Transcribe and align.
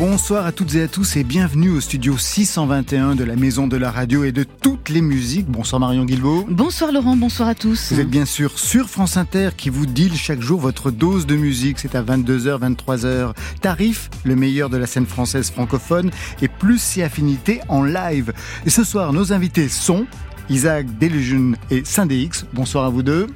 Bonsoir 0.00 0.46
à 0.46 0.52
toutes 0.52 0.76
et 0.76 0.82
à 0.84 0.88
tous 0.88 1.16
et 1.16 1.24
bienvenue 1.24 1.68
au 1.68 1.80
studio 1.82 2.16
621 2.16 3.16
de 3.16 3.22
la 3.22 3.36
Maison 3.36 3.66
de 3.66 3.76
la 3.76 3.90
Radio 3.90 4.24
et 4.24 4.32
de 4.32 4.44
toutes 4.44 4.88
les 4.88 5.02
musiques. 5.02 5.46
Bonsoir 5.46 5.78
Marion 5.78 6.06
Guilbault. 6.06 6.46
Bonsoir 6.48 6.90
Laurent, 6.90 7.18
bonsoir 7.18 7.50
à 7.50 7.54
tous. 7.54 7.92
Vous 7.92 8.00
êtes 8.00 8.08
bien 8.08 8.24
sûr 8.24 8.58
sur 8.58 8.88
France 8.88 9.18
Inter 9.18 9.50
qui 9.54 9.68
vous 9.68 9.84
deal 9.84 10.16
chaque 10.16 10.40
jour 10.40 10.58
votre 10.58 10.90
dose 10.90 11.26
de 11.26 11.36
musique. 11.36 11.78
C'est 11.78 11.94
à 11.94 12.02
22h, 12.02 12.74
23h. 12.74 13.34
Tarif, 13.60 14.08
le 14.24 14.36
meilleur 14.36 14.70
de 14.70 14.78
la 14.78 14.86
scène 14.86 15.04
française 15.04 15.50
francophone 15.50 16.10
et 16.40 16.48
plus 16.48 16.80
si 16.80 17.02
affinité 17.02 17.60
en 17.68 17.82
live. 17.82 18.32
Et 18.64 18.70
ce 18.70 18.84
soir, 18.84 19.12
nos 19.12 19.34
invités 19.34 19.68
sont 19.68 20.06
Isaac 20.48 20.86
Delusion 20.98 21.52
et 21.70 21.82
Saint-DX. 21.84 22.46
Bonsoir 22.54 22.86
à 22.86 22.88
vous 22.88 23.02
deux. 23.02 23.26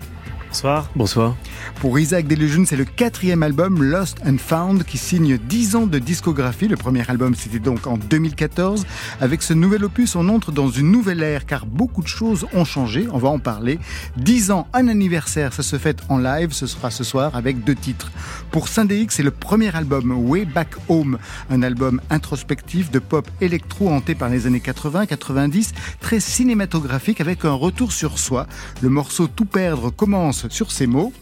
Bonsoir. 0.54 0.88
Bonsoir. 0.94 1.36
Pour 1.80 1.98
Isaac 1.98 2.28
Delusion, 2.28 2.62
c'est 2.64 2.76
le 2.76 2.84
quatrième 2.84 3.42
album 3.42 3.82
Lost 3.82 4.18
and 4.24 4.36
Found 4.38 4.84
qui 4.84 4.98
signe 4.98 5.36
10 5.36 5.74
ans 5.74 5.86
de 5.88 5.98
discographie. 5.98 6.68
Le 6.68 6.76
premier 6.76 7.02
album, 7.10 7.34
c'était 7.34 7.58
donc 7.58 7.88
en 7.88 7.96
2014. 7.96 8.86
Avec 9.20 9.42
ce 9.42 9.52
nouvel 9.52 9.84
opus, 9.84 10.14
on 10.14 10.28
entre 10.28 10.52
dans 10.52 10.68
une 10.68 10.92
nouvelle 10.92 11.24
ère 11.24 11.44
car 11.44 11.66
beaucoup 11.66 12.02
de 12.02 12.06
choses 12.06 12.46
ont 12.52 12.64
changé. 12.64 13.08
On 13.10 13.18
va 13.18 13.30
en 13.30 13.40
parler. 13.40 13.80
10 14.18 14.52
ans, 14.52 14.68
un 14.74 14.86
anniversaire, 14.86 15.52
ça 15.52 15.64
se 15.64 15.76
fait 15.76 16.00
en 16.08 16.18
live. 16.18 16.52
Ce 16.52 16.68
sera 16.68 16.92
ce 16.92 17.02
soir 17.02 17.34
avec 17.34 17.64
deux 17.64 17.74
titres. 17.74 18.12
Pour 18.52 18.68
Saint-DX, 18.68 19.08
c'est 19.10 19.24
le 19.24 19.32
premier 19.32 19.74
album 19.74 20.12
Way 20.12 20.44
Back 20.44 20.76
Home, 20.88 21.18
un 21.50 21.64
album 21.64 22.00
introspectif 22.10 22.92
de 22.92 23.00
pop 23.00 23.28
électro 23.40 23.90
hanté 23.90 24.14
par 24.14 24.28
les 24.28 24.46
années 24.46 24.62
80-90, 24.64 25.72
très 25.98 26.20
cinématographique 26.20 27.20
avec 27.20 27.44
un 27.44 27.54
retour 27.54 27.90
sur 27.90 28.20
soi. 28.20 28.46
Le 28.82 28.88
morceau 28.88 29.26
Tout 29.26 29.46
perdre 29.46 29.90
commence 29.90 30.43
sur 30.52 30.72
ces 30.72 30.86
mots. 30.86 31.12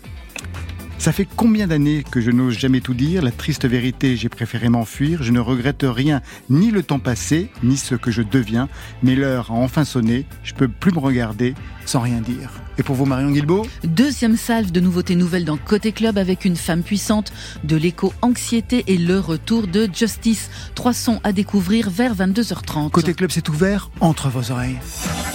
Ça 1.03 1.11
fait 1.11 1.27
combien 1.35 1.67
d'années 1.67 2.05
que 2.09 2.21
je 2.21 2.31
n'ose 2.31 2.57
jamais 2.57 2.81
tout 2.81 2.95
dire? 2.95 3.23
La 3.23 3.33
triste 3.33 3.67
vérité, 3.67 4.17
j'ai 4.17 4.29
préféré 4.29 4.69
m'enfuir. 4.69 5.25
Je 5.25 5.33
ne 5.33 5.41
regrette 5.41 5.83
rien, 5.83 6.23
ni 6.49 6.71
le 6.71 6.85
temps 6.85 7.01
passé, 7.01 7.51
ni 7.65 7.77
ce 7.77 7.97
que 7.97 8.13
je 8.13 8.23
deviens. 8.23 8.69
Mais 9.03 9.17
l'heure 9.17 9.51
a 9.51 9.55
enfin 9.55 9.85
sonné. 9.85 10.27
Je 10.45 10.55
peux 10.55 10.69
plus 10.69 10.93
me 10.93 11.01
regarder 11.01 11.57
sans 11.87 11.99
rien 11.99 12.21
dire. 12.21 12.51
Et 12.79 12.85
pour 12.85 12.95
vous, 12.95 13.05
Marion 13.05 13.33
Guilbault? 13.33 13.67
Deuxième 13.83 14.37
salve 14.37 14.71
de 14.71 14.79
nouveautés 14.79 15.17
nouvelles 15.17 15.45
dans 15.45 15.57
Côté 15.57 15.91
Club 15.91 16.19
avec 16.19 16.45
une 16.45 16.55
femme 16.55 16.85
puissante, 16.85 17.33
de 17.65 17.75
l'écho-anxiété 17.75 18.85
et 18.87 18.97
le 18.97 19.19
retour 19.19 19.67
de 19.67 19.89
Justice. 19.93 20.51
Trois 20.77 20.95
sons 20.95 21.19
à 21.25 21.33
découvrir 21.33 21.91
vers 21.91 22.15
22h30. 22.15 22.91
Côté 22.91 23.13
Club, 23.15 23.33
c'est 23.33 23.49
ouvert 23.49 23.91
entre 23.99 24.29
vos 24.29 24.53
oreilles. 24.53 24.79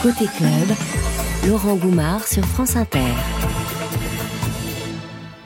Côté 0.02 0.28
Club, 0.38 0.78
Laurent 1.46 1.76
Goumard 1.76 2.26
sur 2.26 2.46
France 2.46 2.78
Inter. 2.78 3.02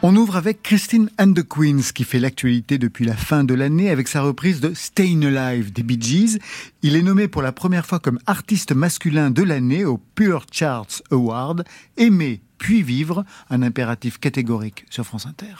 On 0.04 0.16
ouvre 0.16 0.36
avec 0.36 0.64
Christine 0.64 1.12
and 1.20 1.34
the 1.34 1.48
Queens 1.48 1.92
qui 1.94 2.04
fait 2.06 2.18
l'actualité 2.18 2.80
depuis 2.80 3.06
la 3.06 3.16
fin 3.16 3.44
de 3.44 3.54
l'année 3.54 3.92
avec 3.92 4.08
sa 4.08 4.24
reprise 4.24 4.60
de 4.60 4.74
Stayin' 4.74 5.24
Alive 5.24 5.72
des 5.72 5.84
Bee 5.84 6.02
Gees. 6.02 6.40
Il 6.82 6.96
est 6.96 7.04
nommé 7.04 7.28
pour 7.28 7.44
la 7.44 7.52
première 7.52 7.86
fois 7.86 8.00
comme 8.00 8.18
artiste 8.26 8.72
masculin 8.72 9.30
de 9.30 9.44
l'année 9.44 9.86
au 9.86 10.00
Pure 10.16 10.48
Charts 10.52 11.04
Award. 11.12 11.66
Aimer 11.98 12.42
puis 12.58 12.82
vivre, 12.82 13.24
un 13.52 13.62
impératif 13.62 14.18
catégorique 14.18 14.86
sur 14.90 15.06
France 15.06 15.28
Inter. 15.28 15.54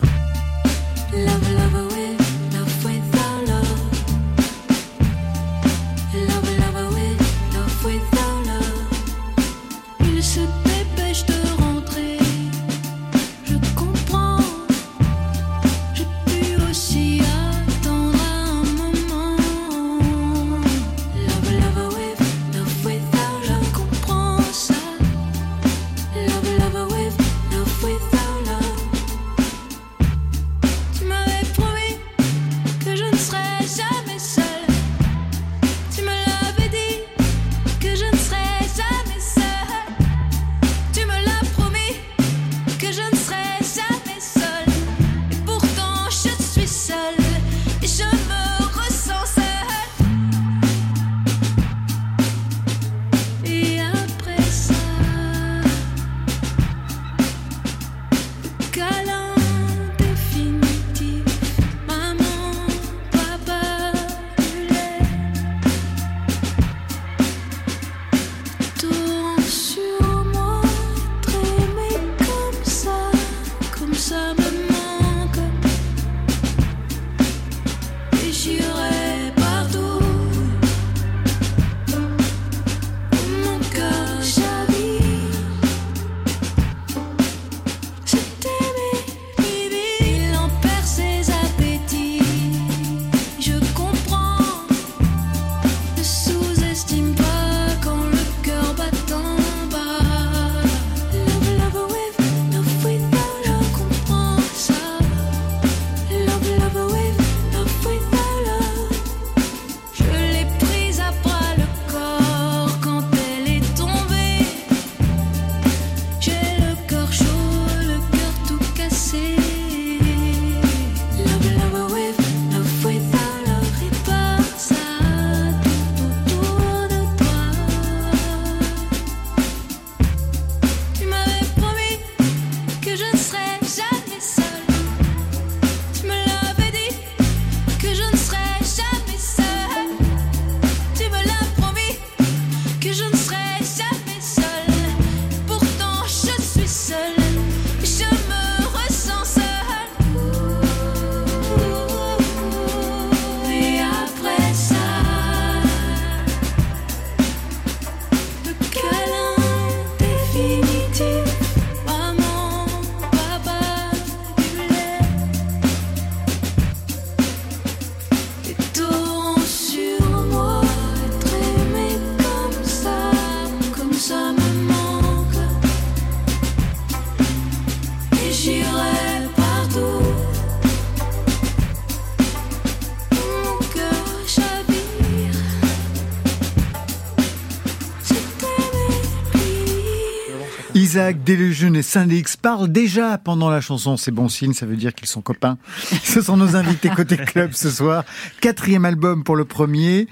Isaac 190.92 191.24
Delusion 191.24 191.74
et 191.76 191.84
Saint-Lix 191.84 192.36
parlent 192.36 192.70
déjà 192.70 193.18
pendant 193.18 193.50
la 193.50 193.62
chanson. 193.62 193.96
C'est 193.96 194.12
bon 194.12 194.28
signe, 194.28 194.52
ça 194.52 194.66
veut 194.66 194.76
dire 194.76 194.94
qu'ils 194.94 195.08
sont 195.08 195.22
copains. 195.22 195.58
Ce 196.04 196.22
sont 196.22 196.36
nos 196.36 196.58
invités 196.58 196.90
côté 196.90 197.16
club 197.16 197.54
ce 197.54 197.70
soir. 197.70 198.04
Quatrième 198.42 198.84
album 198.84 199.24
pour 199.24 199.38
le 199.38 199.46
premier 199.46 200.10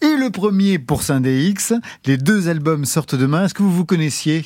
et 0.00 0.16
le 0.16 0.30
premier 0.30 0.78
pour 0.78 1.02
Saint-Dx. 1.02 1.72
Les 2.06 2.16
deux 2.16 2.48
albums 2.48 2.84
sortent 2.84 3.16
demain. 3.16 3.46
Est-ce 3.46 3.54
que 3.54 3.64
vous 3.64 3.72
vous 3.72 3.84
connaissiez? 3.84 4.44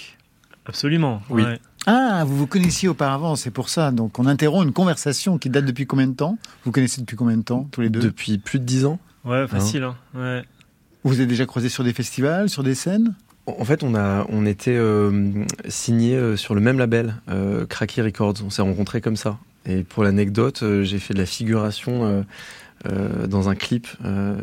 Absolument. 0.64 1.20
Oui. 1.28 1.42
ouais. 1.42 1.60
Ah, 1.84 2.24
vous 2.26 2.34
vous 2.34 2.46
connaissiez 2.46 2.88
auparavant, 2.88 3.36
c'est 3.36 3.50
pour 3.50 3.68
ça. 3.68 3.90
Donc 3.90 4.18
on 4.18 4.24
interrompt 4.24 4.66
une 4.66 4.72
conversation 4.72 5.36
qui 5.36 5.50
date 5.50 5.66
depuis 5.66 5.86
combien 5.86 6.06
de 6.06 6.14
temps? 6.14 6.38
Vous 6.64 6.72
connaissez 6.72 7.02
depuis 7.02 7.16
combien 7.16 7.36
de 7.36 7.42
temps, 7.42 7.68
tous 7.72 7.82
les 7.82 7.90
deux? 7.90 8.00
Depuis 8.00 8.38
plus 8.38 8.58
de 8.58 8.64
dix 8.64 8.86
ans. 8.86 8.98
Ouais, 9.26 9.46
facile. 9.46 9.82
Hein. 9.82 9.96
Ouais. 10.14 10.44
Vous 11.02 11.10
vous 11.10 11.20
êtes 11.20 11.28
déjà 11.28 11.44
croisés 11.44 11.68
sur 11.68 11.84
des 11.84 11.92
festivals, 11.92 12.48
sur 12.48 12.62
des 12.62 12.74
scènes? 12.74 13.14
En 13.46 13.64
fait, 13.64 13.82
on 13.82 13.94
a, 13.94 14.26
on 14.30 14.46
était 14.46 14.76
euh, 14.76 15.44
signés 15.68 16.16
euh, 16.16 16.36
sur 16.36 16.54
le 16.54 16.60
même 16.60 16.78
label, 16.78 17.14
euh, 17.28 17.66
Cracky 17.66 18.00
Records. 18.00 18.36
On 18.44 18.50
s'est 18.50 18.62
rencontrés 18.62 19.00
comme 19.00 19.16
ça. 19.16 19.38
Et 19.66 19.82
pour 19.82 20.02
l'anecdote, 20.04 20.64
j'ai 20.82 20.98
fait 20.98 21.14
de 21.14 21.18
la 21.18 21.26
figuration 21.26 22.06
euh, 22.06 22.22
euh, 22.86 23.26
dans 23.26 23.48
un 23.48 23.54
clip 23.54 23.86
euh, 24.04 24.36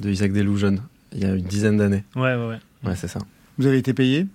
de 0.00 0.10
Isaac 0.10 0.32
Delusion 0.32 0.76
il 1.12 1.20
y 1.20 1.24
a 1.24 1.34
une 1.34 1.42
dizaine 1.42 1.76
d'années. 1.76 2.04
Ouais, 2.14 2.34
ouais, 2.36 2.48
ouais. 2.48 2.58
Ouais, 2.84 2.96
c'est 2.96 3.08
ça. 3.08 3.18
Vous 3.58 3.66
avez 3.66 3.78
été 3.78 3.92
payé? 3.94 4.26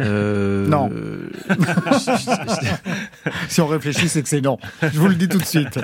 Euh, 0.00 0.66
Non. 0.68 0.90
Si 3.48 3.60
on 3.60 3.66
réfléchit, 3.66 4.08
c'est 4.08 4.22
que 4.22 4.28
c'est 4.28 4.40
non. 4.40 4.58
Je 4.82 4.98
vous 4.98 5.08
le 5.08 5.14
dis 5.14 5.28
tout 5.28 5.38
de 5.38 5.44
suite. 5.44 5.78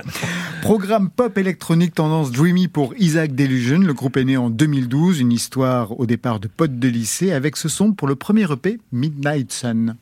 Programme 0.62 1.10
pop 1.10 1.36
électronique 1.38 1.94
tendance 1.94 2.30
dreamy 2.30 2.68
pour 2.68 2.94
Isaac 2.98 3.34
Delusion. 3.34 3.78
Le 3.78 3.94
groupe 3.94 4.16
est 4.16 4.24
né 4.24 4.36
en 4.36 4.50
2012. 4.50 5.20
Une 5.20 5.32
histoire 5.32 5.98
au 5.98 6.06
départ 6.06 6.40
de 6.40 6.48
potes 6.48 6.78
de 6.78 6.88
lycée 6.88 7.32
avec 7.32 7.56
ce 7.56 7.68
son 7.68 7.92
pour 7.92 8.08
le 8.08 8.14
premier 8.16 8.50
EP 8.50 8.78
Midnight 8.92 9.52
Sun. 9.52 9.96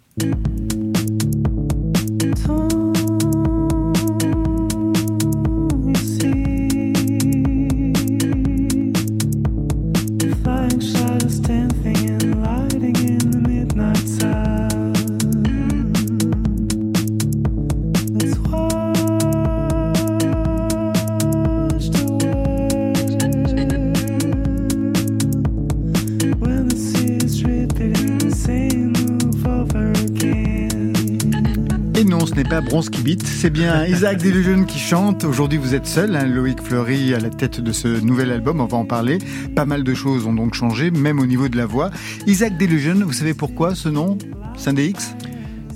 Beat, 33.03 33.23
c'est 33.27 33.51
bien 33.51 33.87
Isaac 33.89 34.23
Delusion 34.23 34.65
qui 34.65 34.79
chante. 34.79 35.25
Aujourd'hui, 35.25 35.59
vous 35.59 35.75
êtes 35.75 35.87
seul, 35.87 36.15
hein, 36.17 36.27
Loïc 36.27 36.61
Fleury 36.63 37.15
à 37.15 37.19
la 37.19 37.31
tête 37.31 37.61
de 37.61 37.73
ce 37.73 37.89
nouvel 38.01 38.31
album, 38.31 38.61
on 38.61 38.67
va 38.67 38.77
en 38.79 38.85
parler. 38.85 39.19
Pas 39.57 39.65
mal 39.65 39.85
de 39.85 39.95
choses 39.95 40.27
ont 40.27 40.33
donc 40.33 40.55
changé, 40.55 40.91
même 40.91 41.19
au 41.21 41.27
niveau 41.27 41.49
de 41.49 41.57
la 41.57 41.67
voix. 41.67 41.91
Isaac 42.27 42.57
Delusion, 42.59 42.95
vous 43.05 43.13
savez 43.13 43.35
pourquoi 43.35 43.75
ce 43.75 43.89
nom? 43.89 44.19
Saint-Dx 44.57 45.15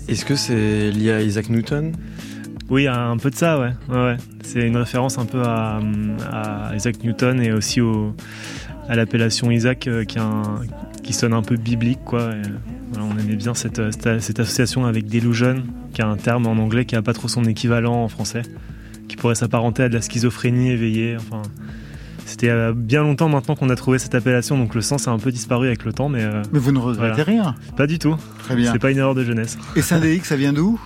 Est-ce 0.08 0.25
que 0.25 0.37
c'est 0.37 0.90
lié 0.90 1.12
à 1.12 1.23
Isaac 1.23 1.49
Newton? 1.50 1.93
Oui, 2.69 2.87
un 2.88 3.17
peu 3.17 3.31
de 3.31 3.37
ça, 3.37 3.58
ouais. 3.61 3.73
ouais, 3.88 3.96
ouais. 3.96 4.17
C'est 4.44 4.67
une 4.67 4.76
référence 4.76 5.19
un 5.19 5.25
peu 5.25 5.43
à, 5.43 5.81
à 6.31 6.75
Isaac 6.76 7.02
Newton 7.05 7.40
et 7.40 7.52
aussi 7.52 7.81
au, 7.81 8.14
à 8.88 8.96
l'appellation 8.96 9.50
Isaac 9.50 9.87
euh, 9.87 10.05
qui, 10.05 10.19
est 10.19 10.20
un- 10.20 10.61
qui 11.06 11.12
sonne 11.12 11.32
un 11.32 11.43
peu 11.43 11.56
biblique, 11.56 12.00
quoi. 12.05 12.32
Et, 12.32 12.43
voilà, 12.93 13.08
on 13.11 13.19
aimait 13.19 13.37
bien 13.37 13.55
cette, 13.55 13.79
euh, 13.79 13.91
cette, 13.91 14.20
cette 14.20 14.41
association 14.41 14.87
avec 14.87 15.06
delusion, 15.08 15.62
qui 15.94 16.00
est 16.03 16.05
un 16.05 16.17
terme 16.17 16.47
en 16.47 16.53
anglais 16.53 16.85
qui 16.85 16.94
n'a 16.94 17.03
pas 17.03 17.12
trop 17.12 17.29
son 17.29 17.44
équivalent 17.44 18.03
en 18.05 18.08
français, 18.08 18.43
qui 19.08 19.17
pourrait 19.17 19.35
s'apparenter 19.35 19.85
à 19.85 19.88
de 19.88 19.94
la 19.94 20.03
schizophrénie 20.03 20.70
éveillée. 20.70 21.17
Enfin, 21.17 21.43
c'était 22.26 22.50
euh, 22.50 22.73
bien 22.75 23.03
longtemps 23.03 23.29
maintenant 23.29 23.55
qu'on 23.55 23.70
a 23.70 23.76
trouvé 23.76 23.99
cette 23.99 24.14
appellation, 24.14 24.58
donc 24.58 24.75
le 24.75 24.82
sens 24.82 25.08
a 25.08 25.12
un 25.12 25.19
peu 25.19 25.31
disparu 25.32 25.69
avec 25.69 25.85
le 25.85 25.93
temps, 25.93 26.08
mais 26.08 26.23
euh, 26.23 26.43
Mais 26.53 26.58
vous 26.58 26.73
ne 26.73 26.79
regrettez 26.79 27.23
rien. 27.23 27.55
pas 27.76 27.87
du 27.87 27.99
tout. 27.99 28.17
Très 28.41 28.56
bien. 28.56 28.73
C'est 28.73 28.79
pas 28.79 28.91
une 28.91 28.99
erreur 28.99 29.14
de 29.14 29.25
jeunesse. 29.25 29.56
Et 29.76 29.82
Saint-Dx, 29.82 30.25
ça 30.25 30.37
vient 30.37 30.52
d'où? 30.52 30.79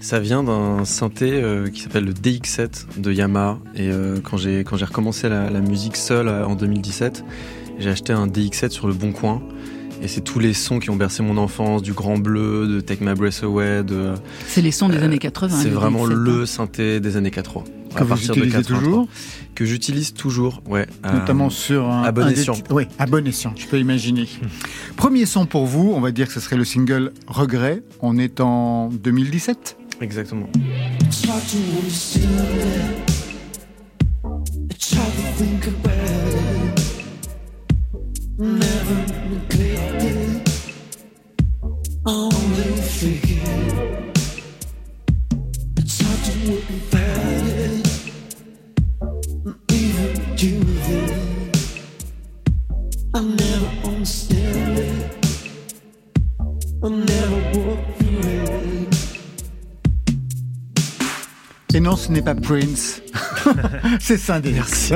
Ça 0.00 0.20
vient 0.20 0.44
d'un 0.44 0.84
synthé 0.84 1.30
euh, 1.32 1.68
qui 1.70 1.80
s'appelle 1.80 2.04
le 2.04 2.12
DX7 2.12 3.00
de 3.00 3.12
Yamaha. 3.12 3.58
Et 3.74 3.90
euh, 3.90 4.18
quand 4.22 4.36
j'ai 4.36 4.60
quand 4.60 4.76
j'ai 4.76 4.84
recommencé 4.84 5.28
la, 5.28 5.50
la 5.50 5.60
musique 5.60 5.96
seule 5.96 6.28
euh, 6.28 6.46
en 6.46 6.54
2017, 6.54 7.24
j'ai 7.78 7.90
acheté 7.90 8.12
un 8.12 8.28
DX7 8.28 8.70
sur 8.70 8.86
le 8.86 8.94
Bon 8.94 9.12
Coin. 9.12 9.42
Et 10.00 10.06
c'est 10.06 10.20
tous 10.20 10.38
les 10.38 10.54
sons 10.54 10.78
qui 10.78 10.90
ont 10.90 10.96
bercé 10.96 11.22
mon 11.22 11.36
enfance, 11.38 11.82
du 11.82 11.92
Grand 11.92 12.18
Bleu, 12.18 12.68
de 12.68 12.80
Take 12.80 13.04
My 13.04 13.14
Breath 13.14 13.40
Away. 13.42 13.82
De, 13.82 14.14
C'est 14.46 14.62
les 14.62 14.70
sons 14.70 14.88
des 14.88 14.98
années 14.98 15.18
80. 15.18 15.56
c'est 15.60 15.68
vraiment 15.70 16.06
17, 16.06 16.16
le 16.16 16.46
synthé 16.46 17.00
des 17.00 17.16
années 17.16 17.30
80. 17.32 17.64
Que 17.96 18.04
vous 18.04 18.14
utilisez 18.14 18.50
83. 18.50 18.78
toujours 18.78 19.08
Que 19.56 19.64
j'utilise 19.64 20.14
toujours, 20.14 20.62
ouais. 20.68 20.86
euh, 21.04 21.12
Notamment 21.12 21.50
sur 21.50 21.90
un. 21.90 22.04
à 22.04 22.12
bon 22.12 22.28
escient. 22.28 22.54
Oui, 22.70 22.84
à 22.98 23.06
bon 23.06 23.26
escient, 23.26 23.52
je 23.56 23.66
peux 23.66 23.78
imaginer. 23.80 24.28
Premier 24.96 25.26
son 25.26 25.46
pour 25.46 25.66
vous, 25.66 25.92
on 25.94 26.00
va 26.00 26.12
dire 26.12 26.28
que 26.28 26.32
ce 26.32 26.40
serait 26.40 26.56
le 26.56 26.64
single 26.64 27.12
Regret. 27.26 27.82
On 28.00 28.18
est 28.18 28.40
en 28.40 28.88
2017. 28.90 29.76
Exactement. 30.00 30.48
It's 31.00 31.24
hard 31.26 31.42
to 35.82 35.87
I 38.40 38.44
never 38.44 39.18
understand 53.84 54.78
it. 54.78 55.12
I 56.84 56.88
never 56.88 57.58
walk 57.58 57.96
through 57.96 58.20
it. 58.22 58.97
Et 61.78 61.80
non, 61.80 61.94
ce 61.94 62.10
n'est 62.10 62.22
pas 62.22 62.34
Prince. 62.34 63.00
c'est 64.00 64.16
Saint-Dx. 64.16 64.94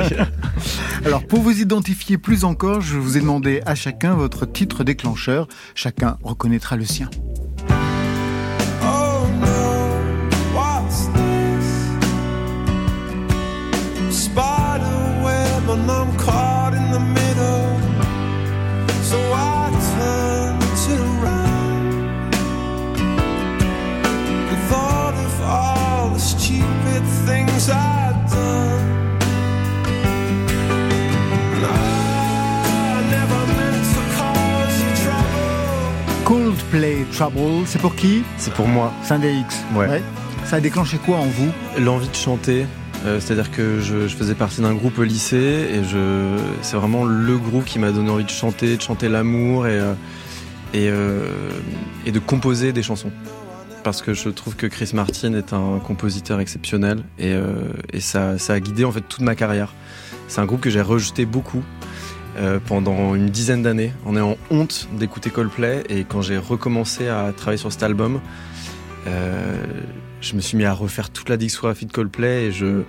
Alors, 1.05 1.25
pour 1.25 1.39
vous 1.39 1.61
identifier 1.61 2.17
plus 2.17 2.43
encore, 2.43 2.81
je 2.81 2.97
vous 2.97 3.15
ai 3.15 3.21
demandé 3.21 3.61
à 3.65 3.73
chacun 3.73 4.15
votre 4.15 4.45
titre 4.45 4.83
déclencheur. 4.83 5.47
Chacun 5.75 6.17
reconnaîtra 6.23 6.75
le 6.75 6.83
sien. 6.83 7.09
Oh 8.81 9.27
no, 15.87 16.05
Coldplay 36.73 37.05
Trouble, 37.11 37.65
c'est 37.67 37.79
pour 37.79 37.95
qui 37.95 38.23
C'est 38.37 38.53
pour 38.53 38.67
moi. 38.67 38.91
Saint-Dx. 39.03 39.63
Ouais. 39.75 40.01
Ça 40.45 40.55
a 40.55 40.59
déclenché 40.59 40.97
quoi 40.97 41.17
en 41.17 41.25
vous 41.25 41.51
L'envie 41.79 42.09
de 42.09 42.15
chanter, 42.15 42.65
euh, 43.05 43.19
c'est-à-dire 43.19 43.51
que 43.51 43.79
je, 43.79 44.07
je 44.07 44.15
faisais 44.15 44.33
partie 44.33 44.61
d'un 44.61 44.73
groupe 44.73 44.97
au 44.97 45.03
lycée 45.03 45.67
et 45.71 45.83
je, 45.83 46.35
c'est 46.63 46.75
vraiment 46.75 47.05
le 47.05 47.37
groupe 47.37 47.65
qui 47.65 47.77
m'a 47.77 47.91
donné 47.91 48.09
envie 48.09 48.23
de 48.23 48.29
chanter, 48.29 48.75
de 48.75 48.81
chanter 48.81 49.07
l'amour 49.07 49.67
et, 49.67 49.79
euh, 49.79 49.93
et, 50.73 50.89
euh, 50.89 51.27
et 52.07 52.11
de 52.11 52.19
composer 52.19 52.73
des 52.73 52.81
chansons. 52.81 53.11
Parce 53.83 54.01
que 54.01 54.15
je 54.15 54.29
trouve 54.29 54.55
que 54.55 54.65
Chris 54.65 54.91
Martin 54.93 55.33
est 55.35 55.53
un 55.53 55.79
compositeur 55.79 56.39
exceptionnel 56.39 57.03
et, 57.19 57.33
euh, 57.33 57.53
et 57.91 57.99
ça, 57.99 58.39
ça 58.39 58.53
a 58.53 58.59
guidé 58.59 58.83
en 58.83 58.91
fait 58.91 59.01
toute 59.01 59.21
ma 59.21 59.35
carrière. 59.35 59.73
C'est 60.27 60.41
un 60.41 60.45
groupe 60.45 60.61
que 60.61 60.71
j'ai 60.71 60.81
rejeté 60.81 61.25
beaucoup 61.25 61.63
euh, 62.37 62.59
pendant 62.65 63.15
une 63.15 63.27
dizaine 63.27 63.61
d'années 63.61 63.93
en 64.05 64.15
ayant 64.15 64.37
honte 64.49 64.87
d'écouter 64.97 65.29
Coldplay 65.29 65.83
et 65.89 66.03
quand 66.03 66.21
j'ai 66.21 66.37
recommencé 66.37 67.07
à 67.07 67.31
travailler 67.35 67.57
sur 67.57 67.71
cet 67.71 67.83
album, 67.83 68.19
euh, 69.07 69.55
je 70.21 70.35
me 70.35 70.41
suis 70.41 70.57
mis 70.57 70.65
à 70.65 70.73
refaire 70.73 71.09
toute 71.09 71.29
la 71.29 71.37
discographie 71.37 71.85
de 71.85 71.91
Coldplay 71.91 72.45
et 72.45 72.51
je, 72.51 72.83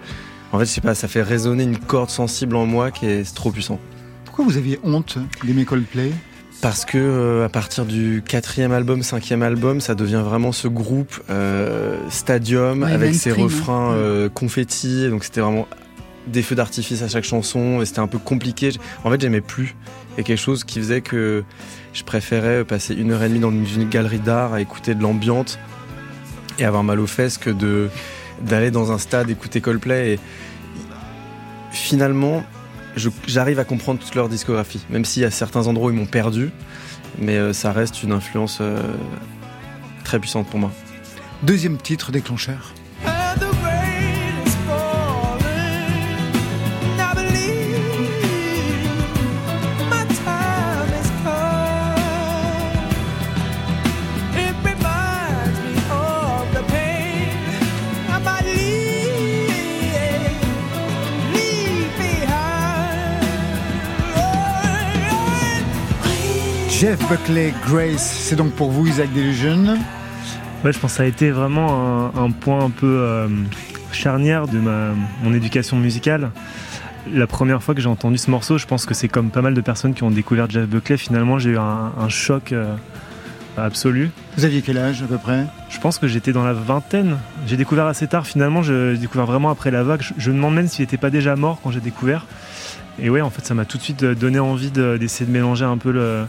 en 0.53 0.59
fait, 0.59 0.65
je 0.65 0.71
sais 0.71 0.81
pas, 0.81 0.95
ça 0.95 1.09
fait 1.09 1.23
résonner 1.23 1.65
une 1.65 1.79
corde 1.79 2.11
sensible 2.11 2.57
en 2.57 2.67
moi 2.67 2.91
qui 2.91 3.07
est 3.07 3.35
trop 3.35 3.51
puissant. 3.51 3.79
Pourquoi 4.25 4.45
vous 4.45 4.57
aviez 4.57 4.79
honte 4.83 5.19
d'aimer 5.45 5.65
Coldplay? 5.65 6.13
Parce 6.61 6.85
que 6.87 6.97
euh, 6.97 7.45
à 7.45 7.49
partir 7.49 7.85
du 7.85 8.23
quatrième 8.27 8.73
album, 8.73 9.03
cinquième 9.03 9.43
album, 9.43 9.81
ça 9.81 9.95
devient 9.95 10.23
vraiment 10.25 10.51
ce 10.51 10.67
groupe 10.67 11.21
euh, 11.29 11.99
stadium 12.09 12.83
Ouais, 12.83 12.93
avec 12.93 13.15
ses 13.15 13.31
mainstream, 13.31 13.45
refrains 13.45 13.91
hein. 13.91 13.97
euh, 13.97 14.29
confettis. 14.31 15.11
Donc 15.11 15.25
c'était 15.25 15.41
vraiment 15.41 15.69
des 16.27 16.43
feux 16.43 16.55
d'artifice 16.55 17.03
à 17.03 17.09
chaque 17.09 17.25
chanson 17.25 17.81
et 17.81 17.87
c'était 17.87 18.01
un 18.01 18.07
peu 18.07 18.19
compliqué. 18.19 18.71
En 19.05 19.11
fait, 19.11 19.21
j'aimais 19.21 19.41
plus. 19.41 19.75
Et 20.17 20.23
quelque 20.23 20.39
chose 20.39 20.65
qui 20.65 20.79
faisait 20.79 21.01
que 21.01 21.45
je 21.93 22.05
préférais 22.05 22.65
passer 22.65 22.95
une 22.95 23.13
heure 23.13 23.23
et 23.23 23.29
demie 23.29 23.41
dans 23.41 23.51
une 23.51 23.89
galerie 23.89 24.21
d'art 24.21 24.55
à 24.55 24.61
écouter 24.61 24.95
de 24.95 25.03
l'ambiance 25.03 25.59
et 26.59 26.65
avoir 26.65 26.85
mal 26.85 27.01
aux 27.01 27.07
fesses 27.07 27.39
que 27.39 27.51
de 27.51 27.89
d'aller 28.43 28.71
dans 28.71 28.93
un 28.93 28.99
stade 28.99 29.31
écouter 29.31 29.61
Coldplay. 29.61 30.19
Finalement, 31.71 32.45
j'arrive 33.27 33.59
à 33.59 33.65
comprendre 33.65 34.01
toute 34.01 34.15
leur 34.15 34.29
discographie, 34.29 34.85
même 34.91 35.05
y 35.17 35.25
a 35.25 35.31
certains 35.31 35.67
endroits 35.67 35.93
ils 35.93 35.99
m'ont 35.99 36.07
perdu, 36.07 36.51
mais 37.19 37.37
euh, 37.37 37.53
ça 37.53 37.73
reste 37.73 38.03
une 38.03 38.13
influence 38.13 38.59
euh, 38.61 38.81
très 40.05 40.19
puissante 40.19 40.49
pour 40.49 40.59
moi. 40.59 40.73
Deuxième 41.43 41.79
titre 41.79 42.13
déclencheur. 42.13 42.74
Jeff 66.95 67.09
Buckley, 67.09 67.53
Grace, 67.67 68.21
c'est 68.21 68.37
donc 68.37 68.53
pour 68.53 68.71
vous 68.71 68.87
Isaac 68.87 69.13
Delusion. 69.13 69.65
Ouais, 70.65 70.73
je 70.73 70.79
pense 70.79 70.93
que 70.93 70.97
ça 70.99 71.03
a 71.03 71.07
été 71.07 71.33
vraiment 71.33 72.13
un, 72.15 72.27
un 72.27 72.31
point 72.31 72.65
un 72.65 72.71
peu 72.71 72.87
euh, 72.87 73.27
charnière 73.91 74.47
de 74.47 74.61
ma, 74.61 74.91
mon 75.25 75.35
éducation 75.35 75.77
musicale. 75.77 76.31
La 77.13 77.27
première 77.27 77.65
fois 77.65 77.75
que 77.75 77.81
j'ai 77.81 77.89
entendu 77.89 78.17
ce 78.17 78.31
morceau, 78.31 78.59
je 78.59 78.67
pense 78.67 78.87
que 78.87 78.95
c'est 78.95 79.09
comme 79.09 79.31
pas 79.31 79.43
mal 79.43 79.55
de 79.55 79.61
personnes 79.61 79.93
qui 79.93 80.05
ont 80.05 80.11
découvert 80.13 80.49
Jeff 80.49 80.69
Buckley. 80.69 80.97
Finalement, 80.97 81.41
j'ai 81.41 81.51
eu 81.51 81.59
un, 81.59 81.91
un 81.99 82.09
choc 82.09 82.53
euh, 82.53 82.77
absolu. 83.59 84.13
Vous 84.37 84.45
aviez 84.45 84.63
quel 84.63 84.79
âge 84.79 85.03
à 85.03 85.07
peu 85.07 85.19
près? 85.19 85.47
Je 85.71 85.81
pense 85.81 85.99
que 85.99 86.07
j'étais 86.07 86.31
dans 86.33 86.45
la 86.45 86.53
vingtaine. 86.53 87.17
J'ai 87.49 87.57
découvert 87.57 87.87
assez 87.87 88.07
tard. 88.07 88.25
Finalement, 88.25 88.63
j'ai 88.63 88.97
découvert 88.99 89.27
vraiment 89.27 89.51
après 89.51 89.73
la 89.73 89.83
vague. 89.83 90.01
Je, 90.01 90.13
je 90.17 90.31
me 90.31 90.37
demande 90.37 90.55
même 90.55 90.69
s'il 90.69 90.85
n'était 90.85 90.97
pas 90.97 91.11
déjà 91.11 91.35
mort 91.35 91.59
quand 91.61 91.73
j'ai 91.73 91.81
découvert. 91.81 92.25
Et 93.01 93.11
ouais, 93.11 93.21
en 93.21 93.31
fait, 93.31 93.45
ça 93.45 93.55
m'a 93.55 93.65
tout 93.65 93.79
de 93.79 93.83
suite 93.83 94.05
euh, 94.05 94.15
donné 94.15 94.39
envie 94.39 94.71
de- 94.71 94.97
d'essayer 94.97 95.27
de 95.27 95.33
mélanger 95.33 95.65
un 95.65 95.77
peu 95.79 95.91
le, 95.91 96.27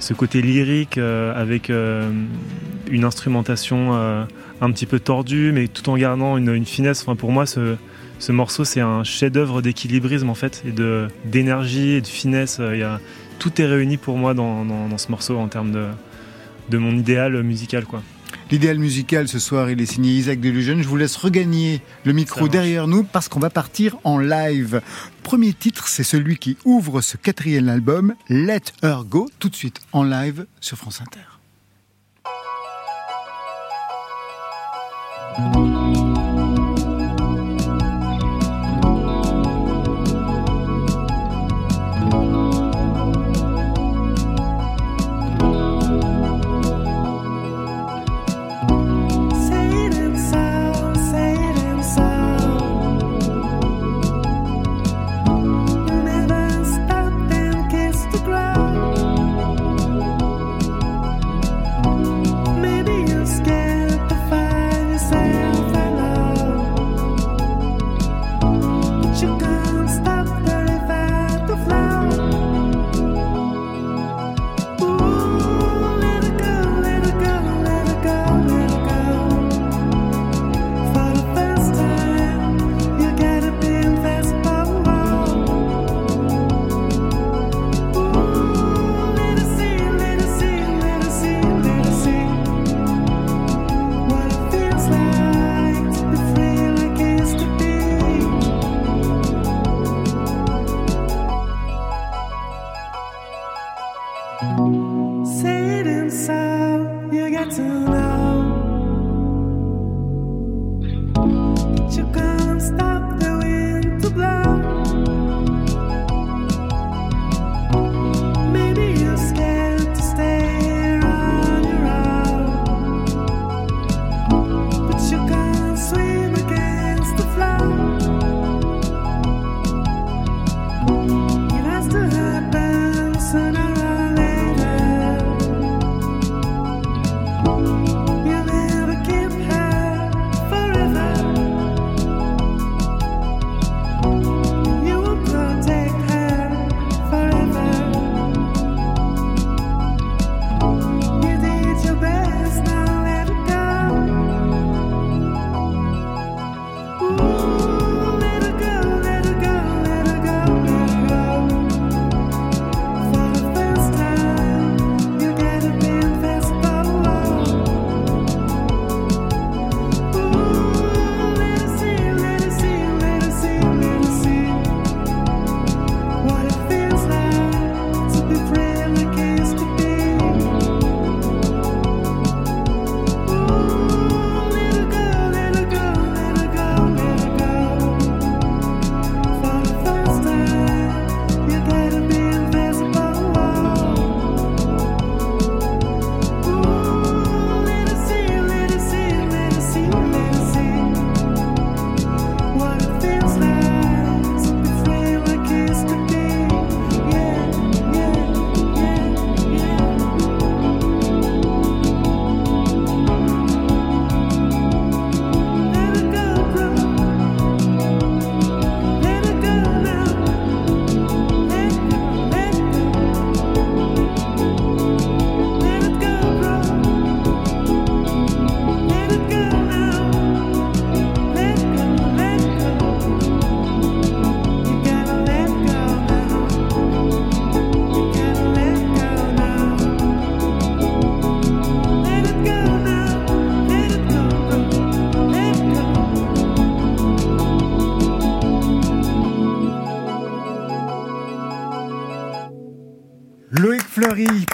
ce 0.00 0.12
côté 0.14 0.42
lyrique 0.42 0.98
euh, 0.98 1.32
avec 1.40 1.70
euh, 1.70 2.10
une 2.90 3.04
instrumentation 3.04 3.90
euh, 3.94 4.24
un 4.60 4.70
petit 4.72 4.86
peu 4.86 4.98
tordue, 4.98 5.52
mais 5.54 5.68
tout 5.68 5.88
en 5.90 5.96
gardant 5.96 6.36
une, 6.36 6.52
une 6.54 6.66
finesse. 6.66 7.02
Enfin, 7.02 7.14
pour 7.16 7.30
moi, 7.32 7.46
ce, 7.46 7.76
ce 8.18 8.32
morceau, 8.32 8.64
c'est 8.64 8.80
un 8.80 9.04
chef-d'œuvre 9.04 9.62
d'équilibrisme 9.62 10.28
en 10.28 10.34
fait, 10.34 10.62
et 10.66 10.72
de 10.72 11.06
d'énergie 11.24 11.90
et 11.92 12.00
de 12.00 12.06
finesse. 12.06 12.60
Il 12.72 12.78
y 12.78 12.82
a, 12.82 12.98
tout 13.38 13.60
est 13.62 13.66
réuni 13.66 13.96
pour 13.96 14.16
moi 14.18 14.34
dans, 14.34 14.64
dans- 14.64 14.88
dans 14.88 14.98
ce 14.98 15.10
morceau 15.10 15.38
en 15.38 15.48
termes 15.48 15.70
de, 15.72 15.86
de 16.70 16.78
mon 16.78 16.92
idéal 16.96 17.42
musical, 17.42 17.84
quoi. 17.84 18.02
L'idéal 18.50 18.78
musical 18.78 19.28
ce 19.28 19.38
soir, 19.38 19.70
il 19.70 19.80
est 19.80 19.86
signé 19.86 20.12
Isaac 20.12 20.40
Delusion. 20.40 20.76
Je 20.82 20.88
vous 20.88 20.96
laisse 20.96 21.14
regagner 21.16 21.80
le 22.04 22.12
micro 22.12 22.48
derrière 22.48 22.88
nous 22.88 23.04
parce 23.04 23.28
qu'on 23.28 23.38
va 23.38 23.50
partir 23.50 23.96
en 24.02 24.18
live. 24.18 24.80
Premier 25.30 25.52
titre, 25.52 25.86
c'est 25.86 26.02
celui 26.02 26.38
qui 26.38 26.56
ouvre 26.64 27.00
ce 27.02 27.16
quatrième 27.16 27.68
album, 27.68 28.16
Let 28.28 28.62
Her 28.82 29.04
Go, 29.04 29.30
tout 29.38 29.48
de 29.48 29.54
suite 29.54 29.80
en 29.92 30.02
live 30.02 30.44
sur 30.58 30.76
France 30.76 31.00
Inter. 31.00 31.20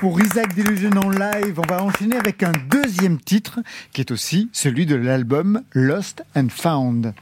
Pour 0.00 0.20
Isaac 0.20 0.54
Delusion 0.54 0.90
en 1.02 1.08
live. 1.08 1.58
On 1.58 1.66
va 1.66 1.82
enchaîner 1.82 2.16
avec 2.16 2.42
un 2.42 2.52
deuxième 2.68 3.18
titre 3.18 3.60
qui 3.94 4.02
est 4.02 4.10
aussi 4.10 4.50
celui 4.52 4.84
de 4.84 4.96
l'album 4.96 5.62
Lost 5.72 6.22
and 6.36 6.48
Found. 6.50 7.14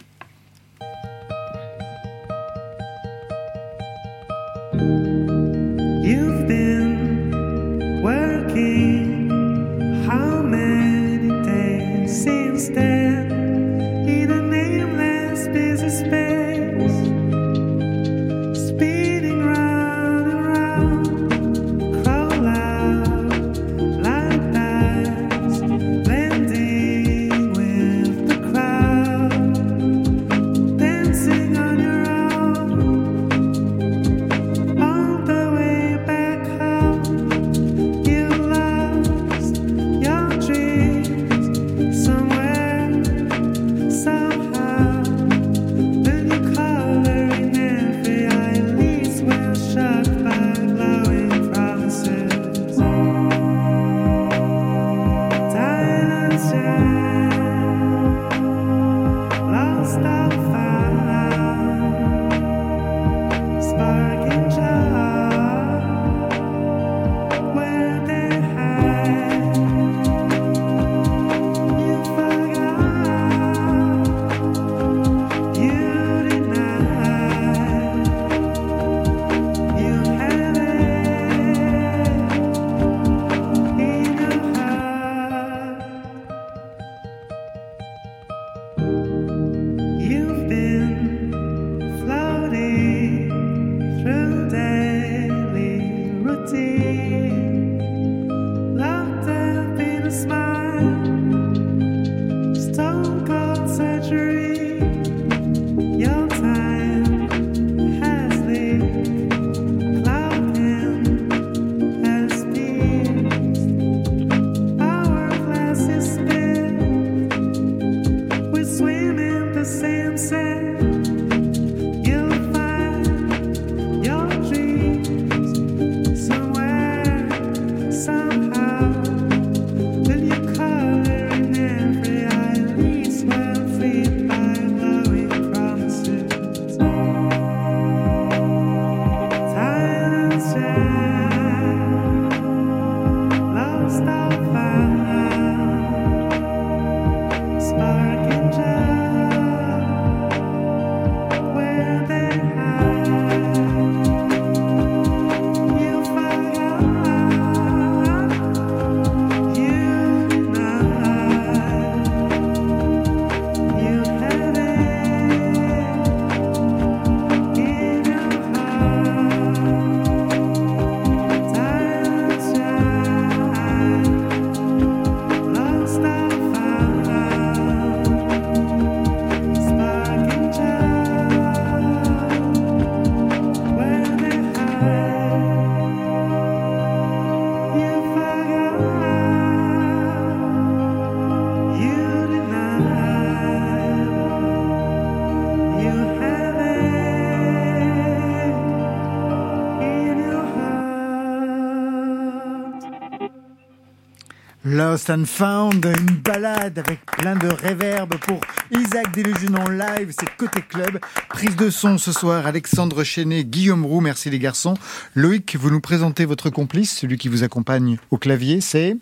Lost 204.75 205.09
and 205.09 205.25
Found, 205.27 205.87
une 205.87 206.17
balade 206.17 206.81
avec 206.81 207.07
plein 207.07 207.37
de 207.37 207.47
réverb 207.47 208.17
pour 208.17 208.41
Isaac 208.73 209.15
Delusion 209.15 209.55
en 209.55 209.69
live, 209.71 210.13
c'est 210.19 210.29
Côté 210.37 210.63
Club. 210.63 210.99
Prise 211.29 211.55
de 211.55 211.71
son 211.71 211.97
ce 211.97 212.11
soir, 212.11 212.45
Alexandre 212.45 213.05
Chenet, 213.05 213.45
Guillaume 213.45 213.87
Roux, 213.87 214.01
merci 214.01 214.31
les 214.31 214.41
garçons. 214.41 214.75
Loïc, 215.15 215.55
vous 215.55 215.71
nous 215.71 215.81
présentez 215.81 216.25
votre 216.25 216.51
complice, 216.51 216.99
celui 216.99 217.19
qui 217.19 217.29
vous 217.29 217.45
accompagne 217.45 217.99
au 218.11 218.19
clavier, 218.19 218.61
c'est 218.61 218.97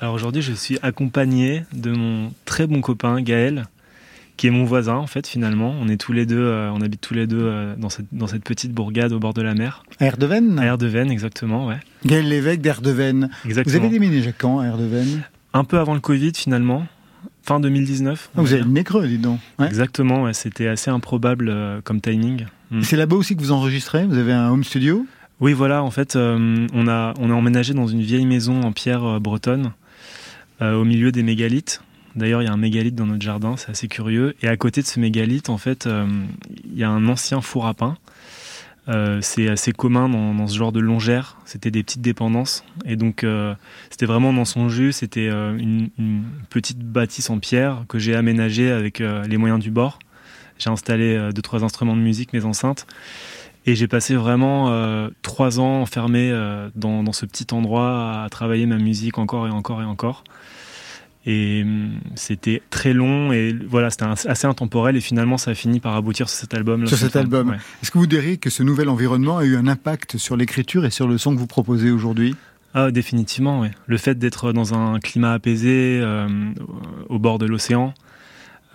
Alors 0.00 0.12
aujourd'hui, 0.12 0.42
je 0.42 0.52
suis 0.52 0.78
accompagné 0.82 1.64
de 1.72 1.92
mon 1.92 2.30
très 2.44 2.66
bon 2.66 2.82
copain 2.82 3.22
Gaël, 3.22 3.68
qui 4.36 4.46
est 4.46 4.50
mon 4.50 4.64
voisin 4.64 4.96
en 4.96 5.06
fait 5.06 5.26
finalement. 5.26 5.74
On 5.80 5.88
est 5.88 5.96
tous 5.96 6.12
les 6.12 6.26
deux, 6.26 6.38
euh, 6.38 6.70
on 6.74 6.80
habite 6.80 7.00
tous 7.00 7.14
les 7.14 7.26
deux 7.26 7.40
euh, 7.42 7.74
dans, 7.76 7.88
cette, 7.88 8.06
dans 8.12 8.26
cette 8.26 8.44
petite 8.44 8.72
bourgade 8.72 9.12
au 9.12 9.18
bord 9.18 9.34
de 9.34 9.42
la 9.42 9.54
mer. 9.54 9.82
Erdeven 10.00 10.58
À 10.58 10.64
Erdeven, 10.66 11.10
exactement, 11.10 11.66
ouais. 11.66 11.78
Gaël 12.04 12.28
Lévesque 12.28 12.60
d'Erdeven. 12.60 13.30
Vous 13.42 13.48
Exactement. 13.48 13.76
avez 13.84 13.88
déménagé 13.88 14.32
quand 14.36 14.60
à 14.60 14.66
Erdeven 14.66 15.22
Un 15.52 15.64
peu 15.64 15.78
avant 15.78 15.94
le 15.94 16.00
Covid 16.00 16.32
finalement, 16.34 16.86
fin 17.42 17.60
2019. 17.60 18.30
Ah, 18.36 18.40
Vous 18.42 18.52
avez 18.52 18.62
le 18.62 18.68
nez 18.68 18.84
creux, 18.84 19.06
dis 19.06 19.18
donc. 19.18 19.40
Ouais. 19.58 19.66
Exactement, 19.66 20.22
ouais, 20.24 20.34
c'était 20.34 20.68
assez 20.68 20.90
improbable 20.90 21.48
euh, 21.48 21.80
comme 21.82 22.00
timing. 22.00 22.46
Mm. 22.70 22.82
C'est 22.82 22.96
là-bas 22.96 23.16
aussi 23.16 23.36
que 23.36 23.40
vous 23.40 23.52
enregistrez 23.52 24.04
Vous 24.06 24.18
avez 24.18 24.32
un 24.32 24.50
home 24.50 24.64
studio 24.64 25.06
Oui, 25.40 25.52
voilà, 25.52 25.82
en 25.82 25.90
fait, 25.90 26.16
on, 26.16 26.88
a, 26.88 27.14
on 27.18 27.30
a 27.30 27.34
emménagé 27.34 27.74
dans 27.74 27.86
une 27.86 28.02
vieille 28.02 28.26
maison 28.26 28.60
en 28.62 28.72
pierre 28.72 29.20
bretonne, 29.20 29.72
au 30.60 30.84
milieu 30.84 31.12
des 31.12 31.22
mégalithes. 31.22 31.80
D'ailleurs, 32.16 32.40
il 32.40 32.46
y 32.46 32.48
a 32.48 32.52
un 32.52 32.56
mégalithe 32.56 32.94
dans 32.94 33.06
notre 33.06 33.22
jardin, 33.22 33.56
c'est 33.56 33.70
assez 33.70 33.88
curieux. 33.88 34.34
Et 34.42 34.48
à 34.48 34.56
côté 34.56 34.80
de 34.80 34.86
ce 34.86 34.98
mégalithe, 34.98 35.50
en 35.50 35.58
fait, 35.58 35.86
euh, 35.86 36.06
il 36.64 36.78
y 36.78 36.82
a 36.82 36.88
un 36.88 37.08
ancien 37.08 37.42
four 37.42 37.66
à 37.66 37.74
pain. 37.74 37.98
Euh, 38.88 39.18
c'est 39.20 39.48
assez 39.48 39.72
commun 39.72 40.08
dans, 40.08 40.46
ce 40.46 40.56
genre 40.56 40.72
de 40.72 40.80
longère. 40.80 41.36
C'était 41.44 41.70
des 41.70 41.82
petites 41.82 42.00
dépendances. 42.00 42.64
Et 42.86 42.96
donc, 42.96 43.22
euh, 43.22 43.54
c'était 43.90 44.06
vraiment 44.06 44.32
dans 44.32 44.46
son 44.46 44.70
jus. 44.70 44.92
C'était 44.92 45.28
une, 45.28 45.90
petite 46.48 46.78
bâtisse 46.78 47.28
en 47.28 47.38
pierre 47.38 47.84
que 47.86 47.98
j'ai 47.98 48.14
aménagée 48.14 48.70
avec 48.70 49.00
les 49.00 49.36
moyens 49.36 49.60
du 49.60 49.70
bord. 49.70 49.98
J'ai 50.58 50.70
installé 50.70 51.30
deux, 51.34 51.42
trois 51.42 51.64
instruments 51.64 51.96
de 51.96 52.00
musique, 52.00 52.32
mes 52.32 52.46
enceintes. 52.46 52.86
Et 53.66 53.74
j'ai 53.74 53.88
passé 53.88 54.14
vraiment 54.14 55.10
trois 55.20 55.60
ans 55.60 55.82
enfermé 55.82 56.32
dans 56.76 57.12
ce 57.12 57.26
petit 57.26 57.52
endroit 57.52 58.22
à 58.22 58.28
travailler 58.30 58.64
ma 58.64 58.78
musique 58.78 59.18
encore 59.18 59.46
et 59.48 59.50
encore 59.50 59.82
et 59.82 59.84
encore. 59.84 60.24
Et 61.26 61.62
hum, 61.64 61.98
c'était 62.14 62.62
très 62.70 62.92
long 62.92 63.32
et 63.32 63.52
voilà, 63.68 63.90
c'était 63.90 64.04
assez 64.04 64.46
intemporel 64.46 64.96
et 64.96 65.00
finalement 65.00 65.38
ça 65.38 65.50
a 65.50 65.54
fini 65.54 65.80
par 65.80 65.96
aboutir 65.96 66.28
sur 66.28 66.38
cet 66.38 66.54
album. 66.54 66.86
Sur 66.86 66.96
cet 66.96 67.16
album. 67.16 67.56
Est-ce 67.82 67.90
que 67.90 67.98
vous 67.98 68.06
diriez 68.06 68.36
que 68.36 68.48
ce 68.48 68.62
nouvel 68.62 68.88
environnement 68.88 69.38
a 69.38 69.44
eu 69.44 69.56
un 69.56 69.66
impact 69.66 70.18
sur 70.18 70.36
l'écriture 70.36 70.84
et 70.84 70.90
sur 70.90 71.08
le 71.08 71.18
son 71.18 71.34
que 71.34 71.40
vous 71.40 71.48
proposez 71.48 71.90
aujourd'hui? 71.90 72.36
Ah, 72.74 72.90
définitivement, 72.90 73.60
oui. 73.60 73.68
Le 73.86 73.96
fait 73.96 74.18
d'être 74.18 74.52
dans 74.52 74.74
un 74.74 75.00
climat 75.00 75.32
apaisé, 75.32 75.98
euh, 76.02 76.28
au 77.08 77.18
bord 77.18 77.38
de 77.38 77.46
l'océan, 77.46 77.94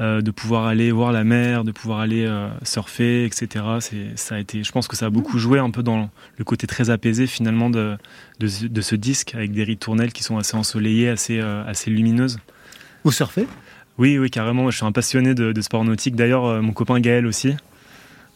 euh, 0.01 0.19
de 0.21 0.31
pouvoir 0.31 0.65
aller 0.65 0.91
voir 0.91 1.11
la 1.13 1.23
mer, 1.23 1.63
de 1.63 1.71
pouvoir 1.71 1.99
aller 1.99 2.25
euh, 2.25 2.49
surfer, 2.63 3.23
etc. 3.25 3.63
C'est, 3.79 4.17
ça 4.17 4.35
a 4.35 4.39
été, 4.39 4.63
je 4.63 4.71
pense 4.71 4.87
que 4.87 4.95
ça 4.97 5.05
a 5.05 5.09
beaucoup 5.09 5.37
joué 5.37 5.59
un 5.59 5.69
peu 5.69 5.83
dans 5.83 6.09
le 6.37 6.43
côté 6.43 6.67
très 6.67 6.89
apaisé 6.89 7.27
finalement 7.27 7.69
de, 7.69 7.97
de, 8.39 8.47
ce- 8.47 8.65
de 8.65 8.81
ce 8.81 8.95
disque 8.95 9.35
avec 9.35 9.51
des 9.53 9.63
ritournelles 9.63 10.11
qui 10.11 10.23
sont 10.23 10.37
assez 10.37 10.57
ensoleillées, 10.57 11.07
assez, 11.09 11.39
euh, 11.39 11.63
assez 11.65 11.89
lumineuses. 11.91 12.39
Vous 13.03 13.11
surfez? 13.11 13.47
Oui, 13.97 14.17
oui, 14.17 14.29
carrément. 14.29 14.69
Je 14.71 14.77
suis 14.77 14.85
un 14.85 14.91
passionné 14.91 15.33
de, 15.35 15.51
de 15.53 15.61
sport 15.61 15.83
nautique. 15.85 16.15
D'ailleurs, 16.15 16.61
mon 16.61 16.73
copain 16.73 16.99
Gaël 16.99 17.25
aussi. 17.27 17.55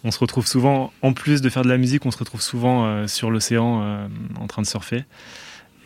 On 0.03 0.11
se 0.11 0.19
retrouve 0.19 0.45
souvent, 0.45 0.93
en 1.01 1.13
plus 1.13 1.41
de 1.41 1.49
faire 1.49 1.63
de 1.63 1.69
la 1.69 1.77
musique, 1.77 2.05
on 2.05 2.11
se 2.11 2.17
retrouve 2.19 2.41
souvent 2.41 3.07
sur 3.07 3.31
l'océan 3.31 4.07
en 4.39 4.45
train 4.47 4.61
de 4.61 4.67
surfer. 4.67 5.03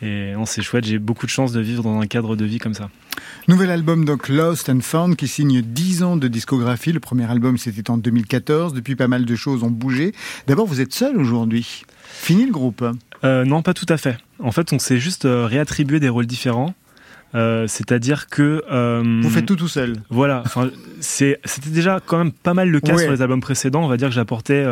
Et 0.02 0.32
c'est 0.46 0.62
chouette. 0.62 0.84
J'ai 0.84 0.98
beaucoup 0.98 1.26
de 1.26 1.30
chance 1.30 1.52
de 1.52 1.60
vivre 1.60 1.82
dans 1.82 2.00
un 2.00 2.06
cadre 2.06 2.34
de 2.36 2.44
vie 2.44 2.58
comme 2.58 2.74
ça. 2.74 2.88
Nouvel 3.48 3.70
album 3.70 4.04
donc 4.04 4.28
Lost 4.28 4.68
and 4.70 4.80
Found 4.80 5.16
qui 5.16 5.28
signe 5.28 5.60
10 5.60 6.02
ans 6.02 6.16
de 6.16 6.26
discographie. 6.28 6.92
Le 6.92 7.00
premier 7.00 7.30
album 7.30 7.58
c'était 7.58 7.90
en 7.90 7.98
2014. 7.98 8.72
Depuis 8.72 8.96
pas 8.96 9.08
mal 9.08 9.24
de 9.24 9.34
choses 9.36 9.62
ont 9.62 9.70
bougé. 9.70 10.12
D'abord 10.46 10.66
vous 10.66 10.80
êtes 10.80 10.94
seul 10.94 11.18
aujourd'hui. 11.18 11.84
Fini 12.08 12.46
le 12.46 12.52
groupe. 12.52 12.84
Euh, 13.24 13.44
non, 13.44 13.62
pas 13.62 13.74
tout 13.74 13.86
à 13.90 13.98
fait. 13.98 14.16
En 14.38 14.50
fait, 14.52 14.72
on 14.72 14.78
s'est 14.78 14.98
juste 14.98 15.26
euh, 15.26 15.44
réattribué 15.46 16.00
des 16.00 16.08
rôles 16.08 16.26
différents. 16.26 16.74
Euh, 17.34 17.66
C'est-à-dire 17.68 18.28
que 18.28 18.64
euh, 18.72 19.20
Vous 19.22 19.30
faites 19.30 19.46
tout 19.46 19.56
tout 19.56 19.68
seul. 19.68 19.96
Voilà, 20.08 20.42
c'était 21.00 21.38
déjà 21.66 22.00
quand 22.04 22.18
même 22.18 22.32
pas 22.32 22.54
mal 22.54 22.70
le 22.70 22.80
cas 22.80 22.94
Ouais. 22.94 23.02
sur 23.02 23.12
les 23.12 23.22
albums 23.22 23.40
précédents. 23.40 23.84
On 23.84 23.88
va 23.88 23.96
dire 23.98 24.08
que 24.08 24.14
j'apportais 24.14 24.64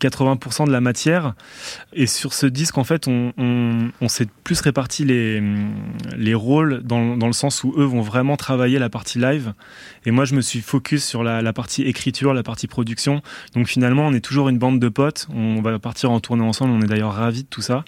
80% 0.00 0.66
de 0.66 0.72
la 0.72 0.80
matière. 0.80 1.34
Et 1.92 2.06
sur 2.06 2.34
ce 2.34 2.46
disque, 2.46 2.78
en 2.78 2.84
fait, 2.84 3.06
on, 3.08 3.90
s'est 4.08 4.28
plus 4.44 4.60
réparti 4.60 5.04
les, 5.04 5.42
les 6.16 6.34
rôles 6.34 6.82
dans, 6.82 7.16
dans 7.16 7.26
le 7.26 7.32
sens 7.32 7.64
où 7.64 7.74
eux 7.76 7.84
vont 7.84 8.02
vraiment 8.02 8.36
travailler 8.36 8.78
la 8.78 8.90
partie 8.90 9.18
live. 9.18 9.54
Et 10.06 10.10
moi, 10.10 10.24
je 10.24 10.34
me 10.34 10.40
suis 10.40 10.60
focus 10.60 11.04
sur 11.04 11.24
la, 11.24 11.42
la 11.42 11.52
partie 11.52 11.82
écriture, 11.82 12.34
la 12.34 12.42
partie 12.42 12.66
production. 12.66 13.22
Donc 13.54 13.66
finalement, 13.66 14.06
on 14.06 14.12
est 14.12 14.20
toujours 14.20 14.48
une 14.48 14.58
bande 14.58 14.78
de 14.78 14.88
potes. 14.88 15.26
On 15.32 15.62
va 15.62 15.78
partir 15.78 16.10
en 16.10 16.20
tournée 16.20 16.44
ensemble. 16.44 16.72
On 16.72 16.82
est 16.82 16.88
d'ailleurs 16.88 17.14
ravis 17.14 17.42
de 17.42 17.48
tout 17.48 17.62
ça. 17.62 17.84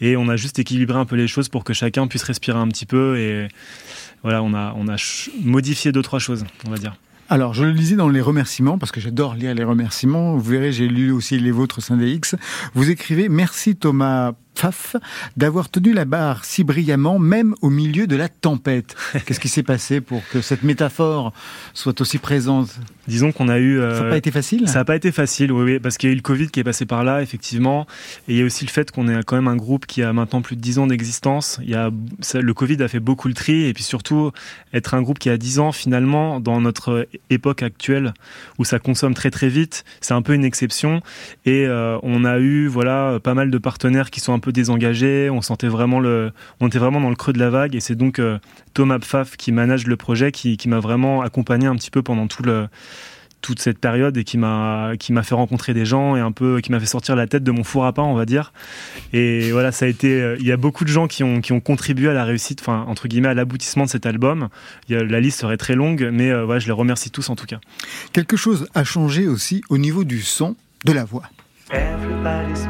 Et 0.00 0.16
on 0.16 0.28
a 0.28 0.36
juste 0.36 0.58
équilibré 0.58 0.98
un 0.98 1.04
peu 1.04 1.16
les 1.16 1.26
choses 1.26 1.48
pour 1.48 1.64
que 1.64 1.72
chacun 1.72 2.06
puisse 2.06 2.22
respirer 2.22 2.58
un 2.58 2.68
petit 2.68 2.86
peu. 2.86 3.18
Et 3.18 3.48
voilà, 4.22 4.42
on 4.42 4.54
a, 4.54 4.74
on 4.76 4.88
a 4.88 4.96
modifié 5.42 5.92
deux, 5.92 6.02
trois 6.02 6.18
choses, 6.18 6.44
on 6.66 6.70
va 6.70 6.78
dire. 6.78 6.96
Alors, 7.30 7.52
je 7.52 7.62
le 7.62 7.72
lisais 7.72 7.94
dans 7.94 8.08
les 8.08 8.22
remerciements, 8.22 8.78
parce 8.78 8.90
que 8.90 9.00
j'adore 9.00 9.34
lire 9.34 9.54
les 9.54 9.62
remerciements. 9.62 10.38
Vous 10.38 10.50
verrez, 10.50 10.72
j'ai 10.72 10.88
lu 10.88 11.10
aussi 11.10 11.38
les 11.38 11.50
vôtres 11.50 11.80
X. 12.00 12.36
Vous 12.72 12.88
écrivez 12.88 13.28
Merci 13.28 13.76
Thomas 13.76 14.32
Pfaff 14.54 14.96
d'avoir 15.36 15.68
tenu 15.68 15.92
la 15.92 16.06
barre 16.06 16.46
si 16.46 16.64
brillamment, 16.64 17.18
même 17.18 17.54
au 17.60 17.68
milieu 17.68 18.06
de 18.06 18.16
la 18.16 18.30
tempête. 18.30 18.96
Qu'est-ce 19.26 19.40
qui 19.40 19.50
s'est 19.50 19.62
passé 19.62 20.00
pour 20.00 20.26
que 20.30 20.40
cette 20.40 20.62
métaphore 20.62 21.34
soit 21.74 22.00
aussi 22.00 22.16
présente? 22.16 22.70
Disons 23.08 23.32
qu'on 23.32 23.48
a 23.48 23.58
eu. 23.58 23.78
Ça 23.78 23.82
euh, 23.82 24.02
n'a 24.04 24.10
pas 24.10 24.16
été 24.18 24.30
facile? 24.30 24.68
Ça 24.68 24.80
n'a 24.80 24.84
pas 24.84 24.94
été 24.94 25.10
facile, 25.10 25.50
oui, 25.50 25.64
oui, 25.64 25.78
parce 25.78 25.96
qu'il 25.96 26.10
y 26.10 26.10
a 26.10 26.12
eu 26.12 26.16
le 26.16 26.22
Covid 26.22 26.48
qui 26.48 26.60
est 26.60 26.64
passé 26.64 26.84
par 26.84 27.04
là, 27.04 27.22
effectivement. 27.22 27.86
Et 28.28 28.34
il 28.34 28.38
y 28.38 28.42
a 28.42 28.44
aussi 28.44 28.66
le 28.66 28.70
fait 28.70 28.90
qu'on 28.90 29.08
est 29.08 29.24
quand 29.24 29.36
même 29.36 29.48
un 29.48 29.56
groupe 29.56 29.86
qui 29.86 30.02
a 30.02 30.12
maintenant 30.12 30.42
plus 30.42 30.56
de 30.56 30.60
10 30.60 30.78
ans 30.78 30.86
d'existence. 30.86 31.58
Il 31.62 31.70
y 31.70 31.74
a, 31.74 31.90
ça- 32.20 32.42
le 32.42 32.54
Covid 32.54 32.82
a 32.82 32.88
fait 32.88 33.00
beaucoup 33.00 33.26
le 33.28 33.34
tri, 33.34 33.64
et 33.64 33.72
puis 33.72 33.82
surtout, 33.82 34.30
être 34.74 34.92
un 34.92 35.00
groupe 35.00 35.18
qui 35.18 35.30
a 35.30 35.38
10 35.38 35.58
ans, 35.58 35.72
finalement, 35.72 36.38
dans 36.38 36.60
notre 36.60 37.08
époque 37.30 37.62
actuelle, 37.62 38.12
où 38.58 38.64
ça 38.66 38.78
consomme 38.78 39.14
très 39.14 39.30
très 39.30 39.48
vite, 39.48 39.84
c'est 40.02 40.14
un 40.14 40.22
peu 40.22 40.34
une 40.34 40.44
exception. 40.44 41.00
Et 41.46 41.66
euh, 41.66 41.98
on 42.02 42.26
a 42.26 42.38
eu, 42.38 42.66
voilà, 42.66 43.18
pas 43.22 43.32
mal 43.32 43.50
de 43.50 43.58
partenaires 43.58 44.10
qui 44.10 44.20
sont 44.20 44.34
un 44.34 44.38
peu 44.38 44.52
désengagés. 44.52 45.30
On 45.30 45.40
sentait 45.40 45.68
vraiment 45.68 45.98
le, 45.98 46.30
on 46.60 46.68
était 46.68 46.78
vraiment 46.78 47.00
dans 47.00 47.10
le 47.10 47.16
creux 47.16 47.32
de 47.32 47.38
la 47.38 47.48
vague, 47.48 47.74
et 47.74 47.80
c'est 47.80 47.94
donc 47.94 48.18
euh, 48.18 48.38
Thomas 48.78 49.00
Pfaff 49.00 49.36
qui 49.36 49.50
manage 49.50 49.88
le 49.88 49.96
projet, 49.96 50.30
qui, 50.30 50.56
qui 50.56 50.68
m'a 50.68 50.78
vraiment 50.78 51.22
accompagné 51.22 51.66
un 51.66 51.74
petit 51.74 51.90
peu 51.90 52.00
pendant 52.02 52.28
tout 52.28 52.44
le 52.44 52.68
toute 53.40 53.58
cette 53.58 53.80
période 53.80 54.16
et 54.16 54.22
qui 54.22 54.38
m'a 54.38 54.92
qui 55.00 55.12
m'a 55.12 55.24
fait 55.24 55.34
rencontrer 55.34 55.74
des 55.74 55.84
gens 55.84 56.14
et 56.14 56.20
un 56.20 56.30
peu 56.30 56.60
qui 56.60 56.70
m'a 56.70 56.78
fait 56.78 56.86
sortir 56.86 57.16
la 57.16 57.26
tête 57.26 57.42
de 57.42 57.50
mon 57.50 57.64
four 57.64 57.86
à 57.86 57.92
pain 57.92 58.04
on 58.04 58.14
va 58.14 58.24
dire. 58.24 58.52
Et 59.12 59.50
voilà 59.50 59.72
ça 59.72 59.86
a 59.86 59.88
été 59.88 60.36
il 60.38 60.46
y 60.46 60.52
a 60.52 60.56
beaucoup 60.56 60.84
de 60.84 60.90
gens 60.90 61.08
qui 61.08 61.24
ont 61.24 61.40
qui 61.40 61.50
ont 61.52 61.58
contribué 61.58 62.08
à 62.08 62.12
la 62.12 62.22
réussite 62.22 62.60
enfin 62.60 62.84
entre 62.86 63.08
guillemets 63.08 63.30
à 63.30 63.34
l'aboutissement 63.34 63.84
de 63.84 63.90
cet 63.90 64.06
album. 64.06 64.48
Il 64.88 64.94
y 64.94 64.98
a, 64.98 65.02
la 65.02 65.18
liste 65.18 65.40
serait 65.40 65.56
très 65.56 65.74
longue 65.74 66.08
mais 66.12 66.30
euh, 66.30 66.44
voilà 66.44 66.60
je 66.60 66.66
les 66.66 66.72
remercie 66.72 67.10
tous 67.10 67.30
en 67.30 67.34
tout 67.34 67.46
cas. 67.46 67.58
Quelque 68.12 68.36
chose 68.36 68.68
a 68.74 68.84
changé 68.84 69.26
aussi 69.26 69.62
au 69.70 69.78
niveau 69.78 70.04
du 70.04 70.22
son, 70.22 70.54
de 70.84 70.92
la 70.92 71.04
voix. 71.04 71.24
Everybody's 71.72 72.68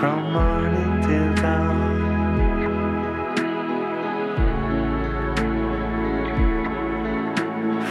From 0.00 0.32
morning 0.32 1.02
till 1.02 1.34
dawn. 1.34 2.00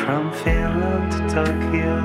From 0.02 0.34
Finland 0.34 1.12
to 1.12 1.20
Tokyo. 1.36 1.96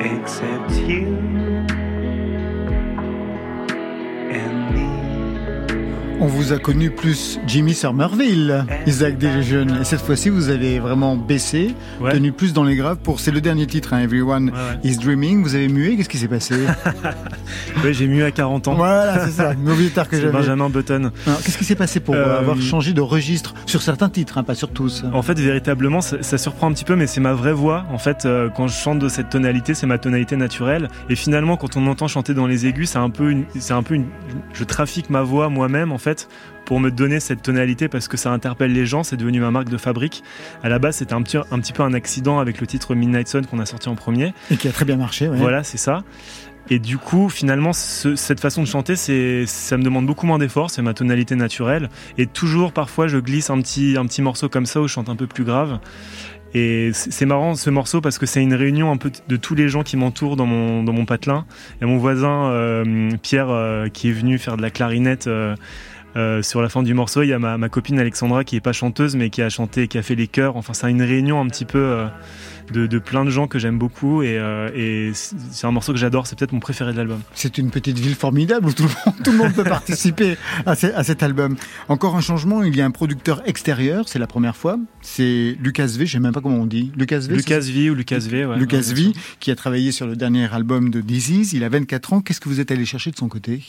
Except 0.00 0.70
you 0.88 1.31
On 6.24 6.26
vous 6.26 6.52
a 6.52 6.58
connu 6.58 6.90
plus 6.92 7.40
Jimmy 7.48 7.74
Somerville, 7.74 8.64
Isaac 8.86 9.18
Desjeunes. 9.18 9.78
Et 9.80 9.84
cette 9.84 10.02
fois-ci, 10.02 10.28
vous 10.28 10.50
avez 10.50 10.78
vraiment 10.78 11.16
baissé, 11.16 11.74
ouais, 12.00 12.12
tenu 12.12 12.30
plus 12.30 12.52
dans 12.52 12.62
les 12.62 12.76
graves 12.76 12.98
pour. 12.98 13.18
C'est 13.18 13.32
le 13.32 13.40
dernier 13.40 13.66
titre, 13.66 13.92
hein, 13.92 13.98
Everyone 13.98 14.50
ouais, 14.50 14.54
ouais. 14.84 14.90
is 14.92 14.98
Dreaming. 14.98 15.42
Vous 15.42 15.56
avez 15.56 15.66
mué, 15.66 15.96
qu'est-ce 15.96 16.08
qui 16.08 16.18
s'est 16.18 16.28
passé? 16.28 16.54
Ouais, 17.84 17.92
j'ai 17.92 18.06
mieux 18.06 18.24
à 18.24 18.30
40 18.30 18.68
ans 18.68 18.74
Voilà, 18.74 19.26
c'est 19.26 19.32
ça. 19.32 19.54
M'oubliez 19.54 19.90
tard 19.90 20.08
que 20.08 20.14
c'est 20.16 20.22
j'avais. 20.22 20.32
Benjamin 20.32 20.70
Button 20.70 21.10
Qu'est-ce 21.44 21.58
qui 21.58 21.64
s'est 21.64 21.74
passé 21.74 21.98
pour 22.00 22.14
Euh, 22.14 22.38
avoir 22.38 22.60
changé 22.60 22.92
de 22.92 23.00
registre 23.00 23.54
sur 23.66 23.82
certains 23.82 24.08
titres, 24.08 24.38
hein, 24.38 24.44
pas 24.44 24.54
sur 24.54 24.70
tous? 24.70 25.04
En 25.12 25.22
fait, 25.22 25.38
véritablement, 25.38 26.00
ça, 26.00 26.18
ça 26.22 26.38
surprend 26.38 26.68
un 26.68 26.72
petit 26.72 26.84
peu, 26.84 26.94
mais 26.96 27.06
c'est 27.08 27.20
ma 27.20 27.32
vraie 27.32 27.52
voix. 27.52 27.84
En 27.92 27.98
fait, 27.98 28.24
euh, 28.24 28.48
quand 28.56 28.68
je 28.68 28.74
chante 28.74 29.00
de 29.00 29.08
cette 29.08 29.30
tonalité, 29.30 29.74
c'est 29.74 29.86
ma 29.86 29.98
tonalité 29.98 30.36
naturelle. 30.36 30.88
Et 31.10 31.16
finalement, 31.16 31.56
quand 31.56 31.76
on 31.76 31.80
m'entend 31.80 32.06
chanter 32.08 32.34
dans 32.34 32.46
les 32.46 32.66
aigus, 32.66 32.90
c'est 32.90 32.98
un 32.98 33.10
peu 33.10 33.30
une, 33.30 33.44
c'est 33.58 33.74
un 33.74 33.82
peu 33.82 33.94
une, 33.94 34.06
je 34.52 34.64
trafique 34.64 35.10
ma 35.10 35.22
voix 35.22 35.48
moi-même, 35.48 35.90
en 35.92 35.98
fait, 35.98 36.11
pour 36.64 36.80
me 36.80 36.90
donner 36.90 37.20
cette 37.20 37.42
tonalité 37.42 37.88
parce 37.88 38.08
que 38.08 38.16
ça 38.16 38.30
interpelle 38.30 38.72
les 38.72 38.86
gens. 38.86 39.02
C'est 39.02 39.16
devenu 39.16 39.40
ma 39.40 39.50
marque 39.50 39.68
de 39.68 39.76
fabrique. 39.76 40.22
À 40.62 40.68
la 40.68 40.78
base, 40.78 40.96
c'était 40.96 41.14
un 41.14 41.22
petit, 41.22 41.36
un 41.36 41.58
petit 41.60 41.72
peu 41.72 41.82
un 41.82 41.92
accident 41.94 42.38
avec 42.38 42.60
le 42.60 42.66
titre 42.66 42.94
Midnight 42.94 43.28
Sun 43.28 43.46
qu'on 43.46 43.58
a 43.58 43.66
sorti 43.66 43.88
en 43.88 43.94
premier. 43.94 44.32
Et 44.50 44.56
qui 44.56 44.68
a 44.68 44.72
très 44.72 44.84
bien 44.84 44.96
marché, 44.96 45.28
ouais. 45.28 45.36
Voilà, 45.36 45.64
c'est 45.64 45.78
ça. 45.78 46.02
Et 46.70 46.78
du 46.78 46.96
coup, 46.96 47.28
finalement, 47.28 47.72
ce- 47.72 48.14
cette 48.14 48.38
façon 48.38 48.62
de 48.62 48.68
chanter, 48.68 48.94
c'est, 48.94 49.44
ça 49.46 49.76
me 49.76 49.82
demande 49.82 50.06
beaucoup 50.06 50.26
moins 50.26 50.38
d'efforts, 50.38 50.70
c'est 50.70 50.80
ma 50.82 50.94
tonalité 50.94 51.34
naturelle. 51.34 51.88
Et 52.18 52.26
toujours, 52.26 52.72
parfois, 52.72 53.08
je 53.08 53.18
glisse 53.18 53.50
un 53.50 53.60
petit, 53.60 53.96
un 53.98 54.06
petit 54.06 54.22
morceau 54.22 54.48
comme 54.48 54.64
ça 54.66 54.80
où 54.80 54.86
je 54.86 54.92
chante 54.92 55.08
un 55.08 55.16
peu 55.16 55.26
plus 55.26 55.42
grave. 55.44 55.80
Et 56.54 56.90
c'est 56.92 57.24
marrant 57.24 57.54
ce 57.54 57.70
morceau 57.70 58.00
parce 58.02 58.18
que 58.18 58.26
c'est 58.26 58.42
une 58.42 58.52
réunion 58.54 58.92
un 58.92 58.98
peu 58.98 59.10
de 59.26 59.36
tous 59.36 59.54
les 59.54 59.68
gens 59.68 59.82
qui 59.82 59.96
m'entourent 59.96 60.36
dans 60.36 60.44
mon, 60.46 60.82
dans 60.84 60.92
mon 60.92 61.06
patelin. 61.06 61.46
A 61.80 61.86
mon 61.86 61.96
voisin 61.96 62.50
euh, 62.50 63.08
Pierre 63.22 63.48
euh, 63.48 63.88
qui 63.88 64.10
est 64.10 64.12
venu 64.12 64.36
faire 64.38 64.56
de 64.58 64.62
la 64.62 64.70
clarinette. 64.70 65.26
euh, 65.26 65.54
euh, 66.16 66.42
sur 66.42 66.60
la 66.62 66.68
fin 66.68 66.82
du 66.82 66.94
morceau, 66.94 67.22
il 67.22 67.28
y 67.28 67.32
a 67.32 67.38
ma, 67.38 67.56
ma 67.58 67.68
copine 67.68 67.98
Alexandra 67.98 68.44
qui 68.44 68.56
est 68.56 68.60
pas 68.60 68.72
chanteuse 68.72 69.16
mais 69.16 69.30
qui 69.30 69.42
a 69.42 69.48
chanté, 69.48 69.88
qui 69.88 69.98
a 69.98 70.02
fait 70.02 70.14
les 70.14 70.26
chœurs. 70.26 70.56
Enfin, 70.56 70.72
c'est 70.74 70.90
une 70.90 71.02
réunion 71.02 71.40
un 71.40 71.46
petit 71.48 71.64
peu 71.64 71.78
euh, 71.78 72.06
de, 72.72 72.86
de 72.86 72.98
plein 72.98 73.24
de 73.24 73.30
gens 73.30 73.46
que 73.46 73.58
j'aime 73.58 73.78
beaucoup 73.78 74.22
et, 74.22 74.36
euh, 74.38 74.70
et 74.74 75.12
c'est 75.14 75.66
un 75.66 75.70
morceau 75.72 75.92
que 75.92 75.98
j'adore. 75.98 76.26
C'est 76.26 76.38
peut-être 76.38 76.52
mon 76.52 76.60
préféré 76.60 76.92
de 76.92 76.96
l'album. 76.98 77.20
C'est 77.34 77.58
une 77.58 77.70
petite 77.70 77.98
ville 77.98 78.14
formidable 78.14 78.66
où 78.68 78.72
tout 78.72 78.84
le 78.84 78.88
monde, 78.88 79.14
tout 79.24 79.32
le 79.32 79.38
monde 79.38 79.52
peut 79.54 79.64
participer 79.78 80.36
à, 80.66 80.74
ce- 80.74 80.86
à 80.94 81.02
cet 81.04 81.22
album. 81.22 81.56
Encore 81.88 82.16
un 82.16 82.20
changement, 82.20 82.62
il 82.62 82.76
y 82.76 82.80
a 82.80 82.84
un 82.86 82.90
producteur 82.90 83.42
extérieur, 83.46 84.08
c'est 84.08 84.18
la 84.18 84.26
première 84.26 84.56
fois. 84.56 84.78
C'est 85.00 85.56
Lucas 85.62 85.86
V, 85.86 86.06
je 86.06 86.12
sais 86.12 86.20
même 86.20 86.32
pas 86.32 86.40
comment 86.40 86.56
on 86.60 86.66
dit. 86.66 86.92
Lucas 86.96 87.18
V. 87.20 87.34
Lucas 87.36 87.60
V 87.60 87.90
ou 87.90 87.94
Lucas 87.94 88.18
V. 88.28 88.44
Ouais, 88.44 88.56
Lucas 88.58 88.76
Ouais, 88.88 88.94
V, 88.94 89.12
qui 89.40 89.50
a 89.50 89.56
travaillé 89.56 89.92
sur 89.92 90.06
le 90.06 90.16
dernier 90.16 90.52
album 90.52 90.90
de 90.90 91.00
Disease. 91.00 91.52
Il 91.54 91.64
a 91.64 91.68
24 91.68 92.12
ans. 92.12 92.20
Qu'est-ce 92.20 92.40
que 92.40 92.48
vous 92.48 92.60
êtes 92.60 92.70
allé 92.70 92.84
chercher 92.84 93.10
de 93.10 93.16
son 93.16 93.28
côté? 93.28 93.62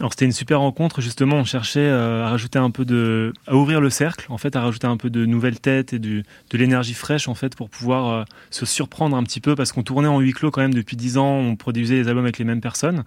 Alors 0.00 0.12
c'était 0.12 0.24
une 0.24 0.32
super 0.32 0.60
rencontre 0.60 1.00
justement. 1.02 1.36
On 1.36 1.44
cherchait 1.44 1.80
euh, 1.80 2.24
à 2.24 2.30
rajouter 2.30 2.58
un 2.58 2.70
peu 2.70 2.84
de, 2.86 3.32
à 3.46 3.54
ouvrir 3.54 3.80
le 3.82 3.90
cercle 3.90 4.26
en 4.30 4.38
fait, 4.38 4.56
à 4.56 4.62
rajouter 4.62 4.86
un 4.86 4.96
peu 4.96 5.10
de 5.10 5.26
nouvelles 5.26 5.60
têtes 5.60 5.92
et 5.92 5.98
du, 5.98 6.24
de 6.50 6.58
l'énergie 6.58 6.94
fraîche 6.94 7.28
en 7.28 7.34
fait 7.34 7.54
pour 7.54 7.68
pouvoir 7.68 8.08
euh, 8.08 8.24
se 8.50 8.64
surprendre 8.64 9.14
un 9.16 9.22
petit 9.22 9.40
peu 9.40 9.54
parce 9.54 9.72
qu'on 9.72 9.82
tournait 9.82 10.08
en 10.08 10.18
huis 10.20 10.32
clos 10.32 10.50
quand 10.50 10.62
même 10.62 10.72
depuis 10.74 10.96
10 10.96 11.18
ans. 11.18 11.34
On 11.36 11.54
produisait 11.54 11.96
les 11.96 12.08
albums 12.08 12.24
avec 12.24 12.38
les 12.38 12.44
mêmes 12.46 12.62
personnes. 12.62 13.04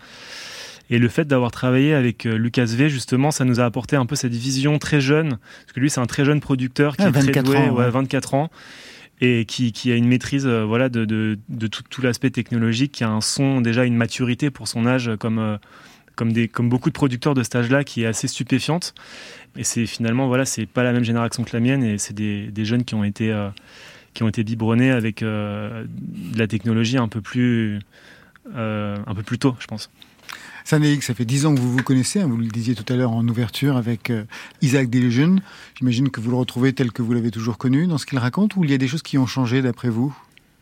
Et 0.89 0.99
le 0.99 1.07
fait 1.07 1.25
d'avoir 1.25 1.49
travaillé 1.49 1.93
avec 1.95 2.25
euh, 2.27 2.35
Lucas 2.35 2.65
V, 2.65 2.89
justement, 2.89 3.31
ça 3.31 3.45
nous 3.45 3.59
a 3.59 3.65
apporté 3.65 3.95
un 3.95 4.05
peu 4.05 4.15
cette 4.15 4.33
vision 4.35 4.77
très 4.79 4.99
jeune, 4.99 5.29
parce 5.29 5.71
que 5.73 5.79
lui, 5.79 5.89
c'est 5.89 6.01
un 6.01 6.05
très 6.05 6.25
jeune 6.25 6.41
producteur 6.41 6.97
qui 6.97 7.03
Ah, 7.03 7.07
est 7.07 7.11
très 7.13 7.21
24 7.21 7.45
doué, 7.45 7.57
ans, 7.57 7.69
ouais, 7.71 7.85
ouais. 7.85 7.89
24 7.89 8.33
ans. 8.33 8.51
et 9.21 9.45
qui, 9.45 9.71
qui 9.71 9.91
a 9.93 9.95
une 9.95 10.07
maîtrise 10.07 10.45
euh, 10.45 10.65
voilà, 10.65 10.89
de, 10.89 11.05
de, 11.05 11.39
de 11.47 11.67
tout, 11.67 11.83
tout 11.89 12.01
l'aspect 12.01 12.31
technologique, 12.31 12.91
qui 12.91 13.05
a 13.05 13.09
un 13.09 13.21
son, 13.21 13.61
déjà 13.61 13.85
une 13.85 13.95
maturité 13.95 14.51
pour 14.51 14.67
son 14.67 14.85
âge, 14.85 15.09
comme, 15.19 15.39
euh, 15.39 15.57
comme, 16.15 16.33
des, 16.33 16.47
comme 16.47 16.69
beaucoup 16.69 16.89
de 16.89 16.93
producteurs 16.93 17.33
de 17.33 17.43
cet 17.43 17.55
âge-là, 17.55 17.83
qui 17.83 18.03
est 18.03 18.05
assez 18.05 18.27
stupéfiante. 18.27 18.93
Et 19.55 19.63
c'est 19.63 19.85
finalement, 19.85 20.27
voilà, 20.27 20.45
c'est 20.45 20.65
pas 20.65 20.83
la 20.83 20.93
même 20.93 21.03
génération 21.03 21.43
que 21.43 21.51
la 21.53 21.59
mienne, 21.59 21.83
et 21.83 21.97
c'est 21.97 22.13
des, 22.13 22.47
des 22.47 22.65
jeunes 22.65 22.83
qui 22.83 22.95
ont 22.95 23.03
été, 23.03 23.31
euh, 23.31 23.49
qui 24.13 24.23
ont 24.23 24.27
été 24.27 24.43
biberonnés 24.43 24.91
avec 24.91 25.21
euh, 25.21 25.85
de 25.87 26.37
la 26.37 26.47
technologie 26.47 26.97
un 26.97 27.07
peu 27.07 27.21
plus, 27.21 27.79
euh, 28.55 28.97
un 29.05 29.15
peu 29.15 29.23
plus 29.23 29.37
tôt, 29.37 29.55
je 29.59 29.67
pense. 29.67 29.89
Sanéix, 30.65 31.01
ça 31.05 31.13
fait 31.13 31.25
dix 31.25 31.45
ans 31.45 31.53
que 31.53 31.59
vous 31.59 31.73
vous 31.73 31.83
connaissez, 31.83 32.21
hein, 32.21 32.27
vous 32.27 32.37
le 32.37 32.47
disiez 32.47 32.73
tout 32.73 32.85
à 32.91 32.95
l'heure 32.95 33.11
en 33.11 33.27
ouverture 33.27 33.75
avec 33.75 34.09
euh, 34.09 34.23
Isaac 34.61 34.89
Delusion. 34.89 35.35
J'imagine 35.77 36.09
que 36.09 36.21
vous 36.21 36.31
le 36.31 36.37
retrouvez 36.37 36.71
tel 36.71 36.93
que 36.93 37.01
vous 37.01 37.13
l'avez 37.13 37.31
toujours 37.31 37.57
connu 37.57 37.85
dans 37.85 37.97
ce 37.97 38.05
qu'il 38.05 38.17
raconte, 38.17 38.55
ou 38.55 38.63
il 38.63 38.71
y 38.71 38.73
a 38.73 38.77
des 38.77 38.87
choses 38.87 39.01
qui 39.01 39.17
ont 39.17 39.27
changé 39.27 39.61
d'après 39.61 39.89
vous? 39.89 40.15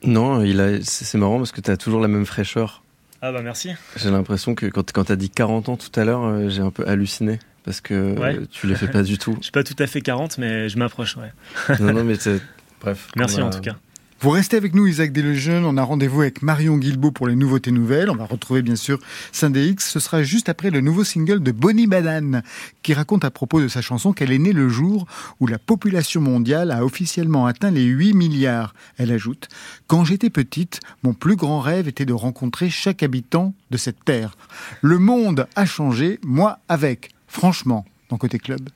Non, 0.04 0.44
il 0.44 0.60
a, 0.60 0.82
c'est 0.82 1.06
c'est 1.06 1.20
marrant 1.20 1.38
parce 1.38 1.52
que 1.52 1.62
tu 1.62 1.70
as 1.70 1.78
toujours 1.78 2.00
la 2.02 2.08
même 2.08 2.26
fraîcheur. 2.26 2.82
Ah 3.22 3.32
bah 3.32 3.42
merci. 3.42 3.70
J'ai 3.98 4.10
l'impression 4.10 4.56
que 4.56 4.66
quand, 4.66 4.92
quand 4.92 5.04
tu 5.06 5.12
as 5.12 5.16
dit 5.16 5.30
40 5.30 5.70
ans 5.70 5.78
tout 5.78 5.92
à 6.00 6.04
l'heure, 6.06 6.24
euh, 6.26 6.50
j'ai 6.50 6.62
un 6.62 6.72
peu 6.72 6.88
halluciné. 6.88 7.40
Parce 7.64 7.80
que 7.80 8.18
Ouais. 8.18 8.36
euh, 8.38 8.46
tu 8.50 8.66
les 8.66 8.74
fais 8.74 8.88
pas 8.88 9.04
du 9.04 9.20
tout. 9.20 9.36
Je 9.40 9.44
suis 9.44 9.52
pas 9.52 9.64
tout 9.64 9.76
à 9.78 9.86
fait 9.86 10.02
40, 10.02 10.40
mais 10.40 10.68
je 10.68 10.80
m'approche, 10.80 11.16
ouais. 11.18 11.32
Non, 11.80 11.94
non, 11.94 12.04
mais 12.04 12.16
c'est- 12.16 12.42
bref. 12.82 13.10
Merci 13.16 13.40
a- 13.40 13.46
en 13.46 13.50
tout 13.52 13.62
cas. 13.62 13.76
Vous 14.22 14.30
restez 14.30 14.56
avec 14.56 14.76
nous, 14.76 14.86
Isaac 14.86 15.12
Delusion. 15.14 15.64
On 15.66 15.78
a 15.78 15.82
rendez-vous 15.82 16.22
avec 16.22 16.44
Marion 16.44 16.78
Guilbeault 16.78 17.10
pour 17.10 17.28
les 17.28 17.36
nouveautés 17.36 17.72
nouvelles. 17.72 18.12
On 18.12 18.16
va 18.16 18.26
retrouver 18.26 18.62
bien 18.62 18.76
sûr 18.76 19.00
Syndex. 19.32 19.90
Ce 19.90 20.00
sera 20.00 20.22
juste 20.22 20.48
après 20.48 20.70
le 20.70 20.80
nouveau 20.80 21.04
single 21.04 21.42
de 21.42 21.52
Bonnie 21.52 21.88
Banane, 21.88 22.44
qui 22.84 22.94
raconte 22.94 23.26
à 23.26 23.32
propos 23.32 23.60
de 23.60 23.68
sa 23.68 23.82
chanson 23.82 24.14
qu'elle 24.14 24.32
est 24.32 24.38
née 24.38 24.54
le 24.54 24.70
jour 24.70 25.08
où 25.40 25.48
la 25.48 25.58
population 25.58 26.22
mondiale 26.22 26.70
a 26.70 26.86
officiellement 26.86 27.48
atteint 27.48 27.72
les 27.72 27.84
8 27.84 28.14
milliards. 28.14 28.76
Elle 29.00 29.12
ajoute 29.12 29.48
Quand 29.88 30.06
j'étais 30.06 30.30
petite, 30.30 30.82
mon 31.02 31.16
plus 31.16 31.36
grand 31.36 31.60
rêve 31.60 31.88
était 31.88 32.06
de 32.06 32.14
rencontrer 32.14 32.70
chaque 32.70 33.02
habitant 33.02 33.56
de 33.72 33.78
cette 33.78 34.06
terre. 34.06 34.38
Le 34.84 35.00
monde 35.00 35.48
a 35.56 35.66
changé, 35.66 36.20
moi 36.24 36.60
avec. 36.70 37.10
Franchement, 37.28 37.86
dans 38.10 38.18
Côté 38.18 38.38
Club. 38.38 38.70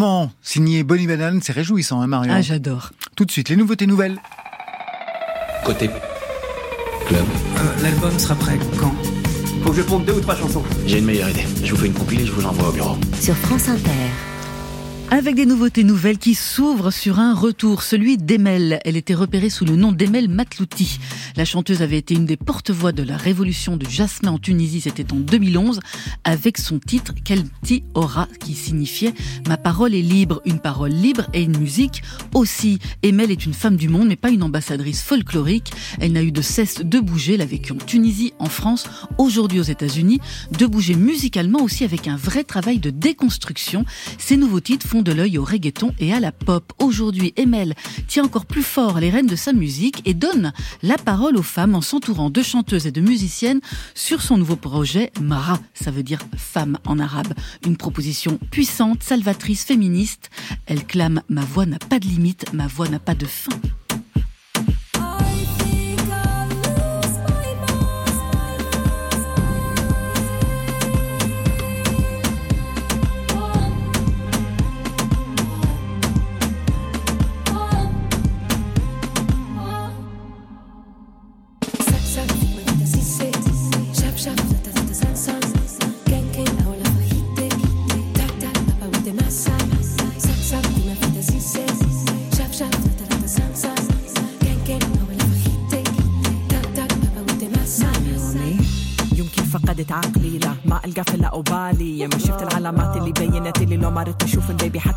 Franchement, 0.00 0.32
signé 0.40 0.82
Bonnie 0.82 1.06
Banane, 1.06 1.40
c'est 1.42 1.52
réjouissant, 1.52 2.00
hein, 2.00 2.06
Marion 2.06 2.32
Ah, 2.34 2.40
j'adore. 2.40 2.92
Tout 3.16 3.26
de 3.26 3.30
suite, 3.30 3.50
les 3.50 3.56
nouveautés 3.56 3.86
nouvelles. 3.86 4.16
Côté 5.62 5.90
club. 7.06 7.20
Euh, 7.58 7.82
L'album 7.82 8.18
sera 8.18 8.34
prêt 8.34 8.58
quand? 8.78 8.94
Faut 9.62 9.68
que 9.72 9.76
je 9.76 9.82
ponde 9.82 10.06
deux 10.06 10.14
ou 10.14 10.20
trois 10.20 10.36
chansons. 10.36 10.62
J'ai 10.86 11.00
une 11.00 11.04
meilleure 11.04 11.28
idée. 11.28 11.44
Je 11.62 11.72
vous 11.74 11.76
fais 11.82 11.88
une 11.88 11.92
compilée, 11.92 12.24
je 12.24 12.32
vous 12.32 12.40
l'envoie 12.40 12.70
au 12.70 12.72
bureau. 12.72 12.96
Sur 13.20 13.36
France 13.36 13.68
Inter. 13.68 13.90
Avec 15.10 15.34
des 15.34 15.44
nouveautés 15.44 15.82
nouvelles 15.84 16.18
qui 16.18 16.34
s'ouvrent 16.34 16.92
sur 16.92 17.18
un 17.18 17.34
retour, 17.34 17.82
celui 17.82 18.16
d'Emel. 18.16 18.78
Elle 18.86 18.96
était 18.96 19.12
repérée 19.12 19.50
sous 19.50 19.64
le 19.66 19.76
nom 19.76 19.92
d'Emel 19.92 20.28
Matlouti. 20.28 20.98
La 21.36 21.44
chanteuse 21.44 21.82
avait 21.82 21.98
été 21.98 22.14
une 22.14 22.26
des 22.26 22.36
porte-voix 22.36 22.92
de 22.92 23.02
la 23.02 23.16
révolution 23.16 23.76
de 23.76 23.88
Jasmin 23.88 24.32
en 24.32 24.38
Tunisie, 24.38 24.80
c'était 24.80 25.12
en 25.12 25.16
2011, 25.16 25.80
avec 26.24 26.58
son 26.58 26.78
titre 26.78 27.14
Kelti 27.24 27.84
Ora, 27.94 28.26
qui 28.40 28.54
signifiait 28.54 29.14
Ma 29.46 29.56
parole 29.56 29.94
est 29.94 30.02
libre, 30.02 30.42
une 30.44 30.58
parole 30.58 30.90
libre 30.90 31.26
et 31.32 31.42
une 31.42 31.56
musique 31.56 32.02
aussi. 32.34 32.78
Emel 33.02 33.30
est 33.30 33.46
une 33.46 33.54
femme 33.54 33.76
du 33.76 33.88
monde, 33.88 34.08
mais 34.08 34.16
pas 34.16 34.30
une 34.30 34.42
ambassadrice 34.42 35.02
folklorique. 35.02 35.72
Elle 36.00 36.12
n'a 36.12 36.22
eu 36.22 36.32
de 36.32 36.42
cesse 36.42 36.80
de 36.82 36.98
bouger, 36.98 37.34
elle 37.34 37.42
a 37.42 37.46
vécu 37.46 37.72
en 37.72 37.76
Tunisie, 37.76 38.32
en 38.38 38.48
France, 38.48 38.88
aujourd'hui 39.18 39.60
aux 39.60 39.64
États-Unis, 39.64 40.20
de 40.58 40.66
bouger 40.66 40.94
musicalement 40.94 41.62
aussi 41.62 41.84
avec 41.84 42.08
un 42.08 42.16
vrai 42.16 42.42
travail 42.42 42.78
de 42.78 42.90
déconstruction. 42.90 43.84
Ces 44.18 44.36
nouveaux 44.36 44.60
titres 44.60 44.86
font 44.86 45.02
de 45.02 45.12
l'œil 45.12 45.38
au 45.38 45.44
reggaeton 45.44 45.94
et 46.00 46.12
à 46.12 46.20
la 46.20 46.32
pop. 46.32 46.72
Aujourd'hui, 46.78 47.32
Emel 47.36 47.74
tient 48.08 48.24
encore 48.24 48.46
plus 48.46 48.62
fort 48.62 48.98
les 48.98 49.10
rênes 49.10 49.26
de 49.26 49.36
sa 49.36 49.52
musique 49.52 50.02
et 50.04 50.14
donne 50.14 50.52
la 50.82 50.96
parole 50.96 51.19
aux 51.28 51.42
femmes 51.42 51.74
en 51.74 51.82
s'entourant 51.82 52.30
de 52.30 52.42
chanteuses 52.42 52.86
et 52.86 52.92
de 52.92 53.00
musiciennes 53.00 53.60
sur 53.94 54.22
son 54.22 54.38
nouveau 54.38 54.56
projet 54.56 55.12
Mara, 55.20 55.58
ça 55.74 55.90
veut 55.90 56.02
dire 56.02 56.20
femme 56.36 56.78
en 56.86 56.98
arabe. 56.98 57.34
Une 57.66 57.76
proposition 57.76 58.38
puissante, 58.50 59.02
salvatrice, 59.02 59.64
féministe. 59.64 60.30
Elle 60.66 60.84
clame 60.84 61.22
Ma 61.28 61.42
voix 61.42 61.66
n'a 61.66 61.78
pas 61.78 61.98
de 61.98 62.06
limite, 62.06 62.52
ma 62.54 62.66
voix 62.66 62.88
n'a 62.88 62.98
pas 62.98 63.14
de 63.14 63.26
fin. 63.26 63.52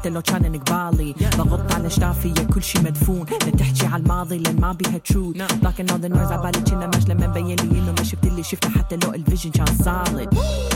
حتى 0.04 0.12
لو 0.12 0.22
كان 0.22 0.60
قبالي 0.60 1.16
ضغطت 1.36 1.72
على 1.74 1.90
شتافي 1.90 2.28
يا 2.28 2.44
كل 2.44 2.64
شي 2.64 2.80
مدفون. 2.80 3.26
لا 3.46 3.50
تحكي 3.50 3.86
على 3.86 4.04
الماضي 4.04 4.38
لأن 4.38 4.62
ما 4.62 4.72
بيها 4.72 4.98
تروث 4.98 5.36
لكن 5.64 5.88
all 5.88 5.92
the 5.92 6.16
noise 6.16 6.32
عبالي 6.32 6.62
كنا 6.62 6.88
مجلة 6.88 7.14
من 7.14 7.34
بين 7.34 7.48
لي 7.48 7.80
إنه 7.80 7.94
ما 7.98 8.04
شفت 8.04 8.26
اللي 8.26 8.44
شفته. 8.44 8.70
حتى 8.70 8.96
لو 8.96 9.14
الفيجن 9.14 9.52
كان 9.52 9.66
صالد 9.66 10.30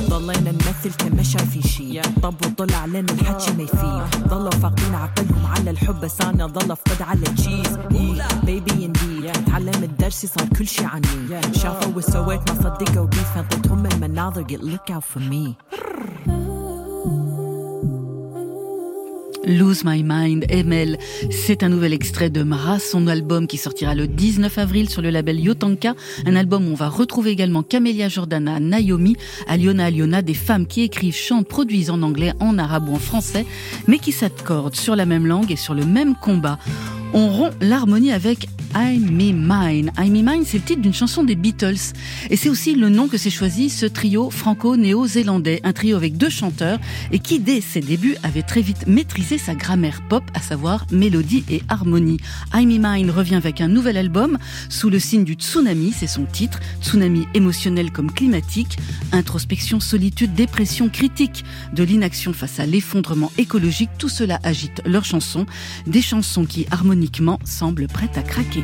ضلينا 0.09 0.51
نمثل 0.51 0.93
كان 0.97 1.15
ما 1.15 1.23
شايفين 1.23 1.61
شي 1.61 2.01
طب 2.01 2.33
وطلع 2.45 2.85
لنا 2.85 2.99
الحكي 2.99 3.51
ما 3.51 3.63
يفيد. 3.63 4.27
ضلوا 4.27 4.51
فاقدين 4.51 4.95
عقلهم 4.95 5.45
على 5.45 5.69
الحب. 5.69 5.99
بس 5.99 6.21
أنا 6.21 6.45
ضل 6.45 6.71
افقد 6.71 7.01
على 7.01 7.19
التشيز 7.19 7.77
بيبي 8.43 8.85
انديد 8.85 9.31
تعلمت 9.45 9.99
درسي 9.99 10.27
صار 10.27 10.47
كل 10.59 10.67
شي 10.67 10.85
عني. 10.85 11.41
شافوا 11.53 11.93
وسويت 11.95 12.51
ما 12.51 12.55
صدقوا 12.55 13.05
بي 13.05 13.17
فانطتهم 13.17 13.85
المناظر. 13.85 14.41
قلت 14.43 14.61
look 14.61 14.93
out 14.93 15.03
for 15.03 15.19
me. 15.19 15.55
Lose 19.47 19.85
My 19.85 20.03
Mind, 20.03 20.45
ML, 20.49 20.97
c'est 21.31 21.63
un 21.63 21.69
nouvel 21.69 21.93
extrait 21.93 22.29
de 22.29 22.43
Mara, 22.43 22.79
son 22.79 23.07
album 23.07 23.47
qui 23.47 23.55
sortira 23.55 23.95
le 23.95 24.05
19 24.05 24.57
avril 24.57 24.89
sur 24.89 25.01
le 25.01 25.09
label 25.09 25.39
Yotanka, 25.39 25.95
un 26.25 26.35
album 26.35 26.67
où 26.67 26.71
on 26.71 26.75
va 26.75 26.89
retrouver 26.89 27.31
également 27.31 27.63
Camélia 27.63 28.09
Jordana, 28.09 28.59
Naomi, 28.59 29.15
Aliona 29.47 29.85
Aliona, 29.85 30.21
des 30.21 30.33
femmes 30.33 30.67
qui 30.67 30.81
écrivent, 30.81 31.15
chantent, 31.15 31.47
produisent 31.47 31.89
en 31.89 32.01
anglais, 32.01 32.33
en 32.41 32.57
arabe 32.57 32.89
ou 32.89 32.93
en 32.93 32.99
français, 32.99 33.45
mais 33.87 33.99
qui 33.99 34.11
s'accordent 34.11 34.75
sur 34.75 34.97
la 34.97 35.05
même 35.05 35.25
langue 35.25 35.49
et 35.49 35.55
sur 35.55 35.73
le 35.73 35.85
même 35.85 36.15
combat. 36.15 36.59
On 37.13 37.29
rompt 37.29 37.53
l'harmonie 37.61 38.11
avec 38.11 38.47
I'm 38.75 39.09
Me 39.09 39.31
Mine. 39.31 39.91
I'm 39.97 40.11
Me 40.11 40.21
Mine, 40.21 40.43
c'est 40.45 40.57
le 40.57 40.63
titre 40.63 40.81
d'une 40.81 40.93
chanson 40.93 41.23
des 41.23 41.35
Beatles. 41.35 41.93
Et 42.29 42.35
c'est 42.35 42.49
aussi 42.49 42.75
le 42.75 42.89
nom 42.89 43.07
que 43.07 43.17
s'est 43.17 43.31
choisi 43.31 43.69
ce 43.69 43.85
trio 43.85 44.29
franco-néo-zélandais. 44.29 45.61
Un 45.63 45.73
trio 45.73 45.95
avec 45.95 46.17
deux 46.17 46.29
chanteurs 46.29 46.77
et 47.11 47.19
qui, 47.19 47.39
dès 47.39 47.61
ses 47.61 47.79
débuts, 47.79 48.17
avait 48.23 48.43
très 48.43 48.61
vite 48.61 48.85
maîtrisé 48.85 49.37
sa 49.37 49.55
grammaire 49.55 50.01
pop, 50.07 50.23
à 50.33 50.41
savoir 50.41 50.85
mélodie 50.91 51.43
et 51.49 51.63
harmonie. 51.69 52.19
I'm 52.53 52.67
Me 52.67 52.77
Mine 52.77 53.09
revient 53.09 53.35
avec 53.35 53.61
un 53.61 53.67
nouvel 53.67 53.97
album 53.97 54.37
sous 54.69 54.89
le 54.89 54.99
signe 54.99 55.23
du 55.23 55.33
tsunami, 55.33 55.93
c'est 55.97 56.07
son 56.07 56.25
titre. 56.25 56.59
Tsunami 56.81 57.25
émotionnel 57.33 57.91
comme 57.91 58.11
climatique. 58.11 58.77
Introspection, 59.11 59.79
solitude, 59.79 60.33
dépression, 60.33 60.89
critique 60.89 61.45
de 61.73 61.83
l'inaction 61.83 62.33
face 62.33 62.59
à 62.59 62.65
l'effondrement 62.65 63.31
écologique. 63.37 63.89
Tout 63.97 64.09
cela 64.09 64.39
agite 64.43 64.81
leurs 64.85 65.05
chansons. 65.05 65.45
Des 65.87 66.01
chansons 66.01 66.45
qui, 66.45 66.67
harmoniquement, 66.97 67.37
semblent 67.45 67.87
prêtes 67.87 68.17
à 68.17 68.23
craquer. 68.23 68.63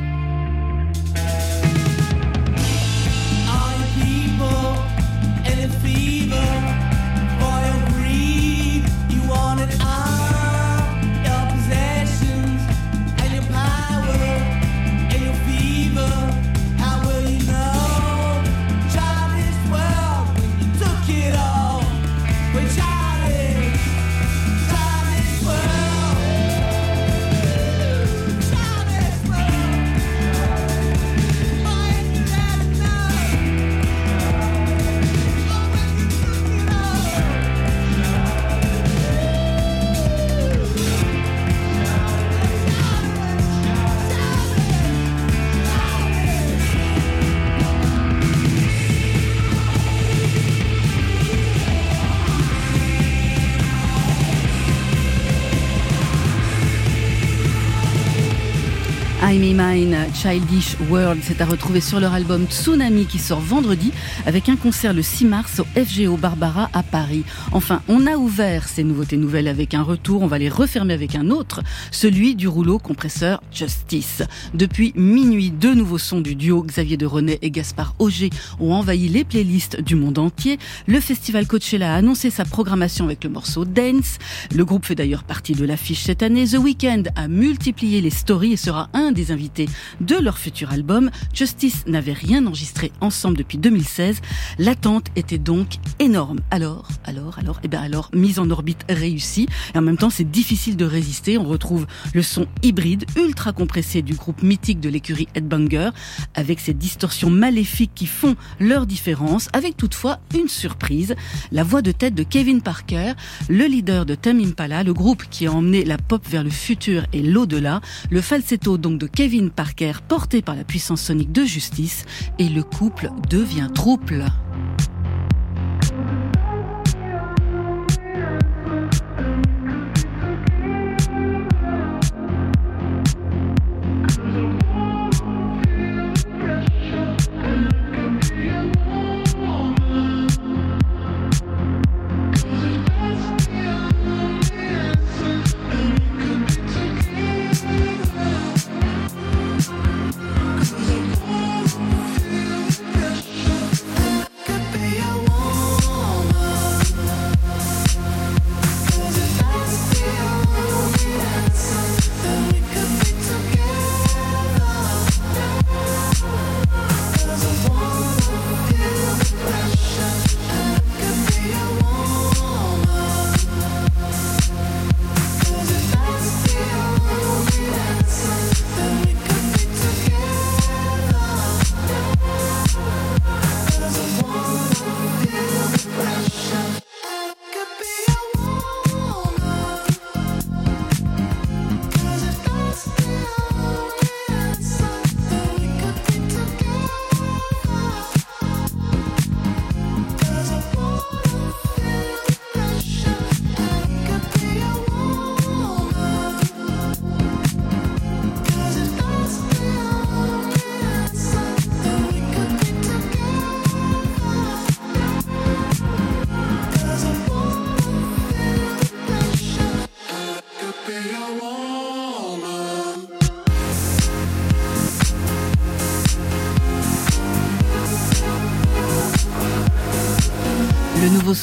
Me 59.39 59.53
Mine, 59.53 59.97
Childish 60.13 60.75
World, 60.91 61.19
c'est 61.23 61.41
à 61.41 61.45
retrouver 61.45 61.81
sur 61.81 61.99
leur 61.99 62.13
album 62.13 62.45
Tsunami 62.45 63.07
qui 63.07 63.17
sort 63.17 63.39
vendredi 63.39 63.91
avec 64.27 64.47
un 64.47 64.55
concert 64.55 64.93
le 64.93 65.01
6 65.01 65.25
mars 65.25 65.59
au 65.59 65.63
FGO 65.79 66.17
Barbara 66.17 66.69
à 66.71 66.83
Paris. 66.83 67.23
Enfin, 67.51 67.81
on 67.87 68.05
a 68.05 68.15
ouvert 68.15 68.67
ces 68.67 68.83
nouveautés 68.83 69.17
nouvelles 69.17 69.47
avec 69.47 69.73
un 69.73 69.81
retour, 69.81 70.21
on 70.21 70.27
va 70.27 70.37
les 70.37 70.49
refermer 70.49 70.93
avec 70.93 71.15
un 71.15 71.31
autre, 71.31 71.61
celui 71.89 72.35
du 72.35 72.47
rouleau 72.47 72.77
compresseur 72.77 73.41
Justice. 73.51 74.21
Depuis 74.53 74.93
minuit, 74.95 75.49
deux 75.49 75.73
nouveaux 75.73 75.97
sons 75.97 76.21
du 76.21 76.35
duo 76.35 76.61
Xavier 76.61 76.97
de 76.97 77.07
René 77.07 77.39
et 77.41 77.49
Gaspard 77.49 77.95
Auger 77.97 78.29
ont 78.59 78.73
envahi 78.73 79.09
les 79.09 79.23
playlists 79.23 79.81
du 79.81 79.95
monde 79.95 80.19
entier. 80.19 80.59
Le 80.85 80.99
festival 80.99 81.47
Coachella 81.47 81.95
a 81.95 81.97
annoncé 81.97 82.29
sa 82.29 82.45
programmation 82.45 83.05
avec 83.05 83.23
le 83.23 83.31
morceau 83.31 83.65
Dance. 83.65 84.19
Le 84.53 84.63
groupe 84.63 84.85
fait 84.85 84.95
d'ailleurs 84.95 85.23
partie 85.23 85.53
de 85.53 85.65
l'affiche 85.65 86.03
cette 86.03 86.21
année. 86.21 86.45
The 86.45 86.59
Weeknd 86.59 87.03
a 87.15 87.27
multiplié 87.27 87.99
les 87.99 88.11
stories 88.11 88.53
et 88.53 88.57
sera 88.57 88.89
un 88.93 89.11
des 89.11 89.22
invités 89.31 89.69
de 90.01 90.15
leur 90.15 90.37
futur 90.37 90.71
album. 90.71 91.09
Justice 91.33 91.85
n'avait 91.87 92.13
rien 92.13 92.45
enregistré 92.45 92.91
ensemble 93.01 93.37
depuis 93.37 93.57
2016. 93.57 94.21
L'attente 94.59 95.07
était 95.15 95.37
donc 95.37 95.75
énorme. 95.99 96.39
Alors, 96.51 96.87
alors, 97.05 97.39
alors, 97.39 97.59
et 97.63 97.67
ben 97.67 97.81
alors, 97.81 98.09
mise 98.13 98.39
en 98.39 98.49
orbite 98.49 98.85
réussie. 98.89 99.47
Et 99.73 99.77
en 99.77 99.81
même 99.81 99.97
temps, 99.97 100.09
c'est 100.09 100.29
difficile 100.29 100.77
de 100.77 100.85
résister. 100.85 101.37
On 101.37 101.45
retrouve 101.45 101.87
le 102.13 102.21
son 102.21 102.47
hybride, 102.61 103.05
ultra 103.15 103.53
compressé 103.53 104.01
du 104.01 104.13
groupe 104.13 104.43
mythique 104.43 104.79
de 104.79 104.89
l'écurie 104.89 105.27
Headbanger, 105.35 105.89
avec 106.35 106.59
ces 106.59 106.73
distorsions 106.73 107.29
maléfiques 107.29 107.93
qui 107.95 108.07
font 108.07 108.35
leur 108.59 108.85
différence, 108.85 109.49
avec 109.53 109.77
toutefois 109.77 110.19
une 110.37 110.47
surprise. 110.47 111.15
La 111.51 111.63
voix 111.63 111.81
de 111.81 111.91
tête 111.91 112.15
de 112.15 112.23
Kevin 112.23 112.61
Parker, 112.61 113.13
le 113.49 113.65
leader 113.65 114.05
de 114.05 114.15
Tame 114.15 114.39
Impala, 114.39 114.83
le 114.83 114.93
groupe 114.93 115.23
qui 115.29 115.47
a 115.47 115.51
emmené 115.51 115.83
la 115.83 115.97
pop 115.97 116.25
vers 116.27 116.43
le 116.43 116.49
futur 116.49 117.05
et 117.13 117.21
l'au-delà. 117.21 117.81
Le 118.09 118.21
falsetto 118.21 118.77
donc 118.77 118.99
de 118.99 119.07
Kevin 119.15 119.51
Parker 119.51 119.93
porté 120.07 120.41
par 120.41 120.55
la 120.55 120.63
puissance 120.63 121.01
sonique 121.03 121.31
de 121.31 121.45
Justice 121.45 122.05
et 122.39 122.49
le 122.49 122.63
couple 122.63 123.11
devient 123.29 123.69
trouble. 123.73 124.25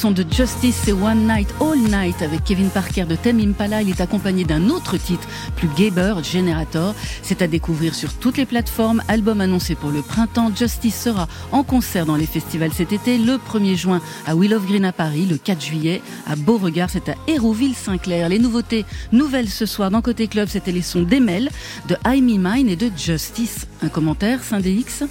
Son 0.01 0.11
de 0.11 0.25
Justice, 0.31 0.81
c'est 0.85 0.93
One 0.93 1.27
Night 1.27 1.47
All 1.61 1.77
Night 1.77 2.23
avec 2.23 2.43
Kevin 2.43 2.69
Parker 2.69 3.03
de 3.05 3.15
Tame 3.15 3.39
Impala. 3.39 3.83
Il 3.83 3.89
est 3.89 4.01
accompagné 4.01 4.45
d'un 4.45 4.69
autre 4.69 4.97
titre, 4.97 5.27
plus 5.55 5.67
gaber, 5.77 6.15
Generator. 6.23 6.95
C'est 7.21 7.43
à 7.43 7.47
découvrir 7.47 7.93
sur 7.93 8.11
toutes 8.15 8.37
les 8.37 8.47
plateformes. 8.47 9.03
Album 9.07 9.41
annoncé 9.41 9.75
pour 9.75 9.91
le 9.91 10.01
printemps. 10.01 10.51
Justice 10.55 10.99
sera 10.99 11.27
en 11.51 11.61
concert 11.61 12.07
dans 12.07 12.15
les 12.15 12.25
festivals 12.25 12.73
cet 12.73 12.93
été. 12.93 13.19
Le 13.19 13.33
1er 13.37 13.75
juin 13.75 14.01
à 14.25 14.35
Will 14.35 14.55
of 14.55 14.65
Green 14.65 14.85
à 14.85 14.91
Paris. 14.91 15.27
Le 15.29 15.37
4 15.37 15.61
juillet 15.63 16.01
à 16.25 16.35
Beauregard, 16.35 16.89
c'est 16.89 17.07
à 17.09 17.15
Hérouville-Saint-Clair. 17.27 18.27
Les 18.29 18.39
nouveautés 18.39 18.85
nouvelles 19.11 19.49
ce 19.49 19.67
soir 19.67 19.91
dans 19.91 20.01
Côté 20.01 20.27
Club, 20.27 20.47
c'était 20.49 20.71
les 20.71 20.81
sons 20.81 21.03
d'Emel, 21.03 21.49
de 21.87 21.95
I'm 22.07 22.25
Me 22.25 22.37
Mine 22.39 22.69
et 22.69 22.75
de 22.75 22.89
Justice. 22.97 23.67
Un 23.83 23.89
commentaire, 23.89 24.43
Saint-DX 24.43 25.03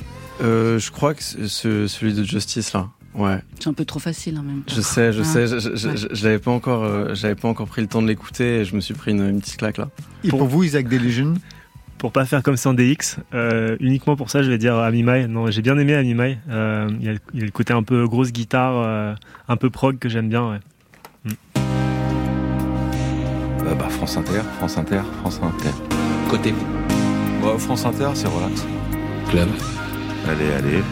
Euh, 0.43 0.79
je 0.81 0.91
crois 0.91 1.15
que 1.15 1.23
c'est 1.23 1.47
ce- 1.49 1.87
celui 1.87 2.13
de 2.13 2.25
Justice 2.25 2.73
là. 2.73 2.89
Ouais. 3.15 3.39
C'est 3.59 3.69
un 3.69 3.73
peu 3.73 3.85
trop 3.85 3.99
facile 3.99 4.39
en 4.39 4.43
même 4.43 4.61
temps. 4.63 4.75
Je 4.75 4.81
sais, 4.81 5.13
je 5.13 5.21
Ah. 5.23 5.25
sais. 5.25 5.47
Je, 5.49 5.59
je, 5.59 5.89
Ouais. 5.89 5.97
je- 5.97 6.09
je 6.15 6.25
l'avais 6.25 6.39
pas 6.39 6.51
encore, 6.53 6.85
euh, 6.85 7.15
j'avais 7.15 7.35
pas 7.35 7.49
encore 7.49 7.67
pris 7.67 7.81
le 7.83 7.89
temps 7.89 8.03
de 8.03 8.07
l'écouter 8.07 8.61
et 8.61 8.65
je 8.65 8.75
me 8.77 8.81
suis 8.81 8.95
pris 8.95 9.11
une, 9.11 9.29
une 9.29 9.41
petite 9.41 9.57
claque 9.57 9.79
là. 9.79 9.89
Et 10.25 10.29
pour, 10.29 10.45
vous, 10.45 10.63
Isaac 10.65 10.89
Delusion 10.89 11.35
Pour 11.99 12.13
pas 12.13 12.25
faire 12.25 12.43
comme 12.43 12.57
ça 12.57 12.71
en 12.71 12.73
DX, 12.75 13.19
euh, 13.35 13.77
uniquement 13.81 14.17
pour 14.17 14.31
ça, 14.31 14.43
je 14.43 14.49
vais 14.51 14.57
dire 14.57 14.75
Amimai. 14.77 15.27
Non, 15.27 15.51
j'ai 15.51 15.61
bien 15.61 15.77
aimé 15.77 15.95
Amimai. 15.95 16.39
Euh, 16.49 16.89
il, 16.99 17.05
y 17.05 17.09
a, 17.11 17.13
il 17.35 17.41
y 17.41 17.43
a 17.43 17.45
le 17.45 17.51
côté 17.51 17.75
un 17.75 17.83
peu 17.83 18.07
grosse 18.09 18.33
guitare, 18.33 18.75
euh, 18.77 19.15
un 19.49 19.57
peu 19.57 19.69
prog 19.69 19.99
que 19.99 20.09
j'aime 20.09 20.29
bien. 20.31 20.49
Ouais. 20.51 20.59
Euh, 23.67 23.75
bah, 23.75 23.89
France 23.91 24.17
Inter, 24.17 24.41
France 24.59 24.79
Inter, 24.79 25.03
France 25.21 25.41
Inter. 25.43 25.71
Côté 26.31 26.55
Bah, 27.43 27.55
France 27.59 27.85
Inter, 27.85 28.09
c'est 28.15 28.29
relax. 28.29 28.65
club. 29.31 29.49
Allez, 30.27 30.51
allez. 30.53 30.83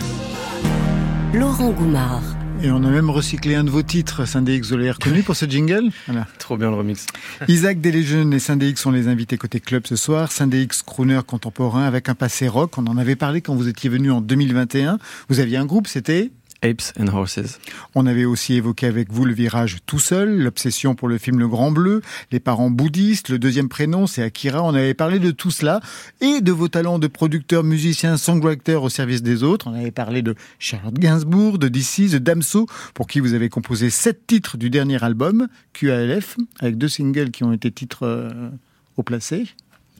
Laurent 1.35 1.71
Goumard. 1.71 2.23
Et 2.63 2.71
on 2.71 2.83
a 2.83 2.91
même 2.91 3.11
recyclé 3.11 3.55
un 3.55 3.63
de 3.63 3.71
vos 3.71 3.83
titres, 3.83 4.25
Syndex, 4.25 4.71
vous 4.71 4.79
l'avez 4.79 4.91
reconnu 4.91 5.23
pour 5.23 5.37
ce 5.37 5.45
jingle? 5.45 5.91
Voilà. 6.07 6.27
Trop 6.39 6.57
bien 6.57 6.71
le 6.71 6.77
remix. 6.77 7.07
Isaac 7.47 7.81
Deléjeune 7.81 8.33
et 8.33 8.39
Syndex 8.39 8.81
sont 8.81 8.91
les 8.91 9.09
invités 9.09 9.37
côté 9.37 9.61
club 9.61 9.87
ce 9.87 9.95
soir. 9.95 10.33
Syndex, 10.33 10.83
crooner 10.83 11.21
contemporain 11.27 11.85
avec 11.85 12.09
un 12.09 12.15
passé 12.15 12.49
rock. 12.49 12.79
On 12.79 12.87
en 12.87 12.97
avait 12.97 13.15
parlé 13.15 13.43
quand 13.43 13.55
vous 13.55 13.69
étiez 13.69 13.91
venu 13.91 14.11
en 14.11 14.21
2021. 14.23 14.99
Vous 15.29 15.39
aviez 15.39 15.59
un 15.59 15.67
groupe, 15.67 15.87
c'était 15.87 16.33
Apes 16.63 16.93
and 16.99 17.07
Horses. 17.09 17.59
On 17.95 18.07
avait 18.07 18.25
aussi 18.25 18.55
évoqué 18.55 18.87
avec 18.87 19.13
vous 19.13 19.25
le 19.25 19.33
virage 19.33 19.79
tout 19.87 19.99
seul, 19.99 20.39
l'obsession 20.39 20.95
pour 20.95 21.07
le 21.09 21.19
film 21.19 21.39
Le 21.39 21.47
Grand 21.47 21.71
Bleu, 21.71 22.03
les 22.33 22.41
parents 22.41 22.71
bouddhistes, 22.71 23.29
le 23.29 23.39
deuxième 23.39 23.69
prénom 23.69 24.07
c'est 24.07 24.23
Akira. 24.23 24.63
On 24.63 24.75
avait 24.75 24.95
parlé 24.95 25.19
de 25.19 25.31
tout 25.31 25.51
cela 25.51 25.81
et 26.21 26.41
de 26.41 26.53
vos 26.53 26.69
talents 26.69 26.99
de 26.99 27.07
producteur, 27.07 27.63
musicien, 27.63 28.17
songwriter 28.17 28.75
au 28.75 28.89
service 28.89 29.23
des 29.23 29.43
autres. 29.43 29.69
On 29.69 29.75
avait 29.75 29.91
parlé 29.93 30.23
de 30.23 30.35
Charlotte 30.59 30.99
Gainsbourg, 30.99 31.59
de 31.59 31.69
DC, 31.69 32.11
de 32.11 32.19
Damso, 32.19 32.67
pour 32.95 33.07
qui 33.07 33.21
vous 33.21 33.35
avez 33.35 33.49
composé 33.49 33.91
sept 33.91 34.27
titres 34.27 34.57
du 34.57 34.69
dernier 34.71 35.03
album, 35.05 35.49
QALF, 35.75 36.37
avec 36.61 36.77
deux 36.77 36.89
singles 36.89 37.31
qui 37.31 37.45
ont 37.45 37.53
été 37.53 37.71
titres 37.71 38.05
euh, 38.05 38.49
au 38.97 39.03
placé. 39.03 39.47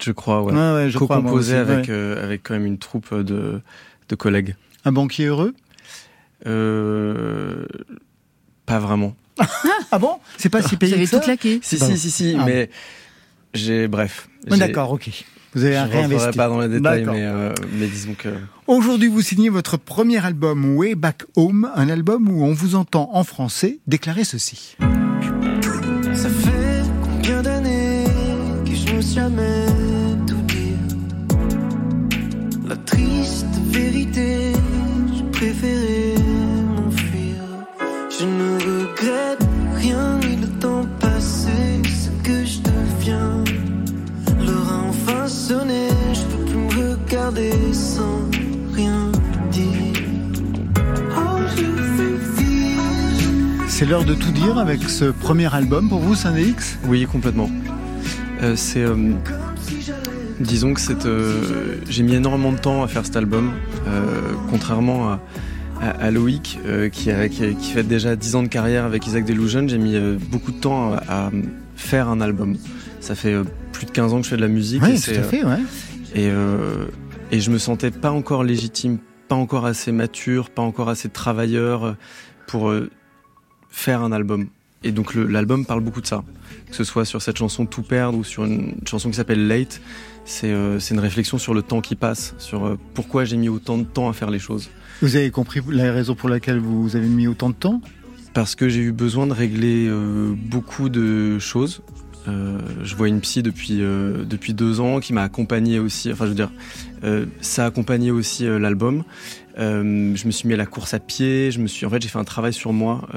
Je 0.03 0.13
crois, 0.13 0.43
ouais. 0.43 0.53
Ouais, 0.53 0.73
ouais, 0.75 0.91
je 0.91 0.99
crois, 0.99 1.17
moi 1.17 1.31
Co-composé 1.31 1.57
avec, 1.57 1.87
ouais. 1.87 1.91
euh, 1.91 2.23
avec 2.25 2.43
quand 2.43 2.55
même 2.55 2.67
une 2.67 2.79
troupe 2.79 3.15
de, 3.15 3.61
de 4.09 4.15
collègues. 4.17 4.55
Un 4.85 4.93
banquier 4.93 5.27
heureux? 5.27 5.55
Euh, 6.47 7.65
pas 8.67 8.79
vraiment. 8.79 9.15
Ah 9.91 9.99
bon? 9.99 10.19
C'est 10.37 10.49
pas 10.49 10.63
si 10.63 10.77
payé 10.77 10.93
Vous 10.93 10.97
avez 10.99 11.05
que 11.05 11.11
ça 11.11 11.19
tout 11.19 11.25
claqué. 11.25 11.61
Si, 11.63 11.79
si, 11.79 11.97
si, 11.97 12.11
si, 12.11 12.37
ah. 12.39 12.45
mais 12.45 12.71
j'ai, 13.55 13.89
bref. 13.89 14.29
Ah, 14.51 14.57
D'accord, 14.57 14.93
ok. 14.93 15.09
Vous 15.55 15.65
avez 15.65 15.75
Je 15.77 15.81
réinvesti. 15.81 16.15
rentrerai 16.15 16.33
pas 16.37 16.49
dans 16.49 16.61
les 16.61 16.69
détails, 16.69 17.05
mais, 17.07 17.25
euh, 17.25 17.55
mais 17.73 17.87
disons 17.87 18.15
que. 18.17 18.29
Aujourd'hui, 18.67 19.09
vous 19.09 19.23
signez 19.23 19.49
votre 19.49 19.79
premier 19.79 20.23
album 20.25 20.77
Way 20.77 20.95
Back 20.95 21.25
Home, 21.37 21.71
un 21.75 21.89
album 21.89 22.29
où 22.29 22.45
on 22.45 22.53
vous 22.53 22.75
entend 22.75 23.11
en 23.15 23.25
français 23.25 23.79
déclarer 23.87 24.25
ceci. 24.25 24.77
Ça 26.15 26.29
fait 26.29 26.83
combien 27.03 27.41
d'années 27.43 28.05
que 28.67 28.75
je 28.75 28.93
n'ose 28.93 29.15
jamais 29.15 29.67
tout 30.27 30.35
dire? 30.43 31.39
La 32.69 32.77
triste 32.77 33.47
vérité, 33.71 34.48
regrette 39.01 39.47
rien, 39.77 40.19
ni 40.21 40.37
le 40.37 40.49
temps 40.61 40.87
passé, 41.01 41.51
ce 41.85 42.11
que 42.27 42.45
je 42.45 42.59
deviens 42.61 43.45
L'heure 44.45 44.73
a 44.73 44.89
enfin 44.89 45.27
sonné, 45.29 45.89
je 46.13 46.21
peux 46.23 46.45
plus 46.45 46.59
me 46.59 46.93
regarder 46.93 47.53
sans 47.73 48.21
rien 48.73 49.11
dire 49.51 49.67
Oh, 51.17 51.39
C'est 53.69 53.85
l'heure 53.87 54.05
de 54.05 54.15
tout 54.15 54.33
dire 54.33 54.59
avec 54.59 54.83
ce 54.85 55.07
premier 55.07 55.53
album 55.55 55.89
pour 55.89 56.01
vous, 56.01 56.15
Syndex 56.15 56.79
Oui, 56.87 57.07
complètement. 57.07 57.49
Euh, 58.43 58.55
c'est. 58.57 58.83
euh, 58.83 59.13
disons 60.41 60.75
que 60.75 60.81
c'est. 60.81 61.07
euh, 61.07 61.77
j'ai 61.89 62.03
mis 62.03 62.15
énormément 62.15 62.53
de 62.53 62.59
temps 62.59 62.83
à 62.83 62.89
faire 62.89 63.05
cet 63.05 63.17
album, 63.17 63.53
euh, 63.87 64.01
contrairement 64.51 65.09
à, 65.11 65.21
à, 65.81 65.91
à 65.91 66.11
Loïc, 66.11 66.59
euh, 66.67 66.89
qui, 66.89 67.11
a- 67.11 67.29
qui, 67.29 67.55
qui 67.55 67.71
fait 67.73 67.83
déjà 67.83 68.17
10 68.17 68.35
ans 68.37 68.43
de 68.43 68.49
carrière 68.49 68.85
avec 68.85 69.07
Isaac 69.07 69.25
Delusion. 69.25 69.67
J'ai 69.69 69.79
mis 69.79 69.95
euh, 69.97 70.17
beaucoup 70.31 70.53
de 70.53 70.59
temps 70.61 70.93
à, 70.95 71.27
à 71.27 71.31
faire 71.77 72.09
un 72.09 72.21
album. 72.21 72.57
Ça 73.01 73.15
fait 73.15 73.33
euh, 73.33 73.45
plus 73.73 73.87
de 73.87 73.91
15 73.93 74.13
ans 74.13 74.19
que 74.19 74.25
je 74.25 74.31
fais 74.31 74.37
de 74.37 74.43
la 74.43 74.49
musique. 74.49 74.83
et 74.83 74.87
Oui, 74.87 75.01
tout 75.01 75.11
à 75.11 75.23
fait, 75.23 75.45
ouais. 75.45 75.59
Et, 76.15 76.29
euh, 76.31 76.87
et 77.31 77.41
je 77.41 77.51
me 77.51 77.59
sentais 77.59 77.91
pas 77.91 78.11
encore 78.11 78.43
légitime, 78.45 78.99
pas 79.29 79.37
encore 79.37 79.67
assez 79.67 79.93
mature, 79.93 80.51
pas 80.51 80.63
encore 80.63 80.89
assez 80.89 81.09
travailleur 81.09 81.97
pour 82.47 82.73
faire 83.71 84.03
un 84.03 84.13
album. 84.13 84.47
Et 84.85 84.93
donc 84.93 85.15
l'album 85.15 85.67
parle 85.67 85.81
beaucoup 85.83 86.01
de 86.01 86.07
ça. 86.07 86.23
Que 86.71 86.75
ce 86.77 86.85
soit 86.85 87.05
sur 87.05 87.21
cette 87.21 87.37
chanson 87.37 87.67
Tout 87.67 87.83
perdre 87.83 88.17
ou 88.19 88.25
sur 88.25 88.45
une 88.45 88.75
chanson 88.87 89.11
qui 89.11 89.17
s'appelle 89.17 89.47
Late, 89.49 89.81
c'est 90.25 90.51
euh, 90.53 90.79
une 90.79 90.99
réflexion 91.01 91.37
sur 91.39 91.53
le 91.53 91.63
temps 91.63 91.81
qui 91.81 91.95
passe, 91.97 92.35
sur 92.39 92.65
euh, 92.67 92.79
pourquoi 92.95 93.25
j'ai 93.25 93.37
mis 93.37 93.49
autant 93.49 93.77
de 93.79 93.85
temps 93.85 94.09
à 94.09 94.13
faire 94.13 94.31
les 94.31 94.39
choses. 94.39 94.71
Vous 95.01 95.15
avez 95.15 95.31
compris 95.31 95.61
la 95.69 95.93
raison 95.93 96.17
pour 96.17 96.29
laquelle 96.29 96.59
vous 96.59 96.97
avez 96.97 97.07
mis 97.07 97.29
autant 97.29 97.51
de 97.51 97.55
temps 97.55 97.81
Parce 98.35 98.57
que 98.57 98.69
j'ai 98.69 98.81
eu 98.81 98.91
besoin 98.91 99.29
de 99.29 99.33
régler 99.33 99.87
euh, 99.87 100.35
beaucoup 100.37 100.89
de 100.89 101.39
choses. 101.39 101.83
Euh, 102.27 102.59
je 102.83 102.97
vois 102.97 103.07
une 103.07 103.21
psy 103.21 103.45
depuis 103.45 103.81
euh, 103.81 104.25
depuis 104.25 104.55
deux 104.55 104.81
ans 104.81 104.99
qui 104.99 105.13
m'a 105.13 105.23
accompagné 105.23 105.79
aussi. 105.79 106.11
Enfin, 106.11 106.25
je 106.25 106.31
veux 106.31 106.35
dire, 106.35 106.51
ça 107.41 107.63
a 107.63 107.69
accompagné 107.69 108.11
aussi 108.11 108.45
l'album. 108.45 109.05
Je 109.57 110.27
me 110.27 110.31
suis 110.33 110.49
mis 110.49 110.55
à 110.55 110.57
la 110.57 110.67
course 110.67 110.95
à 110.95 110.99
pied. 110.99 111.53
Je 111.53 111.61
me 111.61 111.69
suis, 111.69 111.87
en 111.87 111.91
fait, 111.91 112.03
j'ai 112.03 112.09
fait 112.09 112.19
un 112.19 112.25
travail 112.25 112.53
sur 112.53 112.73
moi 112.73 113.09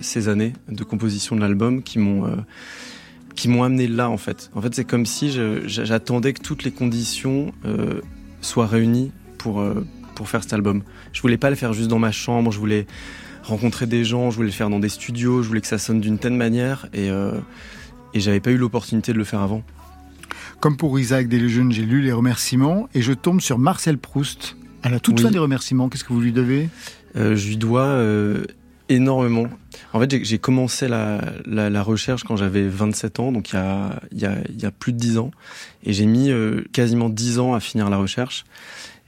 ces 0.00 0.28
années 0.28 0.54
de 0.68 0.82
composition 0.82 1.36
de 1.36 1.40
l'album 1.40 1.84
qui 1.84 2.00
m'ont 2.00 2.28
qui 3.36 3.48
m'ont 3.48 3.62
amené 3.62 3.86
là 3.86 4.10
en 4.10 4.16
fait. 4.16 4.50
En 4.56 4.60
fait, 4.60 4.74
c'est 4.74 4.84
comme 4.84 5.06
si 5.06 5.32
j'attendais 5.66 6.32
que 6.32 6.42
toutes 6.42 6.64
les 6.64 6.72
conditions 6.72 7.52
soient 8.40 8.66
réunies 8.66 9.12
pour 9.38 9.62
pour 10.20 10.28
faire 10.28 10.42
cet 10.42 10.52
album. 10.52 10.82
Je 11.14 11.22
voulais 11.22 11.38
pas 11.38 11.48
le 11.48 11.56
faire 11.56 11.72
juste 11.72 11.88
dans 11.88 11.98
ma 11.98 12.12
chambre. 12.12 12.52
Je 12.52 12.58
voulais 12.58 12.86
rencontrer 13.42 13.86
des 13.86 14.04
gens, 14.04 14.30
je 14.30 14.36
voulais 14.36 14.48
le 14.50 14.54
faire 14.54 14.68
dans 14.68 14.78
des 14.78 14.90
studios, 14.90 15.42
je 15.42 15.48
voulais 15.48 15.62
que 15.62 15.66
ça 15.66 15.78
sonne 15.78 15.98
d'une 15.98 16.18
telle 16.18 16.34
manière 16.34 16.88
et, 16.92 17.08
euh, 17.08 17.32
et 18.12 18.20
j'avais 18.20 18.38
pas 18.40 18.50
eu 18.50 18.58
l'opportunité 18.58 19.14
de 19.14 19.16
le 19.18 19.24
faire 19.24 19.40
avant. 19.40 19.62
Comme 20.60 20.76
pour 20.76 21.00
Isaac 21.00 21.26
Deléjeune, 21.26 21.72
j'ai 21.72 21.86
lu 21.86 22.02
les 22.02 22.12
remerciements 22.12 22.86
et 22.94 23.00
je 23.00 23.14
tombe 23.14 23.40
sur 23.40 23.58
Marcel 23.58 23.96
Proust. 23.96 24.56
À 24.82 24.90
la 24.90 25.00
toute 25.00 25.16
Oui. 25.20 25.24
fin 25.24 25.30
des 25.30 25.38
remerciements, 25.38 25.88
qu'est-ce 25.88 26.04
que 26.04 26.12
vous 26.12 26.20
lui 26.20 26.32
devez? 26.32 26.68
Euh, 27.16 27.34
je 27.34 27.48
lui 27.48 27.56
dois 27.56 27.86
euh, 27.86 28.44
énormément. 28.90 29.46
En 29.94 30.00
fait, 30.00 30.22
j'ai- 30.22 30.38
commencé 30.38 30.86
la, 30.86 31.22
la, 31.46 31.70
la 31.70 31.82
recherche 31.82 32.24
quand 32.24 32.36
j'avais 32.36 32.68
27 32.68 33.20
ans, 33.20 33.32
donc 33.32 33.52
il 33.52 33.54
y 33.54 33.58
a, 33.58 34.00
il 34.12 34.18
y 34.20 34.26
a, 34.26 34.34
il 34.50 34.60
y 34.60 34.66
a 34.66 34.70
plus 34.70 34.92
de 34.92 34.98
10 34.98 35.16
ans. 35.16 35.30
Et 35.82 35.94
j'ai 35.94 36.04
mis 36.04 36.30
euh, 36.30 36.60
quasiment 36.74 37.08
10 37.08 37.38
ans 37.38 37.54
à 37.54 37.60
finir 37.60 37.88
la 37.88 37.96
recherche. 37.96 38.44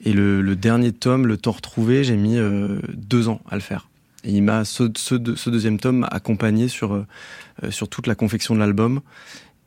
Et 0.04 0.12
le, 0.12 0.56
dernier 0.56 0.92
tome, 0.92 1.26
Le 1.26 1.36
temps 1.36 1.52
retrouvé, 1.52 2.02
j'ai 2.02 2.16
mis 2.16 2.36
euh, 2.36 2.80
deux 2.92 3.28
ans 3.28 3.40
à 3.48 3.54
le 3.54 3.60
faire. 3.60 3.88
Et 4.24 4.32
il 4.32 4.44
ce 4.64 5.48
deuxième 5.48 5.78
tome 5.78 5.98
m'a 5.98 6.06
accompagné 6.06 6.68
sur, 6.68 6.94
euh, 6.94 7.06
euh, 7.62 7.70
sur 7.70 7.88
toute 7.88 8.06
la 8.06 8.14
confection 8.14 8.54
de 8.54 8.60
l'album 8.60 9.00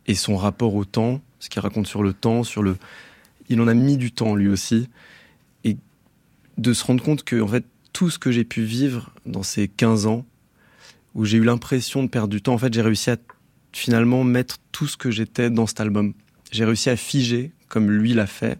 et 0.07 0.15
son 0.15 0.37
rapport 0.37 0.75
au 0.75 0.85
temps, 0.85 1.21
ce 1.39 1.49
qu'il 1.49 1.61
raconte 1.61 1.87
sur 1.87 2.03
le 2.03 2.13
temps, 2.13 2.43
sur 2.43 2.63
le. 2.63 2.77
Il 3.49 3.59
en 3.61 3.67
a 3.67 3.73
mis 3.73 3.97
du 3.97 4.11
temps 4.11 4.35
lui 4.35 4.47
aussi. 4.47 4.89
Et 5.63 5.77
de 6.57 6.73
se 6.73 6.83
rendre 6.83 7.03
compte 7.03 7.23
que 7.23 7.41
en 7.41 7.47
fait 7.47 7.65
tout 7.91 8.09
ce 8.09 8.19
que 8.19 8.31
j'ai 8.31 8.43
pu 8.43 8.63
vivre 8.63 9.11
dans 9.25 9.43
ces 9.43 9.67
15 9.67 10.05
ans 10.05 10.25
où 11.15 11.23
j'ai 11.23 11.37
eu 11.37 11.43
l'impression 11.43 12.03
de 12.03 12.09
perdre 12.09 12.29
du 12.29 12.41
temps, 12.41 12.53
en 12.53 12.57
fait 12.57 12.73
j'ai 12.73 12.81
réussi 12.81 13.09
à 13.09 13.17
finalement 13.71 14.23
mettre 14.23 14.57
tout 14.71 14.87
ce 14.87 14.97
que 14.97 15.11
j'étais 15.11 15.49
dans 15.49 15.65
cet 15.65 15.79
album. 15.79 16.13
J'ai 16.51 16.65
réussi 16.65 16.89
à 16.89 16.95
figer 16.95 17.51
comme 17.67 17.89
lui 17.89 18.13
l'a 18.13 18.27
fait 18.27 18.59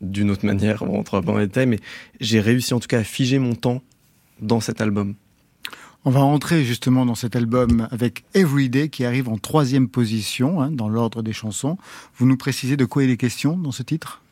d'une 0.00 0.30
autre 0.30 0.46
manière, 0.46 0.82
on 0.82 0.92
rentrera 0.92 1.20
pas 1.22 1.32
dans 1.32 1.38
les 1.38 1.46
détails, 1.46 1.66
mais 1.66 1.80
j'ai 2.20 2.40
réussi 2.40 2.74
en 2.74 2.80
tout 2.80 2.88
cas 2.88 3.00
à 3.00 3.04
figer 3.04 3.38
mon 3.38 3.54
temps 3.54 3.82
dans 4.40 4.60
cet 4.60 4.80
album. 4.80 5.14
On 6.04 6.10
va 6.10 6.20
rentrer 6.20 6.64
justement 6.64 7.04
dans 7.04 7.16
cet 7.16 7.34
album 7.34 7.88
avec 7.90 8.24
Everyday 8.34 8.88
qui 8.88 9.04
arrive 9.04 9.28
en 9.28 9.36
troisième 9.36 9.88
position 9.88 10.62
hein, 10.62 10.70
dans 10.70 10.88
l'ordre 10.88 11.22
des 11.22 11.32
chansons. 11.32 11.76
Vous 12.16 12.26
nous 12.26 12.36
précisez 12.36 12.76
de 12.76 12.84
quoi 12.84 13.02
il 13.04 13.10
est 13.10 13.16
question 13.16 13.56
dans 13.58 13.72
ce 13.72 13.82
titre? 13.82 14.22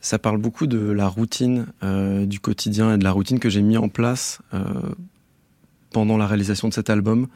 Ça 0.00 0.18
parle 0.18 0.38
beaucoup 0.38 0.66
de 0.66 0.78
la 0.78 1.08
routine 1.08 1.66
euh, 1.82 2.24
du 2.26 2.38
quotidien 2.38 2.94
et 2.94 2.98
de 2.98 3.04
la 3.04 3.10
routine 3.10 3.40
que 3.40 3.48
j'ai 3.50 3.62
mis 3.62 3.76
en 3.78 3.88
place 3.88 4.40
euh, 4.54 4.62
pendant 5.90 6.16
la 6.18 6.26
réalisation 6.26 6.68
de 6.68 6.74
cet 6.74 6.90
album. 6.90 7.26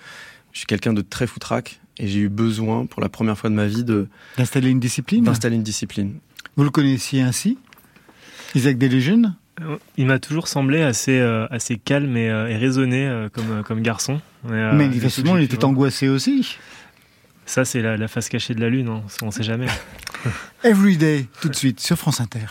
Je 0.52 0.58
suis 0.58 0.66
quelqu'un 0.66 0.92
de 0.92 1.00
très 1.00 1.26
foutraque 1.26 1.80
et 1.98 2.06
j'ai 2.06 2.20
eu 2.20 2.28
besoin, 2.28 2.86
pour 2.86 3.00
la 3.02 3.08
première 3.08 3.36
fois 3.38 3.50
de 3.50 3.54
ma 3.54 3.66
vie, 3.66 3.84
de 3.84 4.06
D'installer 4.36 4.68
une 4.70 4.80
discipline? 4.80 5.24
d'installer 5.24 5.56
une 5.56 5.62
discipline. 5.62 6.18
Vous 6.56 6.64
le 6.64 6.70
connaissiez 6.70 7.22
ainsi 7.22 7.58
Isaac 8.54 8.78
Delusion? 8.78 9.34
Euh, 9.60 9.76
Il 9.96 10.06
m'a 10.06 10.18
toujours 10.18 10.48
semblé 10.48 10.82
assez, 10.82 11.18
euh, 11.18 11.46
assez 11.50 11.76
calme 11.76 12.16
et, 12.16 12.30
euh, 12.30 12.48
et 12.48 12.56
raisonné 12.56 13.06
euh, 13.06 13.28
comme, 13.28 13.62
comme 13.62 13.82
garçon. 13.82 14.20
Euh, 14.50 14.72
Manifestement, 14.72 15.36
il 15.36 15.44
était 15.44 15.64
angoissé 15.64 16.08
aussi. 16.08 16.56
Ça, 17.46 17.64
c'est 17.64 17.82
la, 17.82 17.96
la 17.96 18.08
face 18.08 18.28
cachée 18.28 18.54
de 18.54 18.60
la 18.60 18.68
lune, 18.68 18.88
hein. 18.88 19.02
on 19.22 19.30
sait 19.30 19.42
jamais. 19.42 19.66
Everyday, 20.64 21.26
tout 21.40 21.48
de 21.48 21.54
suite, 21.54 21.80
sur 21.80 21.96
France 21.98 22.20
Inter. 22.20 22.46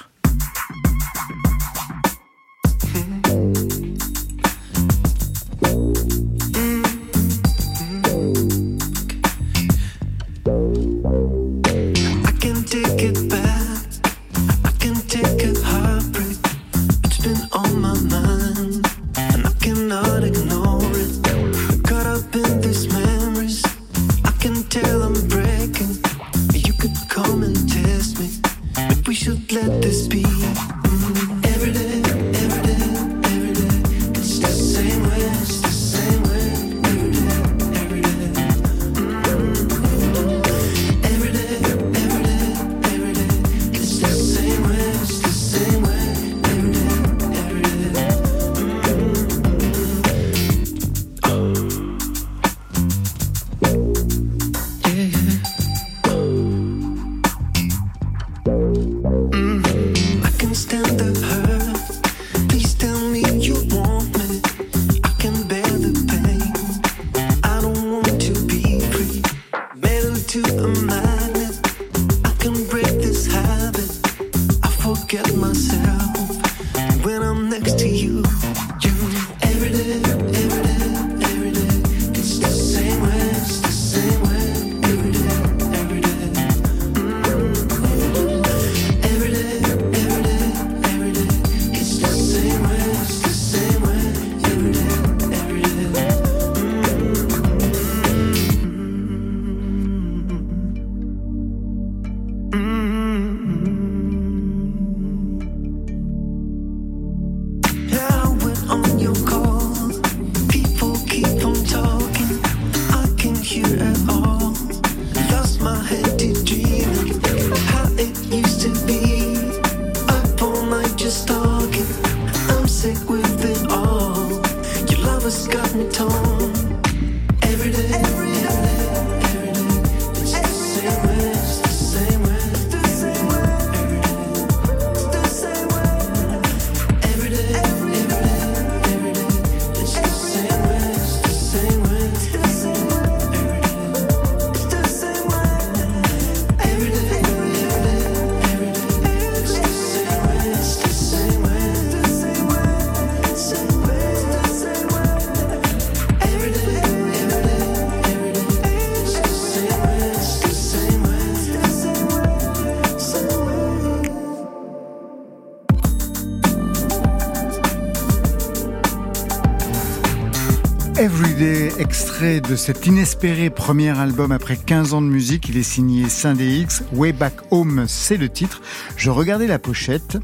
De 172.22 172.56
cet 172.56 172.86
inespéré 172.86 173.50
premier 173.50 173.98
album 173.98 174.32
après 174.32 174.56
15 174.56 174.94
ans 174.94 175.02
de 175.02 175.08
musique. 175.08 175.50
Il 175.50 175.58
est 175.58 175.64
signé 175.64 176.06
X. 176.06 176.84
Way 176.94 177.14
Back 177.14 177.34
Home, 177.50 177.86
c'est 177.88 178.18
le 178.18 178.30
titre. 178.30 178.62
Je 178.96 179.10
regardais 179.10 179.48
la 179.48 179.58
pochette 179.58 180.20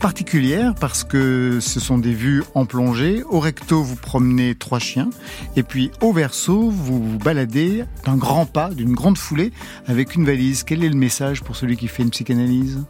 particulière 0.00 0.74
parce 0.74 1.04
que 1.04 1.58
ce 1.60 1.78
sont 1.78 1.98
des 1.98 2.12
vues 2.12 2.42
en 2.56 2.66
plongée. 2.66 3.22
Au 3.22 3.38
recto, 3.38 3.84
vous 3.84 3.94
promenez 3.94 4.56
trois 4.56 4.80
chiens. 4.80 5.10
Et 5.54 5.62
puis 5.62 5.92
au 6.00 6.12
verso, 6.12 6.70
vous 6.70 7.04
vous 7.04 7.18
baladez 7.18 7.84
d'un 8.04 8.16
grand 8.16 8.44
pas, 8.44 8.70
d'une 8.70 8.94
grande 8.94 9.16
foulée 9.16 9.52
avec 9.86 10.16
une 10.16 10.24
valise. 10.24 10.64
Quel 10.64 10.82
est 10.82 10.88
le 10.88 10.96
message 10.96 11.44
pour 11.44 11.54
celui 11.54 11.76
qui 11.76 11.86
fait 11.86 12.02
une 12.02 12.10
psychanalyse 12.10 12.82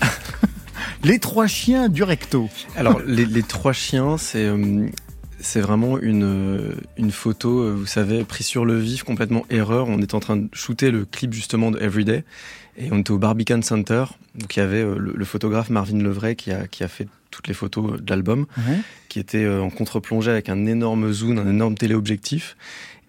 Les 1.04 1.18
trois 1.18 1.46
chiens 1.46 1.90
du 1.90 2.02
recto. 2.02 2.48
Alors, 2.76 2.98
les, 3.06 3.26
les 3.26 3.42
trois 3.42 3.74
chiens, 3.74 4.16
c'est 4.16 4.46
euh, 4.46 4.86
c'est 5.40 5.60
vraiment 5.60 5.98
une, 5.98 6.24
euh, 6.24 6.74
une 6.96 7.10
photo, 7.10 7.60
euh, 7.60 7.72
vous 7.72 7.86
savez, 7.86 8.24
prise 8.24 8.46
sur 8.46 8.64
le 8.64 8.78
vif, 8.78 9.02
complètement 9.02 9.44
erreur. 9.50 9.88
On 9.88 10.00
était 10.00 10.14
en 10.14 10.20
train 10.20 10.36
de 10.36 10.48
shooter 10.52 10.90
le 10.90 11.04
clip 11.04 11.32
justement 11.32 11.70
de 11.70 11.78
Everyday 11.80 12.24
et 12.76 12.88
on 12.92 12.98
était 12.98 13.10
au 13.10 13.18
Barbican 13.18 13.62
Center. 13.62 14.04
Donc, 14.34 14.56
il 14.56 14.60
y 14.60 14.62
avait 14.62 14.82
euh, 14.82 14.96
le, 14.98 15.12
le 15.16 15.24
photographe 15.24 15.70
Marvin 15.70 15.98
Levray 15.98 16.36
qui 16.36 16.52
a, 16.52 16.66
qui 16.66 16.84
a 16.84 16.88
fait 16.88 17.08
toutes 17.30 17.48
les 17.48 17.54
photos 17.54 18.00
de 18.00 18.10
l'album, 18.10 18.46
qui 19.08 19.20
était 19.20 19.48
en 19.48 19.70
contre-plongée 19.70 20.32
avec 20.32 20.48
un 20.48 20.66
énorme 20.66 21.12
zoom, 21.12 21.38
un 21.38 21.48
énorme 21.48 21.76
téléobjectif. 21.76 22.56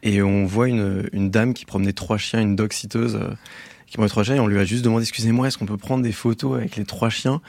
Et 0.04 0.22
on 0.22 0.46
voit 0.46 0.68
une, 0.68 1.10
une 1.12 1.32
dame 1.32 1.56
qui 1.56 1.66
promenait 1.66 1.94
trois 1.94 2.18
chiens, 2.18 2.40
une 2.40 2.56
dog 2.56 2.72
sitteuse 2.72 3.16
euh, 3.16 3.34
qui 3.88 3.98
promenait 3.98 4.10
trois 4.10 4.24
chiens. 4.24 4.36
Et 4.36 4.40
on 4.40 4.46
lui 4.46 4.60
a 4.60 4.64
juste 4.64 4.84
demandé, 4.84 5.04
excusez-moi, 5.04 5.48
est-ce 5.48 5.58
qu'on 5.58 5.66
peut 5.66 5.78
prendre 5.78 6.04
des 6.04 6.12
photos 6.12 6.56
avec 6.58 6.76
les 6.76 6.86
trois 6.86 7.10
chiens? 7.10 7.42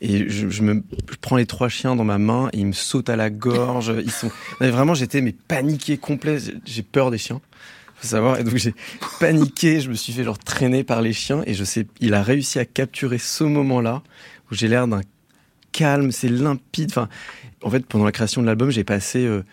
Et 0.00 0.28
je, 0.28 0.48
je 0.48 0.62
me 0.62 0.82
je 1.10 1.16
prends 1.20 1.36
les 1.36 1.46
trois 1.46 1.68
chiens 1.68 1.96
dans 1.96 2.04
ma 2.04 2.18
main 2.18 2.48
et 2.52 2.58
ils 2.58 2.66
me 2.66 2.72
sautent 2.72 3.08
à 3.08 3.16
la 3.16 3.30
gorge. 3.30 3.92
Ils 4.04 4.10
sont 4.10 4.30
vraiment 4.60 4.94
j'étais 4.94 5.20
mais 5.20 5.32
paniqué 5.32 5.96
complet. 5.98 6.38
J'ai- 6.38 6.54
J'ai 6.64 6.82
peur 6.82 7.10
des 7.10 7.18
chiens. 7.18 7.40
Faut 7.96 8.08
savoir. 8.08 8.38
Et 8.38 8.44
donc 8.44 8.56
j'ai 8.56 8.74
paniqué. 9.20 9.80
Je 9.80 9.88
me 9.88 9.94
suis 9.94 10.12
fait 10.12 10.24
genre 10.24 10.38
traîner 10.38 10.84
par 10.84 11.00
les 11.02 11.12
chiens 11.12 11.42
et 11.46 11.54
je 11.54 11.64
sais 11.64 11.86
il 12.00 12.14
a 12.14 12.22
réussi 12.22 12.58
à 12.58 12.64
capturer 12.64 13.18
ce 13.18 13.44
moment-là 13.44 14.02
où 14.50 14.54
j'ai 14.54 14.68
l'air 14.68 14.86
d'un 14.86 15.00
calme, 15.72 16.12
c'est 16.12 16.28
limpide. 16.28 16.90
Enfin, 16.90 17.08
en 17.62 17.70
fait 17.70 17.86
pendant 17.86 18.04
la 18.04 18.12
création 18.12 18.42
de 18.42 18.46
l'album 18.46 18.70
j'ai 18.70 18.84
passé 18.84 19.24
euh, 19.24 19.44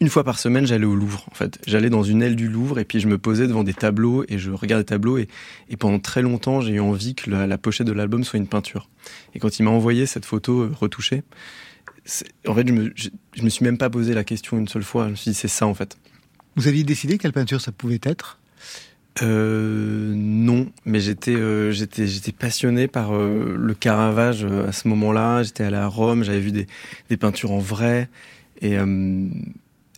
une 0.00 0.08
fois 0.08 0.24
par 0.24 0.38
semaine, 0.38 0.66
j'allais 0.66 0.84
au 0.84 0.94
Louvre. 0.94 1.26
En 1.30 1.34
fait, 1.34 1.58
j'allais 1.66 1.90
dans 1.90 2.02
une 2.02 2.22
aile 2.22 2.36
du 2.36 2.48
Louvre 2.48 2.78
et 2.78 2.84
puis 2.84 3.00
je 3.00 3.08
me 3.08 3.18
posais 3.18 3.46
devant 3.46 3.64
des 3.64 3.74
tableaux 3.74 4.24
et 4.28 4.38
je 4.38 4.50
regardais 4.50 4.82
des 4.84 4.88
tableaux 4.88 5.18
et, 5.18 5.28
et 5.68 5.76
pendant 5.76 5.98
très 5.98 6.22
longtemps, 6.22 6.60
j'ai 6.60 6.74
eu 6.74 6.80
envie 6.80 7.14
que 7.14 7.30
la, 7.30 7.46
la 7.46 7.58
pochette 7.58 7.86
de 7.86 7.92
l'album 7.92 8.24
soit 8.24 8.38
une 8.38 8.46
peinture. 8.46 8.88
Et 9.34 9.38
quand 9.38 9.58
il 9.58 9.62
m'a 9.62 9.70
envoyé 9.70 10.06
cette 10.06 10.24
photo 10.24 10.62
euh, 10.62 10.72
retouchée, 10.78 11.22
en 12.46 12.54
fait, 12.54 12.68
je 12.68 12.72
me, 12.72 12.92
je, 12.94 13.08
je 13.34 13.42
me 13.42 13.48
suis 13.48 13.64
même 13.64 13.78
pas 13.78 13.90
posé 13.90 14.14
la 14.14 14.22
question 14.22 14.58
une 14.58 14.68
seule 14.68 14.84
fois. 14.84 15.06
Je 15.06 15.10
me 15.10 15.16
suis 15.16 15.30
dit, 15.30 15.36
c'est 15.36 15.48
ça 15.48 15.66
en 15.66 15.74
fait. 15.74 15.96
Vous 16.56 16.68
aviez 16.68 16.84
décidé 16.84 17.18
quelle 17.18 17.32
peinture 17.32 17.60
ça 17.60 17.72
pouvait 17.72 18.00
être? 18.02 18.38
Euh, 19.22 20.12
non, 20.14 20.70
mais 20.84 21.00
j'étais 21.00 21.34
euh, 21.34 21.72
j'étais 21.72 22.06
j'étais 22.06 22.32
passionné 22.32 22.86
par 22.86 23.14
euh, 23.14 23.56
le 23.58 23.74
Caravage 23.74 24.44
euh, 24.44 24.68
à 24.68 24.72
ce 24.72 24.88
moment-là. 24.88 25.42
J'étais 25.42 25.64
allé 25.64 25.76
à 25.76 25.86
Rome, 25.86 26.22
j'avais 26.22 26.40
vu 26.40 26.52
des, 26.52 26.66
des 27.08 27.16
peintures 27.16 27.52
en 27.52 27.58
vrai 27.58 28.10
et 28.60 28.76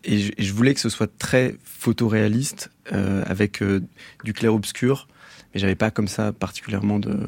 et 0.08 0.18
je, 0.18 0.32
et 0.36 0.42
je 0.42 0.52
voulais 0.52 0.74
que 0.74 0.80
ce 0.80 0.88
soit 0.88 1.10
très 1.18 1.56
photoréaliste, 1.64 2.70
euh, 2.92 3.22
avec 3.26 3.62
euh, 3.62 3.80
du 4.24 4.32
clair-obscur, 4.32 5.06
mais 5.54 5.60
j'avais 5.60 5.74
pas 5.74 5.90
comme 5.90 6.08
ça 6.08 6.32
particulièrement 6.32 6.98
de, 6.98 7.18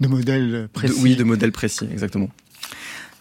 De 0.00 0.08
modèle 0.08 0.50
de- 0.50 0.66
précis. 0.72 1.00
oui, 1.02 1.16
de 1.16 1.24
modèle 1.24 1.52
précis, 1.52 1.86
exactement. 1.90 2.28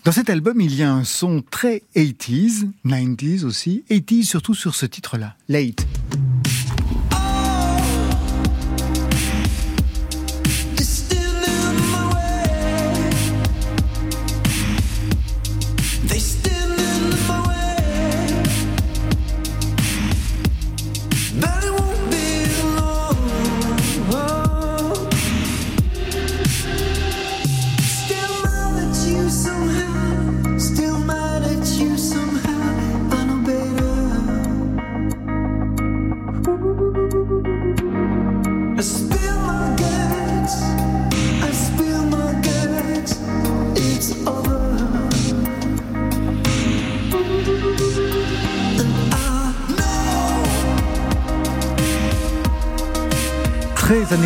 Dans 0.04 0.12
cet 0.12 0.30
album, 0.30 0.60
il 0.60 0.76
y 0.76 0.84
a 0.84 0.92
un 0.92 1.06
son 1.06 1.42
très 1.50 1.82
80s, 1.96 2.70
90s 2.86 3.46
aussi, 3.46 3.86
80s 3.90 4.24
surtout 4.24 4.54
sur 4.54 4.76
ce 4.76 4.86
titre-là, 4.86 5.36
Late. 5.48 5.86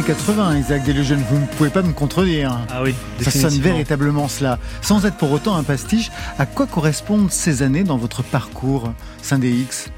80, 0.08 0.60
Isaac 0.60 0.86
Delusion, 0.86 1.18
vous 1.30 1.38
ne 1.40 1.46
pouvez 1.46 1.70
pas 1.70 1.82
me 1.82 1.92
contredire. 1.92 2.58
Ah 2.70 2.82
oui, 2.82 2.96
Ça 3.22 3.30
sonne 3.30 3.60
véritablement 3.60 4.30
cela. 4.30 4.58
Sans 4.82 5.06
être 5.06 5.18
pour 5.18 5.32
autant 5.34 5.56
un 5.58 5.64
pastiche, 5.64 6.12
à 6.40 6.46
quoi 6.46 6.66
correspondent 6.66 7.30
ces 7.30 7.62
années 7.62 7.84
dans 7.84 7.98
votre 7.98 8.24
parcours, 8.24 8.94
Scindé 9.22 9.52
X? 9.52 9.90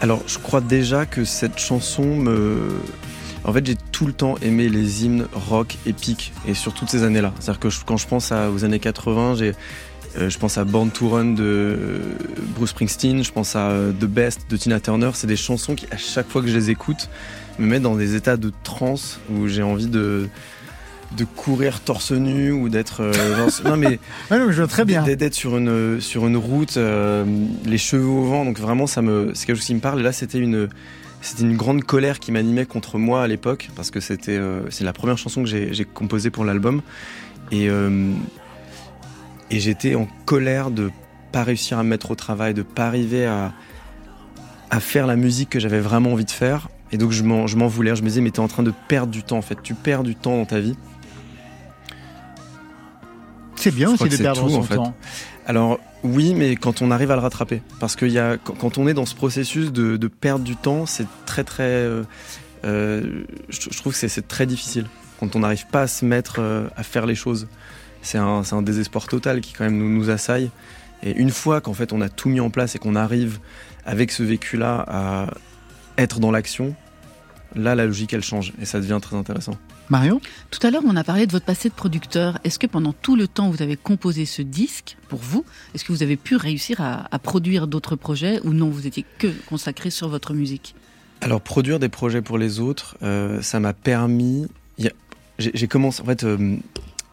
Alors, 0.00 0.22
je 0.28 0.38
crois 0.38 0.60
déjà 0.60 1.06
que 1.06 1.24
cette 1.24 1.58
chanson 1.58 2.04
me. 2.04 2.68
En 3.44 3.52
fait, 3.52 3.66
j'ai 3.66 3.74
tout 3.90 4.06
le 4.06 4.12
temps 4.12 4.36
aimé 4.42 4.68
les 4.68 5.04
hymnes 5.04 5.26
rock 5.32 5.76
épiques, 5.86 6.32
et 6.46 6.54
sur 6.54 6.72
toutes 6.72 6.88
ces 6.90 7.02
années-là. 7.02 7.32
C'est-à-dire 7.40 7.58
que 7.60 7.70
je- 7.70 7.80
quand 7.84 7.96
je 7.96 8.06
pense 8.06 8.30
à- 8.30 8.50
aux 8.52 8.64
années 8.64 8.78
80, 8.78 9.34
j'ai. 9.34 9.54
Euh, 10.18 10.30
je 10.30 10.38
pense 10.38 10.58
à 10.58 10.64
Born 10.64 10.90
to 10.90 11.08
Run 11.08 11.34
de 11.34 11.98
Bruce 12.56 12.70
Springsteen, 12.70 13.22
je 13.22 13.32
pense 13.32 13.56
à 13.56 13.70
euh, 13.70 13.92
The 13.92 14.04
Best 14.06 14.46
de 14.50 14.56
Tina 14.56 14.80
Turner. 14.80 15.10
C'est 15.14 15.26
des 15.26 15.36
chansons 15.36 15.74
qui, 15.74 15.86
à 15.90 15.96
chaque 15.96 16.28
fois 16.28 16.42
que 16.42 16.48
je 16.48 16.56
les 16.56 16.70
écoute, 16.70 17.08
me 17.58 17.66
mettent 17.66 17.82
dans 17.82 17.96
des 17.96 18.14
états 18.14 18.36
de 18.36 18.52
transe 18.64 19.20
où 19.30 19.48
j'ai 19.48 19.62
envie 19.62 19.86
de, 19.86 20.28
de 21.16 21.24
courir 21.24 21.80
torse 21.80 22.12
nu 22.12 22.52
ou 22.52 22.68
d'être. 22.68 23.02
euh, 23.02 23.48
non, 23.64 23.76
mais 23.76 23.98
non, 24.30 24.50
je 24.50 24.58
vois 24.58 24.66
très 24.66 24.84
bien. 24.84 25.02
d'être 25.02 25.18
d'être 25.18 25.34
sur 25.34 25.56
une 25.56 26.00
sur 26.00 26.26
une 26.26 26.36
route, 26.36 26.76
euh, 26.76 27.24
les 27.64 27.78
cheveux 27.78 28.06
au 28.06 28.24
vent. 28.24 28.44
Donc 28.44 28.58
vraiment, 28.58 28.86
ça 28.86 29.02
me 29.02 29.32
c'est 29.34 29.46
quelque 29.46 29.56
chose 29.56 29.66
qui 29.66 29.74
me 29.74 29.80
parle. 29.80 30.00
Et 30.00 30.04
là, 30.04 30.12
c'était 30.12 30.38
une 30.38 30.68
c'était 31.20 31.42
une 31.42 31.56
grande 31.56 31.82
colère 31.84 32.20
qui 32.20 32.30
m'animait 32.32 32.66
contre 32.66 32.98
moi 32.98 33.22
à 33.22 33.26
l'époque 33.26 33.70
parce 33.74 33.90
que 33.90 34.00
c'était 34.00 34.36
euh, 34.36 34.62
c'est 34.70 34.84
la 34.84 34.92
première 34.92 35.18
chanson 35.18 35.42
que 35.42 35.48
j'ai 35.48 35.84
composée 35.84 36.30
pour 36.30 36.44
l'album 36.44 36.80
et 37.50 37.68
et 39.50 39.60
j'étais 39.60 39.94
en 39.94 40.06
colère 40.26 40.70
de 40.70 40.90
pas 41.32 41.42
réussir 41.44 41.78
à 41.78 41.82
me 41.82 41.88
mettre 41.90 42.10
au 42.10 42.14
travail, 42.14 42.54
de 42.54 42.62
pas 42.62 42.86
arriver 42.86 43.26
à 43.26 43.52
à 44.70 44.80
faire 44.80 45.06
la 45.06 45.16
musique 45.16 45.48
que 45.50 45.60
j'avais 45.60 45.80
vraiment 45.80 46.12
envie 46.12 46.26
de 46.26 46.30
faire. 46.30 46.68
Et 46.92 46.98
donc 46.98 47.10
je 47.10 47.22
m'en 47.22 47.46
je 47.46 47.56
m'en 47.56 47.68
voulais. 47.68 47.94
Je 47.96 48.02
me 48.02 48.08
disais 48.08 48.20
mais 48.20 48.30
t'es 48.30 48.40
en 48.40 48.48
train 48.48 48.62
de 48.62 48.72
perdre 48.88 49.10
du 49.12 49.22
temps 49.22 49.38
en 49.38 49.42
fait. 49.42 49.58
Tu 49.62 49.74
perds 49.74 50.02
du 50.02 50.14
temps 50.14 50.36
dans 50.36 50.44
ta 50.46 50.60
vie. 50.60 50.76
C'est 53.56 53.74
bien 53.74 53.90
aussi 53.92 54.04
de 54.04 54.16
que 54.16 54.22
perdre 54.22 54.42
tout, 54.42 54.50
son 54.50 54.58
en 54.58 54.62
fait. 54.62 54.76
temps. 54.76 54.94
Alors 55.46 55.80
oui, 56.04 56.34
mais 56.34 56.54
quand 56.54 56.80
on 56.82 56.90
arrive 56.90 57.10
à 57.10 57.16
le 57.16 57.22
rattraper, 57.22 57.62
parce 57.80 57.96
qu'il 57.96 58.12
y 58.12 58.18
a 58.18 58.36
quand 58.36 58.54
quand 58.54 58.78
on 58.78 58.86
est 58.86 58.94
dans 58.94 59.06
ce 59.06 59.14
processus 59.14 59.72
de, 59.72 59.96
de 59.96 60.06
perdre 60.08 60.44
du 60.44 60.54
temps, 60.54 60.86
c'est 60.86 61.06
très 61.26 61.42
très, 61.44 61.64
euh, 61.64 62.04
euh, 62.64 63.24
je, 63.48 63.60
je 63.70 63.78
trouve 63.78 63.92
que 63.94 63.98
c'est- 63.98 64.08
c'est 64.08 64.28
très 64.28 64.46
difficile 64.46 64.86
quand 65.18 65.34
on 65.34 65.40
n'arrive 65.40 65.66
pas 65.66 65.82
à 65.82 65.86
se 65.88 66.04
mettre 66.04 66.36
euh, 66.38 66.68
à 66.76 66.82
faire 66.84 67.04
les 67.06 67.16
choses. 67.16 67.48
C'est 68.02 68.18
un, 68.18 68.62
désespoir 68.62 69.06
total 69.06 69.40
qui 69.40 69.52
quand 69.52 69.64
même 69.64 69.78
nous, 69.78 69.88
nous 69.88 70.10
assaille. 70.10 70.50
Et 71.02 71.12
une 71.12 71.30
fois 71.30 71.60
qu'en 71.60 71.74
fait 71.74 71.92
on 71.92 72.00
a 72.00 72.08
tout 72.08 72.28
mis 72.28 72.40
en 72.40 72.50
place 72.50 72.74
et 72.74 72.78
qu'on 72.78 72.96
arrive 72.96 73.38
avec 73.84 74.10
ce 74.10 74.22
vécu-là 74.22 74.84
à 74.88 75.26
être 75.96 76.20
dans 76.20 76.30
l'action, 76.30 76.74
là 77.54 77.74
la 77.74 77.86
logique 77.86 78.12
elle 78.12 78.22
change 78.22 78.52
et 78.60 78.64
ça 78.64 78.80
devient 78.80 78.98
très 79.00 79.16
intéressant. 79.16 79.54
Marion 79.90 80.20
Tout 80.50 80.64
à 80.66 80.70
l'heure, 80.70 80.82
on 80.86 80.96
a 80.96 81.04
parlé 81.04 81.26
de 81.26 81.32
votre 81.32 81.46
passé 81.46 81.70
de 81.70 81.74
producteur. 81.74 82.38
Est-ce 82.44 82.58
que 82.58 82.66
pendant 82.66 82.92
tout 82.92 83.16
le 83.16 83.26
temps 83.26 83.48
où 83.48 83.52
vous 83.52 83.62
avez 83.62 83.76
composé 83.76 84.26
ce 84.26 84.42
disque, 84.42 84.98
pour 85.08 85.18
vous, 85.18 85.46
est-ce 85.74 85.82
que 85.82 85.92
vous 85.92 86.02
avez 86.02 86.16
pu 86.16 86.36
réussir 86.36 86.82
à, 86.82 87.08
à 87.10 87.18
produire 87.18 87.66
d'autres 87.66 87.96
projets 87.96 88.38
ou 88.44 88.52
non, 88.52 88.68
vous 88.68 88.86
étiez 88.86 89.06
que 89.18 89.28
consacré 89.48 89.88
sur 89.88 90.10
votre 90.10 90.34
musique? 90.34 90.74
Alors 91.20 91.40
produire 91.40 91.78
des 91.78 91.88
projets 91.88 92.22
pour 92.22 92.38
les 92.38 92.60
autres, 92.60 92.96
euh, 93.02 93.42
ça 93.42 93.60
m'a 93.60 93.72
permis. 93.72 94.46
j'ai 95.38 95.68
commencé 95.68 96.02
en 96.02 96.04
fait, 96.04 96.24
euh, 96.24 96.56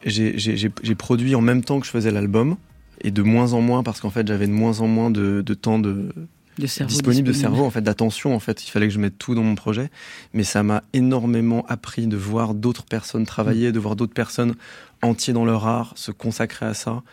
j'ai- 0.05 0.95
produit 0.95 1.35
en 1.35 1.41
même 1.41 1.63
temps 1.63 1.79
que 1.79 1.85
je 1.85 1.91
faisais 1.91 2.11
l'album 2.11 2.57
et 3.01 3.11
de 3.11 3.21
moins 3.21 3.53
en 3.53 3.61
moins 3.61 3.83
parce 3.83 3.99
qu'en 3.99 4.09
fait 4.09 4.27
j'avais 4.27 4.47
de 4.47 4.51
moins 4.53 4.79
en 4.81 4.87
moins 4.87 5.09
de, 5.11 5.41
de 5.41 5.53
temps 5.53 5.79
de 5.79 6.09
De 6.57 6.67
cerveau 6.67 6.89
disponible 6.91 7.27
de 7.27 7.33
cerveau 7.33 7.63
en 7.65 7.69
fait 7.71 7.81
d'attention 7.81 8.33
en 8.35 8.39
fait. 8.39 8.65
Il 8.65 8.69
fallait 8.71 8.87
que 8.87 8.93
je 8.93 8.99
mette 8.99 9.17
tout 9.17 9.35
dans 9.35 9.43
mon 9.43 9.55
projet. 9.55 9.89
Mais 10.33 10.43
ça 10.43 10.63
m'a 10.63 10.83
énormément 10.93 11.65
appris 11.67 12.07
de 12.07 12.15
voir 12.17 12.53
d'autres 12.53 12.85
personnes 12.85 13.25
travailler 13.25 13.71
de 13.71 13.79
voir 13.79 13.95
d'autres 13.95 14.13
personnes 14.13 14.55
entiers 15.01 15.33
dans 15.33 15.45
leur 15.45 15.67
art 15.67 15.93
se 15.97 16.11
consacrer 16.11 16.65
à 16.65 16.73
ça. 16.73 17.03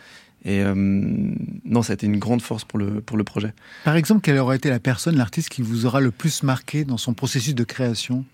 Et 0.45 0.61
euh, 0.63 0.75
non 0.77 1.83
ça 1.83 1.93
a 1.93 1.95
été 1.95 2.07
une 2.07 2.19
grande 2.19 2.43
force 2.43 2.65
pour 2.65 2.79
le 2.79 3.01
pour 3.01 3.17
le 3.17 3.25
projet. 3.25 3.53
Par 3.85 3.97
exemple, 3.97 4.21
quelle 4.23 4.39
aurait 4.39 4.57
été 4.57 4.71
la 4.71 4.81
personne, 4.81 5.17
l'artiste 5.17 5.49
qui 5.49 5.63
vous 5.63 5.87
aura 5.87 6.01
le 6.01 6.11
plus 6.11 6.43
marqué 6.43 6.85
dans 6.85 6.97
son 6.99 7.15
processus 7.15 7.55
de 7.55 7.65
création 7.65 8.25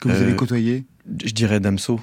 que 0.00 0.08
vous 0.08 0.14
Euh, 0.14 0.22
avez 0.22 0.36
côtoyé? 0.36 0.84
je 1.24 1.32
dirais 1.32 1.60
Damso. 1.60 2.00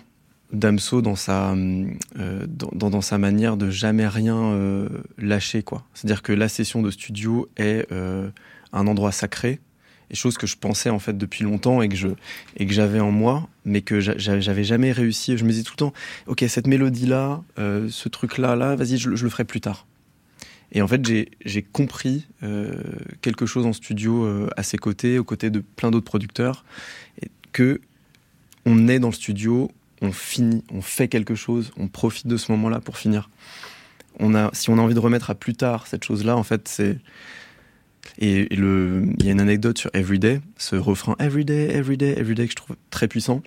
Damso 0.54 1.02
dans 1.02 1.16
sa, 1.16 1.54
euh, 1.54 2.46
dans, 2.48 2.90
dans, 2.90 3.02
sa 3.02 3.18
manière 3.18 3.58
de 3.58 3.70
jamais 3.70 4.08
rien 4.08 4.38
euh, 4.38 4.90
lâcher. 5.18 5.64
quoi. 5.64 5.86
C'est-à-dire 5.94 6.22
que 6.22 6.34
la 6.34 6.50
session 6.50 6.82
de 6.82 6.92
studio 6.92 7.50
est 7.58 7.90
euh, 7.92 8.30
un 8.74 8.88
endroit 8.88 9.12
sacré, 9.12 9.60
et 10.10 10.16
chose 10.16 10.38
que 10.38 10.46
je 10.48 10.58
pensais 10.58 10.90
en 10.90 11.00
fait 11.00 11.18
depuis 11.18 11.46
longtemps 11.46 11.82
et 11.82 11.88
que 11.88 11.96
je 11.96 12.10
et 12.58 12.66
que 12.66 12.74
j'avais 12.74 13.00
en 13.00 13.12
moi, 13.12 13.48
mais 13.64 13.82
que 13.82 14.02
j'a- 14.02 14.18
j'a- 14.18 14.42
j'avais 14.42 14.66
jamais 14.66 14.92
réussi. 14.92 15.38
Je 15.38 15.46
me 15.46 15.52
disais 15.52 15.64
tout 15.64 15.72
le 15.74 15.78
temps, 15.78 15.94
ok 16.28 16.44
cette 16.50 16.68
mélodie 16.68 17.06
là, 17.06 17.42
ce 17.58 18.10
truc 18.10 18.38
là, 18.38 18.58
là, 18.58 18.76
vas-y 18.76 18.98
je, 18.98 19.10
le- 19.10 19.30
ferai 19.30 19.46
plus 19.46 19.62
tard. 19.62 19.88
Et 20.74 20.82
en 20.82 20.88
fait 20.90 21.02
j'ai 21.46 21.62
compris 21.62 22.28
quelque 23.22 23.46
chose 23.46 23.66
en 23.66 23.72
studio 23.72 24.28
à 24.58 24.64
ses 24.64 24.78
côtés, 24.78 25.18
aux 25.18 25.24
côtés 25.24 25.50
de 25.50 25.60
plein 25.62 25.92
d'autres 25.92 26.06
producteurs, 26.06 26.66
et 27.22 27.30
que 27.54 27.80
on 28.66 28.90
est 28.90 29.00
dans 29.00 29.08
le 29.10 29.14
studio, 29.14 29.72
on 30.02 30.12
finit, 30.12 30.64
on 30.72 30.82
fait 30.82 31.08
quelque 31.08 31.36
chose, 31.36 31.72
on 31.78 31.88
profite 31.88 32.28
de 32.28 32.38
ce 32.38 32.52
moment-là 32.52 32.80
pour 32.80 32.98
finir. 32.98 33.30
Si 34.54 34.70
on 34.70 34.78
a 34.78 34.82
envie 34.82 34.94
de 34.94 35.00
remettre 35.00 35.30
à 35.30 35.36
plus 35.36 35.54
tard 35.54 35.88
cette 35.88 36.04
chose-là, 36.04 36.36
en 36.36 36.44
fait, 36.44 36.68
c'est. 36.68 36.98
Et, 38.18 38.48
il 38.52 39.16
y 39.24 39.30
a 39.30 39.32
une 39.32 39.40
anecdote 39.40 39.78
sur 39.78 39.90
Everyday, 39.94 40.42
ce 40.58 40.76
refrain 40.76 41.16
Everyday, 41.20 41.70
Everyday, 41.76 42.20
Everyday 42.20 42.46
que 42.46 42.52
je 42.52 42.56
trouve 42.56 42.76
très 42.90 43.08
puissant. 43.08 43.42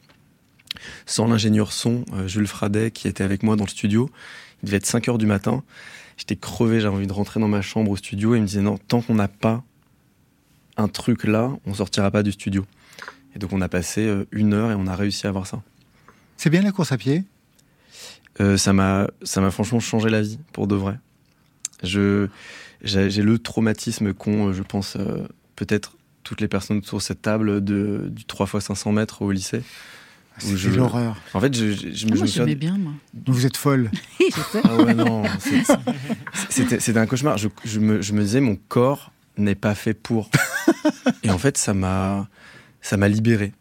Sans 1.07 1.26
l'ingénieur 1.26 1.72
son, 1.72 2.05
euh, 2.12 2.26
Jules 2.26 2.46
Fradet, 2.46 2.90
qui 2.90 3.09
était 3.09 3.24
avec 3.24 3.42
moi 3.42 3.57
dans 3.57 3.64
le 3.64 3.70
studio, 3.70 4.11
il 4.62 4.66
devait 4.66 4.78
être 4.78 4.86
5 4.86 5.09
heures 5.09 5.18
du 5.18 5.26
matin. 5.26 5.62
J'étais 6.16 6.36
crevé, 6.36 6.80
j'avais 6.80 6.94
envie 6.94 7.07
de 7.07 7.12
rentrer 7.12 7.40
dans 7.40 7.48
ma 7.48 7.62
chambre 7.62 7.90
au 7.90 7.96
studio 7.96 8.34
et 8.34 8.38
il 8.38 8.42
me 8.42 8.46
disait 8.46 8.61
non, 8.61 8.78
tant 8.78 9.00
qu'on 9.00 9.14
n'a 9.14 9.28
pas 9.28 9.62
un 10.76 10.88
truc 10.88 11.24
là, 11.24 11.52
on 11.66 11.74
sortira 11.74 12.11
pas 12.11 12.22
du 12.22 12.32
studio. 12.32 12.64
Et 13.34 13.38
donc 13.38 13.52
on 13.52 13.61
a 13.61 13.68
passé 13.68 14.02
euh, 14.02 14.26
une 14.32 14.55
heure 14.55 14.70
et 14.70 14.74
on 14.74 14.86
a 14.86 14.94
réussi 14.94 15.26
à 15.26 15.30
avoir 15.30 15.46
ça. 15.46 15.62
C'est 16.37 16.51
bien 16.51 16.62
la 16.62 16.72
course 16.72 16.93
à 16.93 16.99
pied? 16.99 17.24
Euh, 18.41 18.57
ça 18.57 18.72
m'a 18.72 19.07
ça 19.22 19.41
m'a 19.41 19.51
franchement 19.51 19.80
changé 19.80 20.09
la 20.09 20.20
vie 20.22 20.39
pour 20.53 20.66
de 20.66 20.74
vrai. 20.74 20.99
Je 21.82 22.28
j'ai 22.82 23.22
le 23.22 23.39
traumatisme 23.39 24.12
qu'ont, 24.12 24.49
euh, 24.49 24.53
je 24.53 24.62
pense, 24.62 24.97
euh, 24.97 25.26
peut-être 25.57 25.97
toutes 26.22 26.41
les 26.41 26.49
personnes 26.49 26.78
autour 26.78 26.99
de 26.99 27.03
cette 27.03 27.22
table 27.22 27.62
de, 27.64 28.09
du 28.11 28.24
3 28.24 28.47
x 28.55 28.64
500 28.66 28.93
mètres 28.93 29.22
au 29.22 29.30
lycée. 29.30 29.62
où 30.39 30.41
C'est 30.49 30.57
je- 30.57 30.70
l'horreur. 30.70 31.16
En 31.32 31.41
fait, 31.41 31.55
je, 31.57 31.70
je, 31.72 31.76
je 31.76 31.87
me 31.87 31.91
Ah, 31.91 31.95
je 31.95 32.07
Moi, 32.07 32.12
me 32.22 32.26
souviens- 32.26 32.26
j'aimais 32.28 32.55
bien, 32.57 32.76
moi. 32.76 32.93
Vous 33.26 33.47
êtes 33.47 33.57
folle. 33.57 33.91
Ah 34.64 34.76
ouais, 34.76 34.95
non, 34.95 35.22
c'était 36.51 36.99
un 36.99 37.07
cauchemar. 37.07 37.39
Je, 37.39 37.49
je 37.64 37.78
me, 37.80 38.03
je 38.03 38.12
me 38.12 38.22
disais, 38.22 38.41
mon 38.41 38.57
corps 38.57 39.12
n'est 39.37 39.55
pas 39.55 39.74
fait 39.74 39.95
pour. 39.95 40.30
Et 41.22 41.30
en 41.30 41.39
fait, 41.39 41.57
ça 41.57 41.72
m'a 41.74 42.28
ça 42.80 42.97
m'a 42.97 43.09
libéré. 43.09 43.53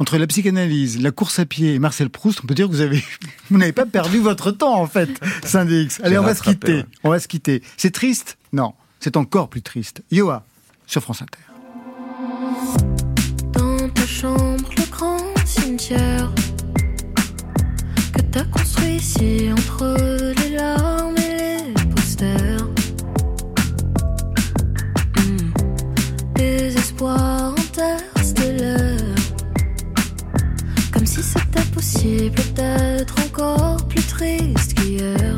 Entre 0.00 0.16
la 0.16 0.28
psychanalyse, 0.28 1.00
la 1.00 1.10
course 1.10 1.40
à 1.40 1.44
pied 1.44 1.74
et 1.74 1.78
Marcel 1.80 2.08
Proust, 2.08 2.40
on 2.44 2.46
peut 2.46 2.54
dire 2.54 2.66
que 2.68 2.72
vous 2.72 2.80
avez, 2.80 3.02
vous 3.50 3.58
n'avez 3.58 3.72
pas 3.72 3.86
perdu 3.86 4.18
votre 4.18 4.52
temps 4.52 4.80
en 4.80 4.86
fait, 4.86 5.10
Syndex. 5.44 6.00
Allez, 6.04 6.18
on 6.18 6.22
va 6.22 6.34
se 6.34 6.42
quitter. 6.42 6.84
On 7.02 7.10
va 7.10 7.18
se 7.18 7.26
quitter. 7.26 7.62
C'est 7.76 7.90
triste? 7.90 8.38
Non, 8.52 8.74
c'est 9.00 9.16
encore 9.16 9.48
plus 9.48 9.62
triste. 9.62 10.02
Yoa, 10.12 10.44
sur 10.86 11.02
France 11.02 11.22
Inter. 11.22 11.38
Dans 13.52 13.88
ta 13.88 14.06
chambre, 14.06 14.70
le 14.76 14.90
grand 14.90 15.18
cimetière 15.44 16.32
que 18.12 18.20
t'as 18.30 18.44
construit 18.44 18.96
ici 18.96 19.48
entre 19.52 19.96
les 20.42 20.50
larmes 20.56 20.87
d'être 32.02 33.16
encore 33.26 33.76
plus 33.88 34.02
triste 34.02 34.74
qu'hier. 34.74 35.36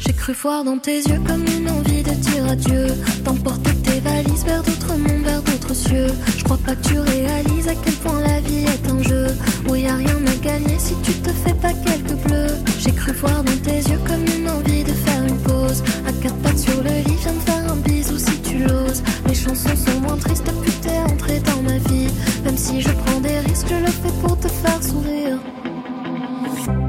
J'ai 0.00 0.12
cru 0.12 0.34
voir 0.34 0.62
dans 0.62 0.76
tes 0.76 0.98
yeux 0.98 1.20
comme 1.26 1.44
une 1.46 1.70
envie 1.70 2.02
de 2.02 2.10
dire 2.10 2.46
adieu. 2.46 2.88
D'emporter 3.24 3.74
tes 3.76 4.00
valises 4.00 4.44
vers 4.44 4.62
d'autres 4.62 4.94
mondes, 4.96 5.24
vers 5.24 5.42
d'autres 5.42 5.74
cieux. 5.74 6.08
Je 6.36 6.44
crois 6.44 6.58
pas 6.58 6.74
que 6.74 6.86
tu 6.86 6.98
réalises 6.98 7.68
à 7.68 7.74
quel 7.82 7.94
point 7.94 8.20
la 8.20 8.40
vie 8.40 8.64
est 8.64 8.90
un 8.90 9.02
jeu. 9.02 9.28
Où 9.68 9.74
y 9.74 9.86
a 9.86 9.96
rien 9.96 10.18
à 10.26 10.44
gagner 10.44 10.78
si 10.78 10.94
tu 11.02 11.12
te 11.12 11.30
fais 11.30 11.54
pas 11.54 11.72
quelques 11.72 12.20
bleus. 12.26 12.56
J'ai 12.78 12.92
cru 12.92 13.12
voir 13.12 13.42
dans 13.42 13.58
tes 13.62 13.78
yeux 13.90 14.00
comme 14.06 14.24
une 14.36 14.50
envie 14.50 14.84
de 14.84 14.92
faire 14.92 15.24
une 15.24 15.38
pause. 15.38 15.82
À 16.06 16.12
quatre 16.22 16.36
pattes 16.42 16.58
sur 16.58 16.82
le 16.82 16.90
lit, 16.90 17.16
viens 17.22 17.32
de 17.32 17.40
faire 17.40 17.72
un 17.72 17.76
bisou 17.76 18.18
si 18.18 18.38
tu 18.42 18.58
l'oses. 18.58 19.02
Les 19.26 19.34
chansons 19.34 19.76
sont 19.76 20.00
moins 20.00 20.16
tristes 20.16 20.44
que 20.44 20.70
t'es 20.82 20.98
entré 20.98 21.40
dans 21.40 21.62
ma 21.62 21.78
vie. 21.88 22.07
Si 22.58 22.80
je 22.80 22.90
prends 22.90 23.20
des 23.20 23.38
risques, 23.46 23.68
je 23.70 23.76
le 23.76 23.92
fais 24.00 24.14
pour 24.20 24.36
te 24.36 24.48
faire 24.48 24.82
sourire. 24.82 25.38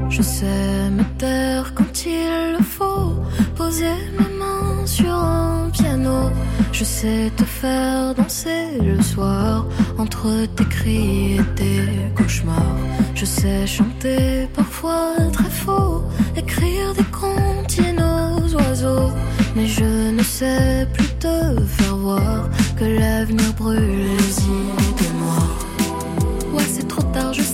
Je 0.08 0.20
sais 0.20 0.90
me 0.90 1.04
taire 1.16 1.72
quand 1.76 1.92
il 2.06 2.56
le 2.58 2.62
faut, 2.76 3.14
poser 3.54 3.94
mes 4.18 4.32
mains 4.40 4.84
sur 4.84 5.14
un 5.14 5.70
piano. 5.70 6.30
Je 6.72 6.82
sais 6.82 7.30
te 7.36 7.44
faire 7.44 8.16
danser 8.16 8.64
le 8.82 9.00
soir 9.00 9.64
entre 9.96 10.28
tes 10.56 10.64
cris 10.64 11.36
et 11.38 11.54
tes 11.54 11.84
cauchemars. 12.16 12.76
Je 13.14 13.24
sais 13.24 13.64
chanter 13.64 14.48
parfois 14.52 15.14
très 15.32 15.52
faux, 15.64 16.02
écrire 16.36 16.94
des 16.98 17.08
comptines 17.20 18.02
aux 18.02 18.54
oiseaux. 18.56 19.12
Mais 19.54 19.68
je 19.68 20.10
ne 20.18 20.22
sais 20.22 20.88
plus 20.94 21.10
te 21.20 21.36
faire 21.76 21.96
voir 21.96 22.48
que 22.76 22.84
l'avenir 22.84 23.52
brûle 23.56 24.16
les 24.18 24.38
idées 24.42 24.99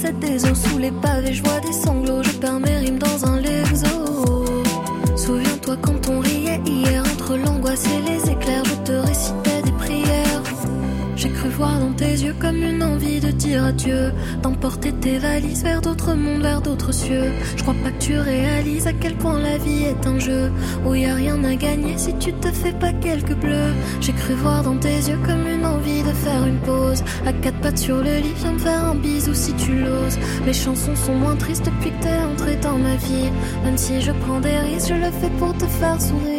sais 0.00 0.12
des 0.12 0.38
sous 0.38 0.78
les 0.78 0.90
pavés, 0.90 1.32
je 1.32 1.42
vois 1.42 1.60
des 1.60 1.72
sanglots, 1.72 2.22
je 2.22 2.32
perds 2.32 2.60
mes 2.60 2.76
rimes 2.76 2.98
dans 2.98 3.24
un 3.24 3.40
lexo. 3.40 4.44
Souviens-toi 5.16 5.76
quand 5.80 6.08
on 6.10 6.20
riait 6.20 6.60
hier 6.66 7.02
entre 7.02 7.36
l'angoisse 7.36 7.84
et 7.86 8.10
les 8.10 8.30
éclairs, 8.30 8.65
cru 11.46 11.56
voir 11.56 11.78
dans 11.78 11.92
tes 11.92 12.12
yeux 12.12 12.34
comme 12.38 12.62
une 12.62 12.82
envie 12.82 13.20
de 13.20 13.30
dire 13.30 13.64
adieu, 13.64 14.12
d'emporter 14.42 14.92
tes 14.92 15.18
valises 15.18 15.62
vers 15.62 15.80
d'autres 15.80 16.14
mondes, 16.14 16.42
vers 16.42 16.60
d'autres 16.60 16.92
cieux. 16.92 17.30
Je 17.56 17.62
crois 17.62 17.74
pas 17.82 17.90
que 17.90 17.98
tu 17.98 18.18
réalises 18.18 18.86
à 18.86 18.92
quel 18.92 19.16
point 19.16 19.38
la 19.40 19.58
vie 19.58 19.84
est 19.84 20.06
un 20.06 20.18
jeu 20.18 20.50
où 20.84 20.94
y 20.94 21.06
a 21.06 21.14
rien 21.14 21.42
à 21.44 21.54
gagner 21.54 21.98
si 21.98 22.14
tu 22.18 22.32
te 22.32 22.48
fais 22.48 22.72
pas 22.72 22.92
quelques 22.92 23.34
bleus. 23.34 23.72
J'ai 24.00 24.12
cru 24.12 24.34
voir 24.34 24.62
dans 24.62 24.76
tes 24.76 24.96
yeux 24.96 25.18
comme 25.24 25.46
une 25.46 25.64
envie 25.64 26.02
de 26.02 26.12
faire 26.12 26.46
une 26.46 26.58
pause, 26.58 27.02
à 27.26 27.32
quatre 27.32 27.60
pattes 27.60 27.78
sur 27.78 27.98
le 27.98 28.16
lit, 28.16 28.34
viens 28.36 28.52
me 28.52 28.58
faire 28.58 28.84
un 28.84 28.94
bisou 28.94 29.34
si 29.34 29.52
tu 29.54 29.78
l'oses. 29.78 30.18
Les 30.46 30.54
chansons 30.54 30.96
sont 30.96 31.14
moins 31.14 31.36
tristes 31.36 31.66
depuis 31.66 31.90
que 31.90 32.02
t'es 32.02 32.24
entré 32.32 32.56
dans 32.56 32.78
ma 32.78 32.96
vie, 32.96 33.30
même 33.64 33.78
si 33.78 34.00
je 34.00 34.12
prends 34.12 34.40
des 34.40 34.56
risques, 34.58 34.88
je 34.88 34.94
le 34.94 35.10
fais 35.10 35.30
pour 35.38 35.52
te 35.56 35.66
faire 35.66 36.00
sourire. 36.00 36.35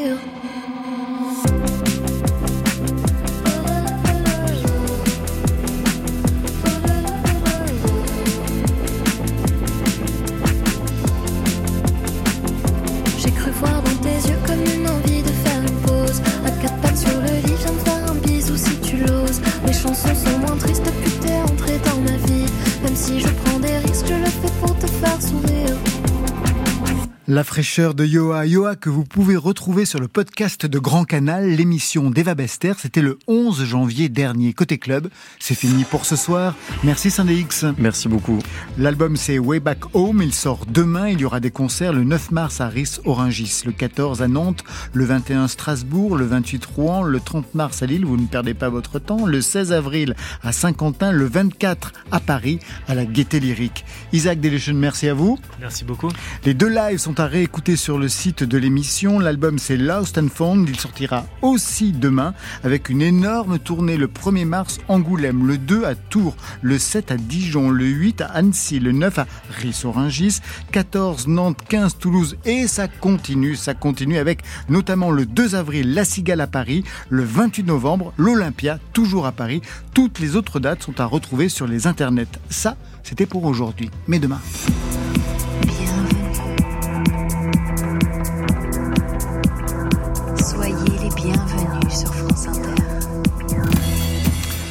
La 27.37 27.43
fraîcheur 27.43 27.93
de 27.93 28.03
Yoa. 28.03 28.47
Yoa 28.47 28.75
que 28.75 28.89
vous 28.89 29.03
pouvez 29.03 29.35
retrouver 29.35 29.85
sur 29.85 29.99
le 29.99 30.07
podcast 30.07 30.65
de 30.65 30.79
Grand 30.79 31.03
Canal, 31.03 31.47
l'émission 31.51 32.09
d'Eva 32.09 32.33
Bester. 32.33 32.73
C'était 32.79 33.03
le 33.03 33.19
11 33.27 33.63
janvier 33.63 34.09
dernier. 34.09 34.53
Côté 34.53 34.79
club, 34.79 35.09
c'est 35.37 35.53
fini 35.53 35.83
pour 35.83 36.07
ce 36.07 36.15
soir. 36.15 36.55
Merci 36.83 37.11
Saint-Dx. 37.11 37.65
Merci 37.77 38.07
beaucoup. 38.07 38.39
L'album 38.79 39.15
c'est 39.15 39.37
Way 39.37 39.59
Back 39.59 39.81
Home. 39.93 40.23
Il 40.23 40.33
sort 40.33 40.65
demain. 40.65 41.09
Il 41.09 41.21
y 41.21 41.25
aura 41.25 41.39
des 41.39 41.51
concerts 41.51 41.93
le 41.93 42.03
9 42.03 42.31
mars 42.31 42.59
à 42.59 42.69
Ris 42.69 42.97
Orangis, 43.05 43.61
le 43.67 43.71
14 43.71 44.23
à 44.23 44.27
Nantes, 44.27 44.63
le 44.93 45.05
21 45.05 45.47
Strasbourg, 45.47 46.17
le 46.17 46.25
28 46.25 46.65
Rouen, 46.65 47.03
le 47.03 47.19
30 47.19 47.53
mars 47.53 47.83
à 47.83 47.85
Lille. 47.85 48.03
Vous 48.03 48.17
ne 48.17 48.25
perdez 48.25 48.55
pas 48.55 48.69
votre 48.69 48.97
temps. 48.97 49.27
Le 49.27 49.41
16 49.41 49.73
avril 49.73 50.15
à 50.41 50.51
Saint-Quentin, 50.51 51.11
le 51.11 51.25
24 51.25 51.93
à 52.11 52.19
Paris, 52.19 52.57
à 52.87 52.95
la 52.95 53.05
Gaieté 53.05 53.39
Lyrique. 53.39 53.85
Isaac 54.11 54.39
Delusion, 54.39 54.73
merci 54.73 55.07
à 55.07 55.13
vous. 55.13 55.37
Merci 55.61 55.83
beaucoup. 55.83 56.09
Les 56.43 56.55
deux 56.55 56.69
lives 56.69 56.97
sont 56.97 57.19
à 57.19 57.26
sur 57.75 57.97
le 57.97 58.07
site 58.07 58.43
de 58.43 58.57
l'émission. 58.57 59.19
L'album 59.19 59.59
c'est 59.59 59.75
Lost 59.75 60.17
and 60.17 60.29
Found. 60.33 60.69
Il 60.69 60.79
sortira 60.79 61.25
aussi 61.41 61.91
demain 61.91 62.33
avec 62.63 62.89
une 62.89 63.01
énorme 63.01 63.59
tournée 63.59 63.97
le 63.97 64.07
1er 64.07 64.45
mars 64.45 64.79
Angoulême, 64.87 65.45
le 65.45 65.57
2 65.57 65.83
à 65.83 65.95
Tours, 65.95 66.35
le 66.61 66.79
7 66.79 67.11
à 67.11 67.17
Dijon, 67.17 67.69
le 67.69 67.85
8 67.85 68.21
à 68.21 68.27
Annecy, 68.27 68.79
le 68.79 68.93
9 68.93 69.19
à 69.19 69.27
Ris-Orangis, 69.49 70.39
14 70.71 71.27
Nantes, 71.27 71.59
15 71.67 71.97
Toulouse 71.97 72.37
et 72.45 72.67
ça 72.67 72.87
continue, 72.87 73.55
ça 73.55 73.73
continue 73.73 74.17
avec 74.17 74.41
notamment 74.69 75.11
le 75.11 75.25
2 75.25 75.55
avril 75.55 75.93
La 75.93 76.05
Cigale 76.05 76.41
à 76.41 76.47
Paris, 76.47 76.83
le 77.09 77.23
28 77.23 77.63
novembre 77.63 78.13
l'Olympia 78.17 78.79
toujours 78.93 79.25
à 79.25 79.33
Paris. 79.33 79.61
Toutes 79.93 80.19
les 80.19 80.35
autres 80.35 80.59
dates 80.59 80.83
sont 80.83 80.99
à 81.01 81.05
retrouver 81.05 81.49
sur 81.49 81.67
les 81.67 81.87
internets. 81.87 82.39
Ça, 82.49 82.77
c'était 83.03 83.25
pour 83.25 83.43
aujourd'hui. 83.43 83.89
Mais 84.07 84.19
demain. 84.19 84.39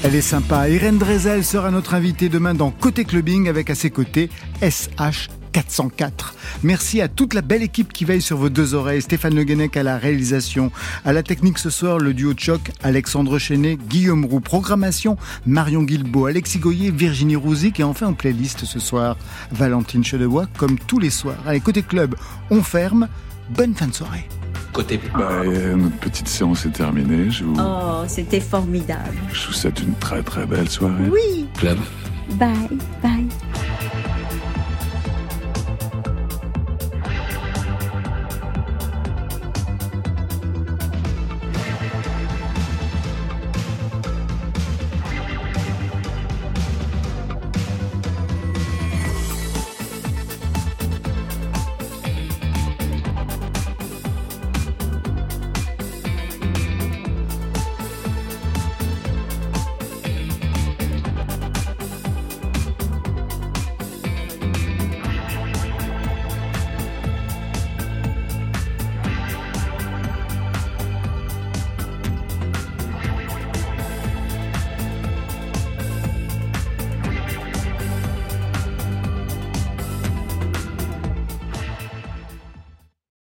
Elle 0.07 0.14
est 0.14 0.20
sympa. 0.20 0.68
Irène 0.68 0.98
Drezel 0.98 1.42
sera 1.42 1.72
notre 1.72 1.94
invitée 1.94 2.28
demain 2.28 2.54
dans 2.54 2.70
Côté 2.70 3.04
Clubbing 3.04 3.48
avec 3.48 3.70
à 3.70 3.74
ses 3.74 3.90
côtés 3.90 4.30
SH 4.62 5.30
404. 5.50 6.36
Merci 6.62 7.00
à 7.00 7.09
toute 7.09 7.34
la 7.34 7.40
belle 7.42 7.64
équipe 7.64 7.92
qui 7.92 8.04
veille 8.04 8.22
sur 8.22 8.36
vos 8.36 8.48
deux 8.48 8.74
oreilles. 8.74 9.02
Stéphane 9.02 9.34
Le 9.34 9.42
Guenec 9.42 9.76
à 9.76 9.82
la 9.82 9.98
réalisation. 9.98 10.70
À 11.04 11.12
la 11.12 11.24
technique 11.24 11.59
ce 11.59 11.70
soir, 11.70 11.98
le 11.98 12.14
duo 12.14 12.34
de 12.34 12.38
choc, 12.38 12.70
Alexandre 12.84 13.40
Chenet, 13.40 13.78
Guillaume 13.88 14.24
Roux. 14.24 14.38
Programmation, 14.38 15.16
Marion 15.44 15.82
Guilbeault, 15.82 16.26
Alexis 16.26 16.61
Goyer, 16.61 16.92
Virginie 16.92 17.34
Rouzic. 17.34 17.80
Et 17.80 17.82
enfin 17.82 18.07
en 18.07 18.14
playlist 18.14 18.64
ce 18.64 18.78
soir, 18.78 19.16
Valentine 19.50 20.04
Chedebois, 20.04 20.46
comme 20.57 20.78
tous 20.78 21.00
les 21.00 21.11
soirs. 21.11 21.42
Allez, 21.48 21.59
côté 21.59 21.82
club, 21.82 22.14
on 22.50 22.62
ferme. 22.62 23.09
Bonne 23.50 23.74
fin 23.74 23.88
de 23.88 23.94
soirée. 23.94 24.28
Côté. 24.77 25.01
Bah, 25.16 25.31
euh, 25.43 25.74
notre 25.74 25.97
petite 25.97 26.29
séance 26.29 26.66
est 26.66 26.70
terminée. 26.70 27.31
Je 27.31 27.45
vous, 27.45 27.55
Oh, 27.59 28.03
c'était 28.07 28.41
formidable. 28.41 29.16
je 29.33 29.47
vous 29.47 29.53
souhaite 29.55 29.81
une 29.81 29.95
très 29.95 30.22
très 30.22 30.45
belle 30.45 30.68
soirée. 30.68 31.09
Oui. 31.11 31.49
Club. 31.59 31.79
Bye, 32.33 32.53
bye. 33.03 33.27